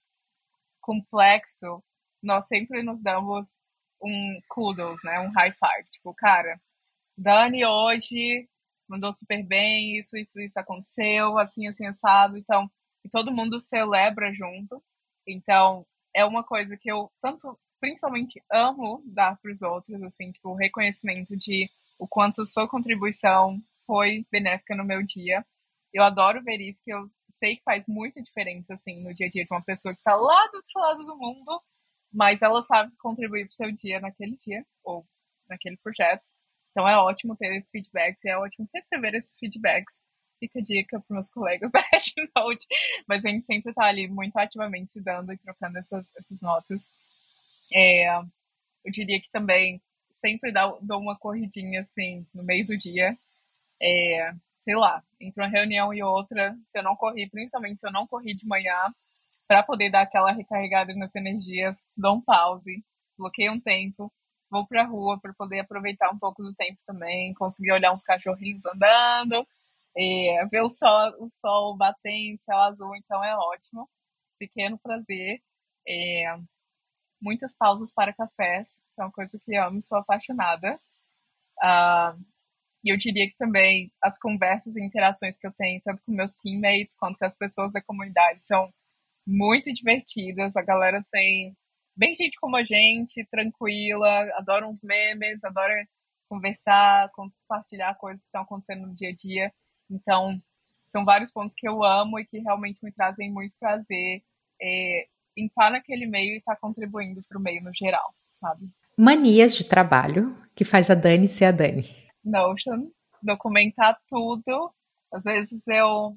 [0.81, 1.83] complexo,
[2.23, 3.61] nós sempre nos damos
[4.03, 5.21] um kudos, né?
[5.21, 5.91] Um high five.
[5.91, 6.61] Tipo, cara,
[7.17, 8.49] Dani hoje
[8.89, 12.37] mandou super bem, isso, isso, isso aconteceu, assim, assim, assado.
[12.37, 12.71] Então,
[13.05, 14.83] e todo mundo celebra junto.
[15.27, 20.51] Então, é uma coisa que eu tanto, principalmente, amo dar para os outros, assim, tipo,
[20.51, 25.45] o reconhecimento de o quanto sua contribuição foi benéfica no meu dia.
[25.93, 29.31] Eu adoro ver isso, que eu sei que faz muita diferença, assim, no dia a
[29.31, 31.63] dia de uma pessoa que está lá do outro lado do mundo,
[32.13, 35.07] mas ela sabe contribuir para o seu dia naquele dia, ou
[35.49, 36.29] naquele projeto.
[36.79, 39.97] Então é ótimo ter esses feedbacks, e é ótimo receber esses feedbacks.
[40.39, 42.67] Fica a dica para meus colegas da Hashnote,
[43.09, 46.87] mas a gente sempre está ali muito ativamente dando e trocando essas, essas notas.
[47.75, 49.83] É, eu diria que também
[50.13, 53.19] sempre dou uma corridinha assim no meio do dia
[53.83, 57.93] é, sei lá, entre uma reunião e outra, se eu não corri, principalmente se eu
[57.93, 58.95] não corri de manhã,
[59.49, 62.85] para poder dar aquela recarregada nas energias, dou um pause,
[63.19, 64.13] bloqueio um tempo,
[64.51, 68.03] vou para a rua para poder aproveitar um pouco do tempo também, conseguir olhar uns
[68.03, 69.47] cachorrinhos andando,
[69.97, 73.89] é, ver o sol, o sol batendo, céu azul, então é ótimo.
[74.39, 75.43] Pequeno prazer.
[77.21, 80.81] Muitas pausas para cafés, que é uma coisa que amo, sou apaixonada.
[81.59, 82.25] Uh,
[82.85, 86.33] e eu diria que também as conversas e interações que eu tenho, tanto com meus
[86.33, 88.73] teammates quanto com as pessoas da comunidade, são
[89.27, 90.57] muito divertidas.
[90.57, 91.57] A galera sem
[91.99, 95.75] bem gente como a gente, tranquila, adora uns memes, adora
[96.29, 99.53] conversar, compartilhar coisas que estão acontecendo no dia a dia.
[99.91, 100.41] Então,
[100.87, 104.23] são vários pontos que eu amo e que realmente me trazem muito prazer
[104.63, 105.07] é,
[105.37, 108.71] em estar naquele meio e estar contribuindo para o meio no geral, sabe?
[108.97, 111.85] Manias de trabalho que faz a Dani ser a Dani.
[112.25, 112.91] Notion,
[113.23, 114.73] documentar tudo.
[115.13, 116.17] Às vezes eu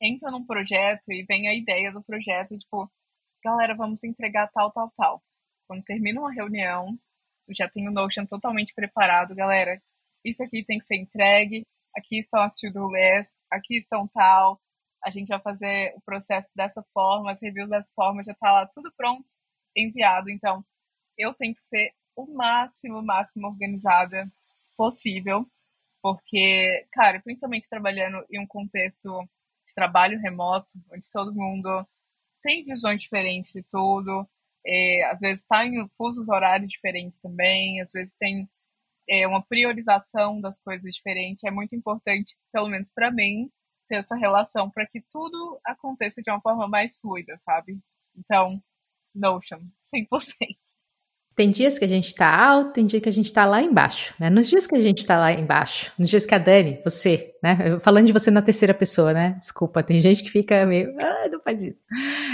[0.00, 2.90] entro num projeto e vem a ideia do projeto, tipo,
[3.46, 5.22] galera, vamos entregar tal, tal, tal.
[5.68, 6.98] Quando termina uma reunião,
[7.46, 9.80] eu já tenho o Notion totalmente preparado, galera.
[10.24, 11.64] Isso aqui tem que ser entregue,
[11.96, 14.60] aqui estão as to-do lists, aqui estão tal.
[15.04, 18.66] A gente vai fazer o processo dessa forma, as reviews dessa forma, já está lá
[18.66, 19.24] tudo pronto,
[19.76, 20.28] enviado.
[20.28, 20.64] Então,
[21.16, 24.26] eu tento ser o máximo, máximo organizada
[24.76, 25.46] possível,
[26.02, 29.22] porque, cara, principalmente trabalhando em um contexto
[29.66, 31.86] de trabalho remoto, onde todo mundo
[32.46, 34.24] tem visões diferentes de tudo,
[34.64, 38.48] é, às vezes está em fusos horários diferentes também, às vezes tem
[39.08, 41.46] é, uma priorização das coisas diferente.
[41.46, 43.50] É muito importante, pelo menos para mim,
[43.88, 47.80] ter essa relação para que tudo aconteça de uma forma mais fluida, sabe?
[48.16, 48.62] Então,
[49.12, 49.60] Notion,
[49.92, 50.56] 100%.
[51.36, 54.14] Tem dias que a gente tá alto, tem dia que a gente tá lá embaixo,
[54.18, 54.30] né?
[54.30, 57.78] Nos dias que a gente tá lá embaixo, nos dias que a Dani, você, né?
[57.80, 59.36] Falando de você na terceira pessoa, né?
[59.38, 61.84] Desculpa, tem gente que fica meio, ah, não faz isso.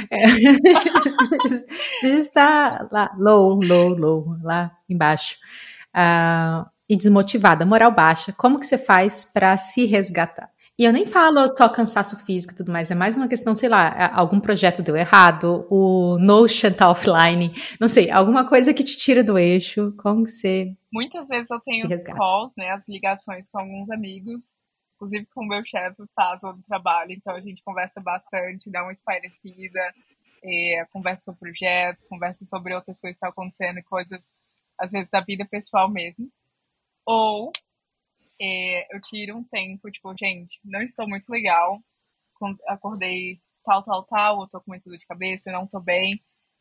[0.08, 0.24] É,
[2.06, 5.36] a gente está lá, low, low, low, lá embaixo.
[5.88, 8.32] Uh, e desmotivada, moral baixa.
[8.32, 10.51] Como que você faz para se resgatar?
[10.78, 13.68] E eu nem falo só cansaço físico e tudo mais, é mais uma questão, sei
[13.68, 18.96] lá, algum projeto deu errado, o Notion tá offline, não sei, alguma coisa que te
[18.96, 20.74] tira do eixo, como que você.
[20.90, 24.54] Muitas vezes eu tenho calls, né, as ligações com alguns amigos,
[24.96, 28.92] inclusive com o meu chefe faz do trabalho, então a gente conversa bastante, dá uma
[28.92, 29.92] espairecida,
[30.42, 34.32] é, conversa sobre projetos, conversa sobre outras coisas que estão acontecendo, coisas,
[34.78, 36.28] às vezes, da vida pessoal mesmo.
[37.06, 37.52] Ou
[38.40, 41.80] é, eu tiro um tempo, tipo, gente, não estou muito legal,
[42.68, 46.20] acordei tal, tal, tal, eu tô com muita dor de cabeça, não tô bem,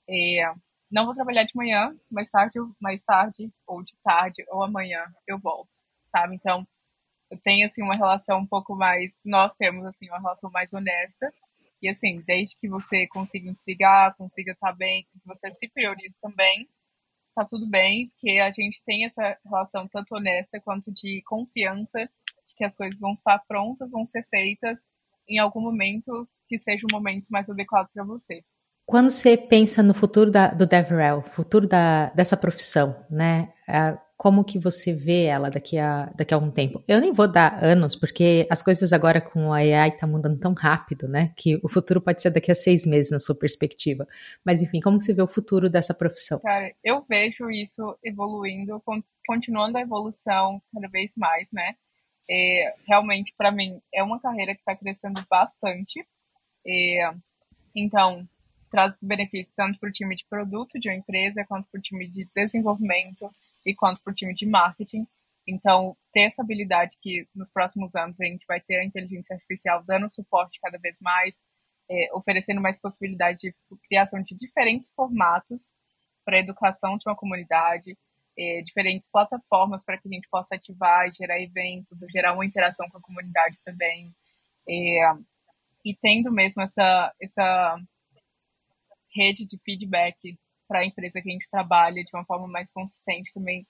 [0.09, 0.53] é,
[0.91, 5.39] não vou trabalhar de manhã, mais tarde, mais tarde, ou de tarde, ou amanhã eu
[5.39, 5.69] volto,
[6.11, 6.35] sabe?
[6.35, 6.67] Então,
[7.31, 11.33] eu tenho, assim, uma relação um pouco mais, nós temos, assim, uma relação mais honesta,
[11.81, 16.15] e, assim, desde que você consiga intrigar, consiga estar tá bem, que você se priorize
[16.21, 16.69] também,
[17.35, 22.55] tá tudo bem, porque a gente tem essa relação tanto honesta quanto de confiança de
[22.55, 24.85] que as coisas vão estar prontas, vão ser feitas
[25.27, 28.43] em algum momento que seja o momento mais adequado para você.
[28.85, 33.53] Quando você pensa no futuro da, do DevRel, futuro da, dessa profissão, né?
[34.21, 36.83] Como que você vê ela daqui a, daqui a algum tempo?
[36.87, 40.53] Eu nem vou dar anos, porque as coisas agora com a AI tá mudando tão
[40.53, 41.33] rápido, né?
[41.35, 44.07] Que o futuro pode ser daqui a seis meses na sua perspectiva.
[44.45, 46.39] Mas enfim, como que você vê o futuro dessa profissão?
[46.39, 48.79] Cara, eu vejo isso evoluindo,
[49.25, 51.73] continuando a evolução cada vez mais, né?
[52.29, 56.05] É, realmente, para mim, é uma carreira que está crescendo bastante.
[56.63, 57.11] É,
[57.75, 58.29] então,
[58.69, 62.07] traz benefícios tanto para o time de produto de uma empresa, quanto para o time
[62.07, 63.27] de desenvolvimento
[63.65, 65.07] e quanto para o time de marketing.
[65.47, 69.83] Então, ter essa habilidade que nos próximos anos a gente vai ter a inteligência artificial
[69.83, 71.43] dando suporte cada vez mais,
[71.89, 73.55] é, oferecendo mais possibilidade de
[73.87, 75.71] criação de diferentes formatos
[76.23, 77.97] para a educação de uma comunidade,
[78.37, 82.87] é, diferentes plataformas para que a gente possa ativar e gerar eventos, gerar uma interação
[82.89, 84.13] com a comunidade também.
[84.69, 85.13] É,
[85.83, 87.77] e tendo mesmo essa, essa
[89.13, 90.37] rede de feedback
[90.71, 93.67] para a empresa que a gente trabalha de uma forma mais consistente também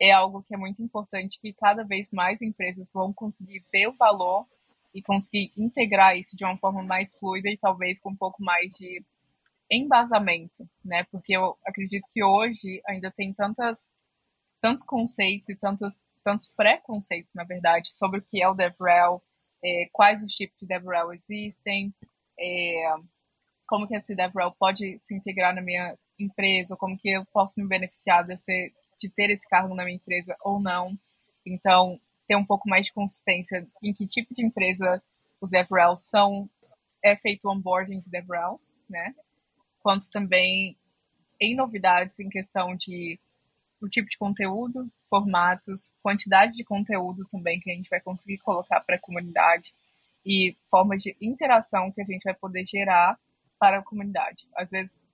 [0.00, 3.96] é algo que é muito importante que cada vez mais empresas vão conseguir ver o
[3.96, 4.46] valor
[4.94, 8.72] e conseguir integrar isso de uma forma mais fluida e talvez com um pouco mais
[8.74, 9.04] de
[9.68, 11.02] embasamento, né?
[11.10, 13.90] Porque eu acredito que hoje ainda tem tantas
[14.60, 19.20] tantos conceitos e tantos tantos preconceitos, na verdade, sobre o que é o DevRel,
[19.64, 21.92] é, quais os tipos de DevRel existem,
[22.38, 22.94] é,
[23.66, 27.66] como que esse DevRel pode se integrar na minha empresa, como que eu posso me
[27.66, 30.96] beneficiar desse, de ter esse cargo na minha empresa ou não.
[31.46, 35.02] Então, ter um pouco mais de consistência em que tipo de empresa
[35.40, 36.48] os DevRels são,
[37.04, 39.14] é feito o onboarding de DevRels, né?
[39.82, 40.76] Quanto também
[41.40, 43.18] em novidades em questão de
[43.80, 48.80] o tipo de conteúdo, formatos, quantidade de conteúdo também que a gente vai conseguir colocar
[48.80, 49.72] para a comunidade
[50.24, 53.18] e formas de interação que a gente vai poder gerar
[53.58, 54.46] para a comunidade.
[54.54, 55.06] Às vezes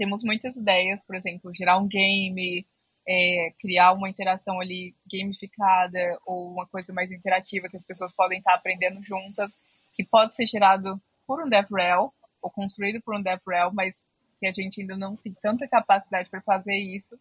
[0.00, 2.66] temos muitas ideias, por exemplo, gerar um game,
[3.06, 8.38] é, criar uma interação ali gamificada ou uma coisa mais interativa que as pessoas podem
[8.38, 9.54] estar aprendendo juntas,
[9.92, 14.06] que pode ser gerado por um DevRel ou construído por um DevRel, mas
[14.38, 17.14] que a gente ainda não tem tanta capacidade para fazer isso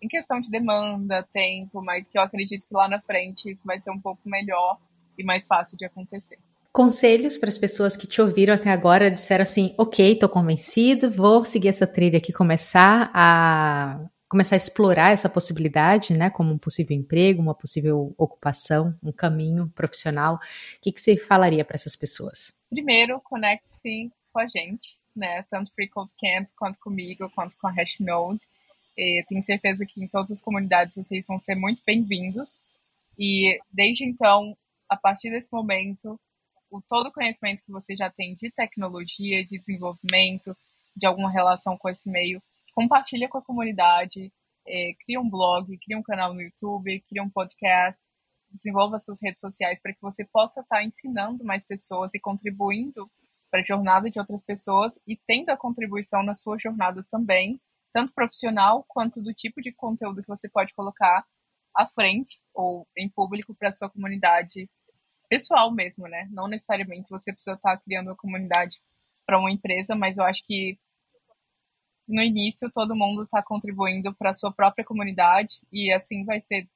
[0.00, 3.80] em questão de demanda, tempo, mas que eu acredito que lá na frente isso vai
[3.80, 4.78] ser um pouco melhor
[5.18, 6.38] e mais fácil de acontecer.
[6.72, 11.44] Conselhos para as pessoas que te ouviram até agora, disseram assim: ok, estou convencido, vou
[11.44, 16.96] seguir essa trilha aqui, começar a começar a explorar essa possibilidade, né, como um possível
[16.96, 20.36] emprego, uma possível ocupação, um caminho profissional.
[20.36, 20.38] O
[20.80, 22.58] que, que você falaria para essas pessoas?
[22.70, 27.70] Primeiro, conecte-se com a gente, né, tanto Free Code Camp quanto comigo, quanto com a
[27.70, 28.40] Hashnode.
[28.96, 32.58] E tenho certeza que em todas as comunidades vocês vão ser muito bem-vindos.
[33.18, 34.56] E desde então,
[34.88, 36.18] a partir desse momento,
[36.72, 40.56] o todo o conhecimento que você já tem de tecnologia, de desenvolvimento,
[40.96, 42.42] de alguma relação com esse meio,
[42.74, 44.32] compartilha com a comunidade,
[44.66, 48.02] é, cria um blog, cria um canal no YouTube, cria um podcast,
[48.50, 53.10] desenvolva suas redes sociais para que você possa estar ensinando mais pessoas e contribuindo
[53.50, 57.60] para a jornada de outras pessoas e tendo a contribuição na sua jornada também
[57.92, 61.26] tanto profissional quanto do tipo de conteúdo que você pode colocar
[61.76, 64.68] à frente ou em público para a sua comunidade
[65.32, 66.28] pessoal mesmo, né?
[66.30, 68.78] Não necessariamente você precisa estar criando uma comunidade
[69.24, 70.78] para uma empresa, mas eu acho que
[72.06, 76.68] no início todo mundo está contribuindo para a sua própria comunidade e assim vai ser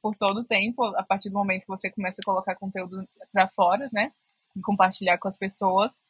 [0.00, 3.48] por todo o tempo, a partir do momento que você começa a colocar conteúdo para
[3.48, 4.12] fora, né?
[4.56, 6.02] E compartilhar com as pessoas.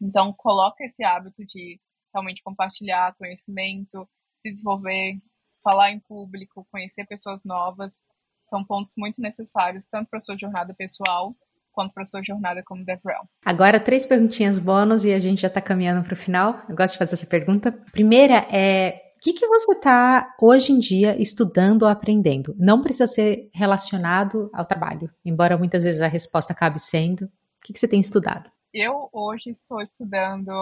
[0.00, 1.80] Então, coloca esse hábito de
[2.12, 4.08] realmente compartilhar conhecimento,
[4.42, 5.20] se desenvolver,
[5.62, 8.00] falar em público, conhecer pessoas novas,
[8.44, 11.34] são pontos muito necessários, tanto para a sua jornada pessoal
[11.72, 13.28] quanto para a sua jornada como DevRel.
[13.44, 16.62] Agora, três perguntinhas bônus e a gente já está caminhando para o final.
[16.68, 17.72] Eu gosto de fazer essa pergunta.
[17.72, 19.00] Primeira é.
[19.16, 22.54] O que, que você está hoje em dia estudando ou aprendendo?
[22.58, 27.24] Não precisa ser relacionado ao trabalho, embora muitas vezes a resposta acabe sendo.
[27.24, 27.30] O
[27.64, 28.50] que, que você tem estudado?
[28.72, 30.52] Eu hoje estou estudando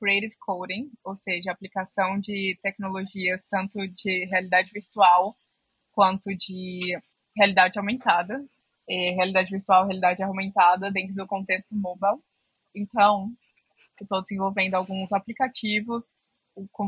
[0.00, 5.36] Creative Coding, ou seja, aplicação de tecnologias tanto de realidade virtual
[5.94, 6.98] quanto de
[7.36, 8.44] realidade aumentada,
[8.88, 12.20] é, realidade virtual, realidade aumentada dentro do contexto mobile.
[12.74, 13.32] Então,
[14.00, 16.12] estou desenvolvendo alguns aplicativos,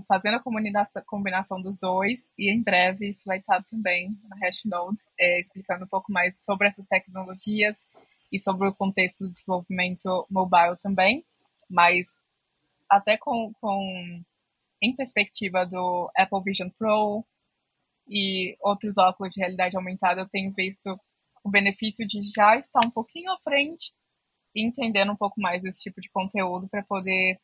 [0.07, 5.41] fazendo a combinação, dos dois, e em breve isso vai estar também na Hashnode, é,
[5.41, 7.87] explicando um pouco mais sobre essas tecnologias
[8.33, 11.25] e sobre o contexto do desenvolvimento mobile também.
[11.69, 12.17] Mas
[12.89, 14.23] até com, com
[14.81, 17.25] em perspectiva do Apple Vision Pro
[18.09, 20.99] e outros óculos de realidade aumentada, eu tenho visto
[21.45, 23.93] o benefício de já estar um pouquinho à frente
[24.55, 27.39] e entendendo um pouco mais esse tipo de conteúdo para poder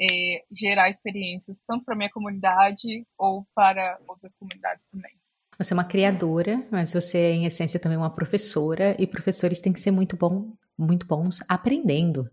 [0.00, 5.12] é, gerar experiências tanto para minha comunidade ou para outras comunidades também.
[5.58, 9.72] Você é uma criadora, mas você é, em essência, também uma professora, e professores têm
[9.72, 12.28] que ser muito, bom, muito bons aprendendo.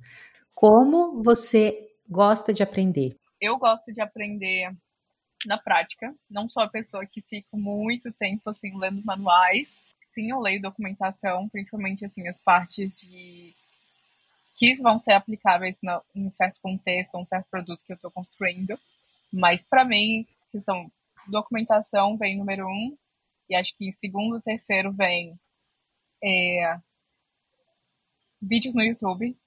[0.56, 1.78] Como você
[2.10, 3.18] gosta de aprender?
[3.42, 4.72] Eu gosto de aprender
[5.46, 6.14] na prática.
[6.30, 9.82] Não sou a pessoa que fica muito tempo assim lendo manuais.
[10.04, 13.56] Sim, eu leio documentação, principalmente assim as partes de
[14.58, 18.78] que vão ser aplicáveis no, em certo contexto, um certo produto que eu estou construindo.
[19.32, 20.92] Mas para mim, questão
[21.28, 22.98] documentação vem número um
[23.50, 25.40] e acho que em segundo, terceiro vem
[26.24, 26.78] é,
[28.42, 29.38] vídeos no YouTube.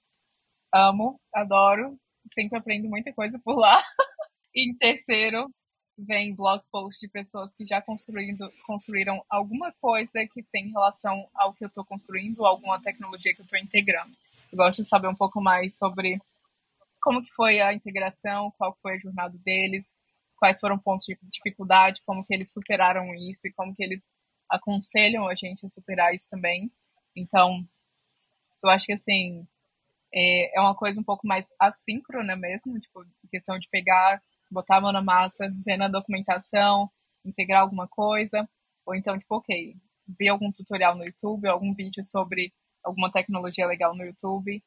[0.73, 1.99] Amo, adoro,
[2.33, 3.81] sempre aprendo muita coisa por lá.
[4.55, 5.53] em terceiro,
[5.97, 11.53] vem blog post de pessoas que já construindo, construíram alguma coisa que tem relação ao
[11.53, 14.15] que eu estou construindo, alguma tecnologia que eu estou integrando.
[14.51, 16.19] Eu gosto de saber um pouco mais sobre
[17.01, 19.93] como que foi a integração, qual foi a jornada deles,
[20.37, 24.09] quais foram pontos de dificuldade, como que eles superaram isso e como que eles
[24.49, 26.71] aconselham a gente a superar isso também.
[27.15, 27.67] Então,
[28.63, 29.47] eu acho que assim
[30.13, 34.21] é, é uma coisa um pouco mais assíncrona mesmo, tipo, questão de pegar
[34.53, 36.89] botar a mão na massa, ver na documentação,
[37.25, 38.47] integrar alguma coisa,
[38.85, 39.75] ou então, tipo, ok,
[40.07, 42.53] ver algum tutorial no YouTube, algum vídeo sobre
[42.83, 44.61] alguma tecnologia legal no YouTube,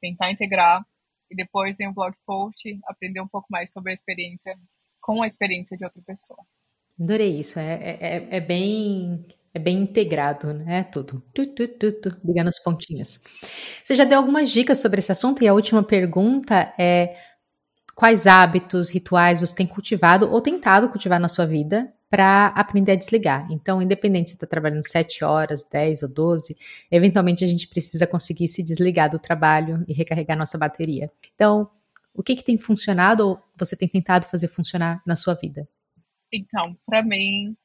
[0.00, 0.84] tentar integrar,
[1.30, 4.56] e depois em um blog post, aprender um pouco mais sobre a experiência,
[5.00, 6.38] com a experiência de outra pessoa.
[7.00, 10.82] Adorei isso, é, é, é, é bem é bem integrado, né?
[10.82, 11.22] Tudo.
[11.32, 13.22] Tu, tu, tu, tu, ligando os pontinhos.
[13.84, 17.16] Você já deu algumas dicas sobre esse assunto e a última pergunta é
[17.94, 22.96] quais hábitos, rituais você tem cultivado ou tentado cultivar na sua vida para aprender a
[22.96, 23.50] desligar.
[23.50, 26.56] Então, independente se está trabalhando 7 horas, 10 ou 12,
[26.90, 31.10] eventualmente a gente precisa conseguir se desligar do trabalho e recarregar nossa bateria.
[31.34, 31.68] Então,
[32.14, 35.68] o que, que tem funcionado ou você tem tentado fazer funcionar na sua vida?
[36.32, 37.56] Então, para mim,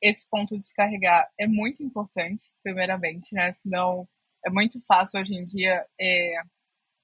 [0.00, 3.52] esse ponto de descarregar é muito importante, primeiramente, né?
[3.54, 4.08] Senão
[4.44, 6.40] é muito fácil hoje em dia é,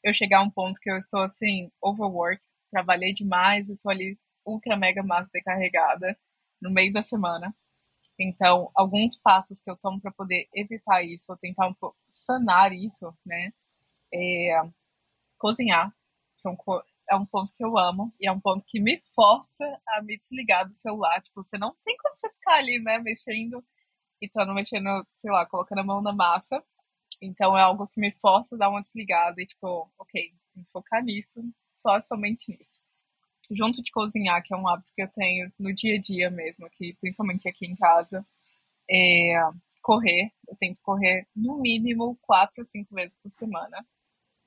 [0.02, 4.18] eu chegar a um ponto que eu estou assim, overworked, trabalhei demais e estou ali
[4.46, 6.18] ultra mega massa decarregada
[6.60, 7.54] no meio da semana.
[8.18, 12.72] Então, alguns passos que eu tomo para poder evitar isso, ou tentar um pouco sanar
[12.72, 13.52] isso, né?
[14.14, 14.62] É
[15.38, 15.94] cozinhar.
[16.38, 16.56] São,
[17.10, 20.18] é um ponto que eu amo e é um ponto que me força a me
[20.18, 21.20] desligar do celular.
[21.22, 23.64] Tipo, você não tem como você ficar ali, né, mexendo
[24.20, 26.62] e estando mexendo, sei lá, colocando a mão na massa.
[27.22, 30.34] Então é algo que me força a dar uma desligada e, tipo, ok,
[30.72, 31.40] focar nisso,
[31.76, 32.74] só somente nisso.
[33.50, 36.66] Junto de cozinhar, que é um hábito que eu tenho no dia a dia mesmo,
[36.66, 38.26] aqui, principalmente aqui em casa,
[38.90, 39.34] é
[39.82, 40.32] correr.
[40.48, 43.86] Eu tento correr no mínimo quatro a cinco vezes por semana.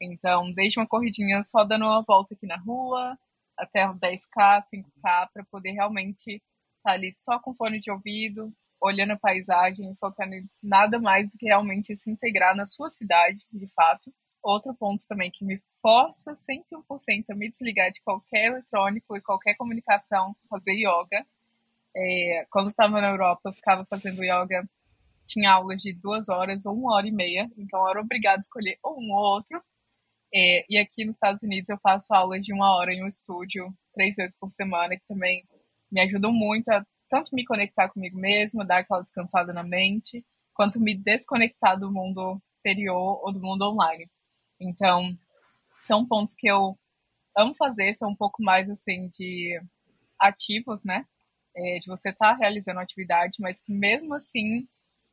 [0.02, 3.18] Então, desde uma corridinha só dando uma volta aqui na rua,
[3.58, 6.44] até 10K, 5K, para poder realmente estar
[6.84, 8.54] tá ali só com fone de ouvido,
[8.86, 13.44] olhando a paisagem, focando em nada mais do que realmente se integrar na sua cidade,
[13.52, 14.14] de fato.
[14.44, 19.56] Outro ponto também que me força 101% a me desligar de qualquer eletrônico e qualquer
[19.56, 21.26] comunicação, fazer yoga.
[21.98, 24.68] É, quando estava na Europa, eu ficava fazendo yoga,
[25.26, 28.40] tinha aulas de duas horas ou uma hora e meia, então eu era obrigada a
[28.40, 29.64] escolher um ou outro.
[30.34, 33.74] É, e aqui nos Estados Unidos eu faço aulas de uma hora em um estúdio,
[33.94, 35.44] três vezes por semana, que também
[35.92, 40.80] me ajudam muito a tanto me conectar comigo mesma, dar aquela descansada na mente, quanto
[40.80, 44.10] me desconectar do mundo exterior ou do mundo online.
[44.60, 45.16] Então,
[45.82, 46.78] são pontos que eu
[47.38, 49.62] amo fazer, são um pouco mais assim de
[50.20, 51.06] ativos, né?
[51.56, 54.68] É, de você estar tá realizando atividade, mas que mesmo assim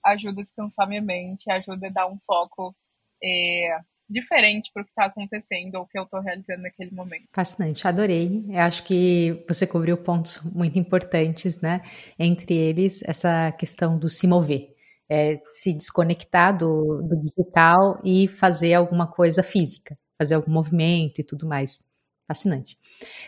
[0.05, 2.74] ajuda a descansar minha mente, ajuda a dar um foco
[3.23, 7.24] é, diferente para o que está acontecendo ou que eu estou realizando naquele momento.
[7.32, 8.44] Fascinante, adorei.
[8.48, 11.82] Eu acho que você cobriu pontos muito importantes, né?
[12.18, 14.72] Entre eles, essa questão do se mover.
[15.10, 21.24] É, se desconectar do, do digital e fazer alguma coisa física, fazer algum movimento e
[21.24, 21.82] tudo mais.
[22.26, 22.78] Fascinante.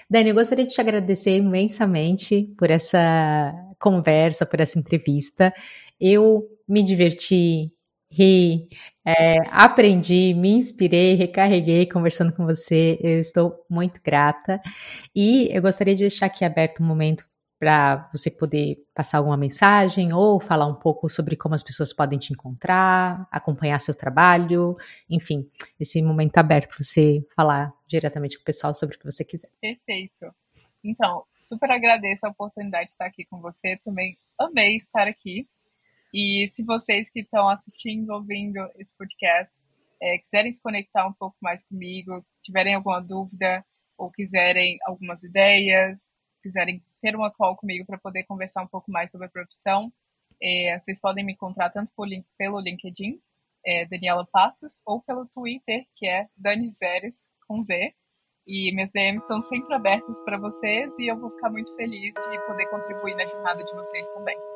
[0.08, 5.52] Dani, eu gostaria de te agradecer imensamente por essa conversa, por essa entrevista.
[6.00, 7.70] Eu me diverti
[8.16, 8.68] ri,
[9.04, 12.98] é, aprendi, me inspirei, recarreguei conversando com você.
[13.02, 14.60] Eu estou muito grata.
[15.14, 17.24] E eu gostaria de deixar aqui aberto um momento
[17.58, 22.18] para você poder passar alguma mensagem ou falar um pouco sobre como as pessoas podem
[22.18, 24.76] te encontrar, acompanhar seu trabalho,
[25.08, 25.48] enfim,
[25.80, 29.50] esse momento aberto para você falar diretamente com o pessoal sobre o que você quiser.
[29.60, 30.34] Perfeito.
[30.82, 33.78] Então, super agradeço a oportunidade de estar aqui com você.
[33.82, 35.46] Também amei estar aqui.
[36.14, 39.52] E se vocês que estão assistindo, ouvindo esse podcast,
[40.00, 43.66] é, quiserem se conectar um pouco mais comigo, tiverem alguma dúvida
[43.98, 49.10] ou quiserem algumas ideias, quiserem ter uma call comigo para poder conversar um pouco mais
[49.10, 49.92] sobre a profissão,
[50.40, 53.20] é, vocês podem me encontrar tanto link, pelo LinkedIn,
[53.66, 57.92] é, Daniela Passos, ou pelo Twitter, que é Dani Zeres, com Z.
[58.46, 62.46] E minhas DMs estão sempre abertas para vocês e eu vou ficar muito feliz de
[62.46, 64.53] poder contribuir na jornada de vocês também.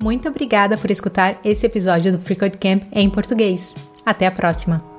[0.00, 3.74] Muito obrigada por escutar esse episódio do Code Camp em português.
[4.06, 4.97] Até a próxima!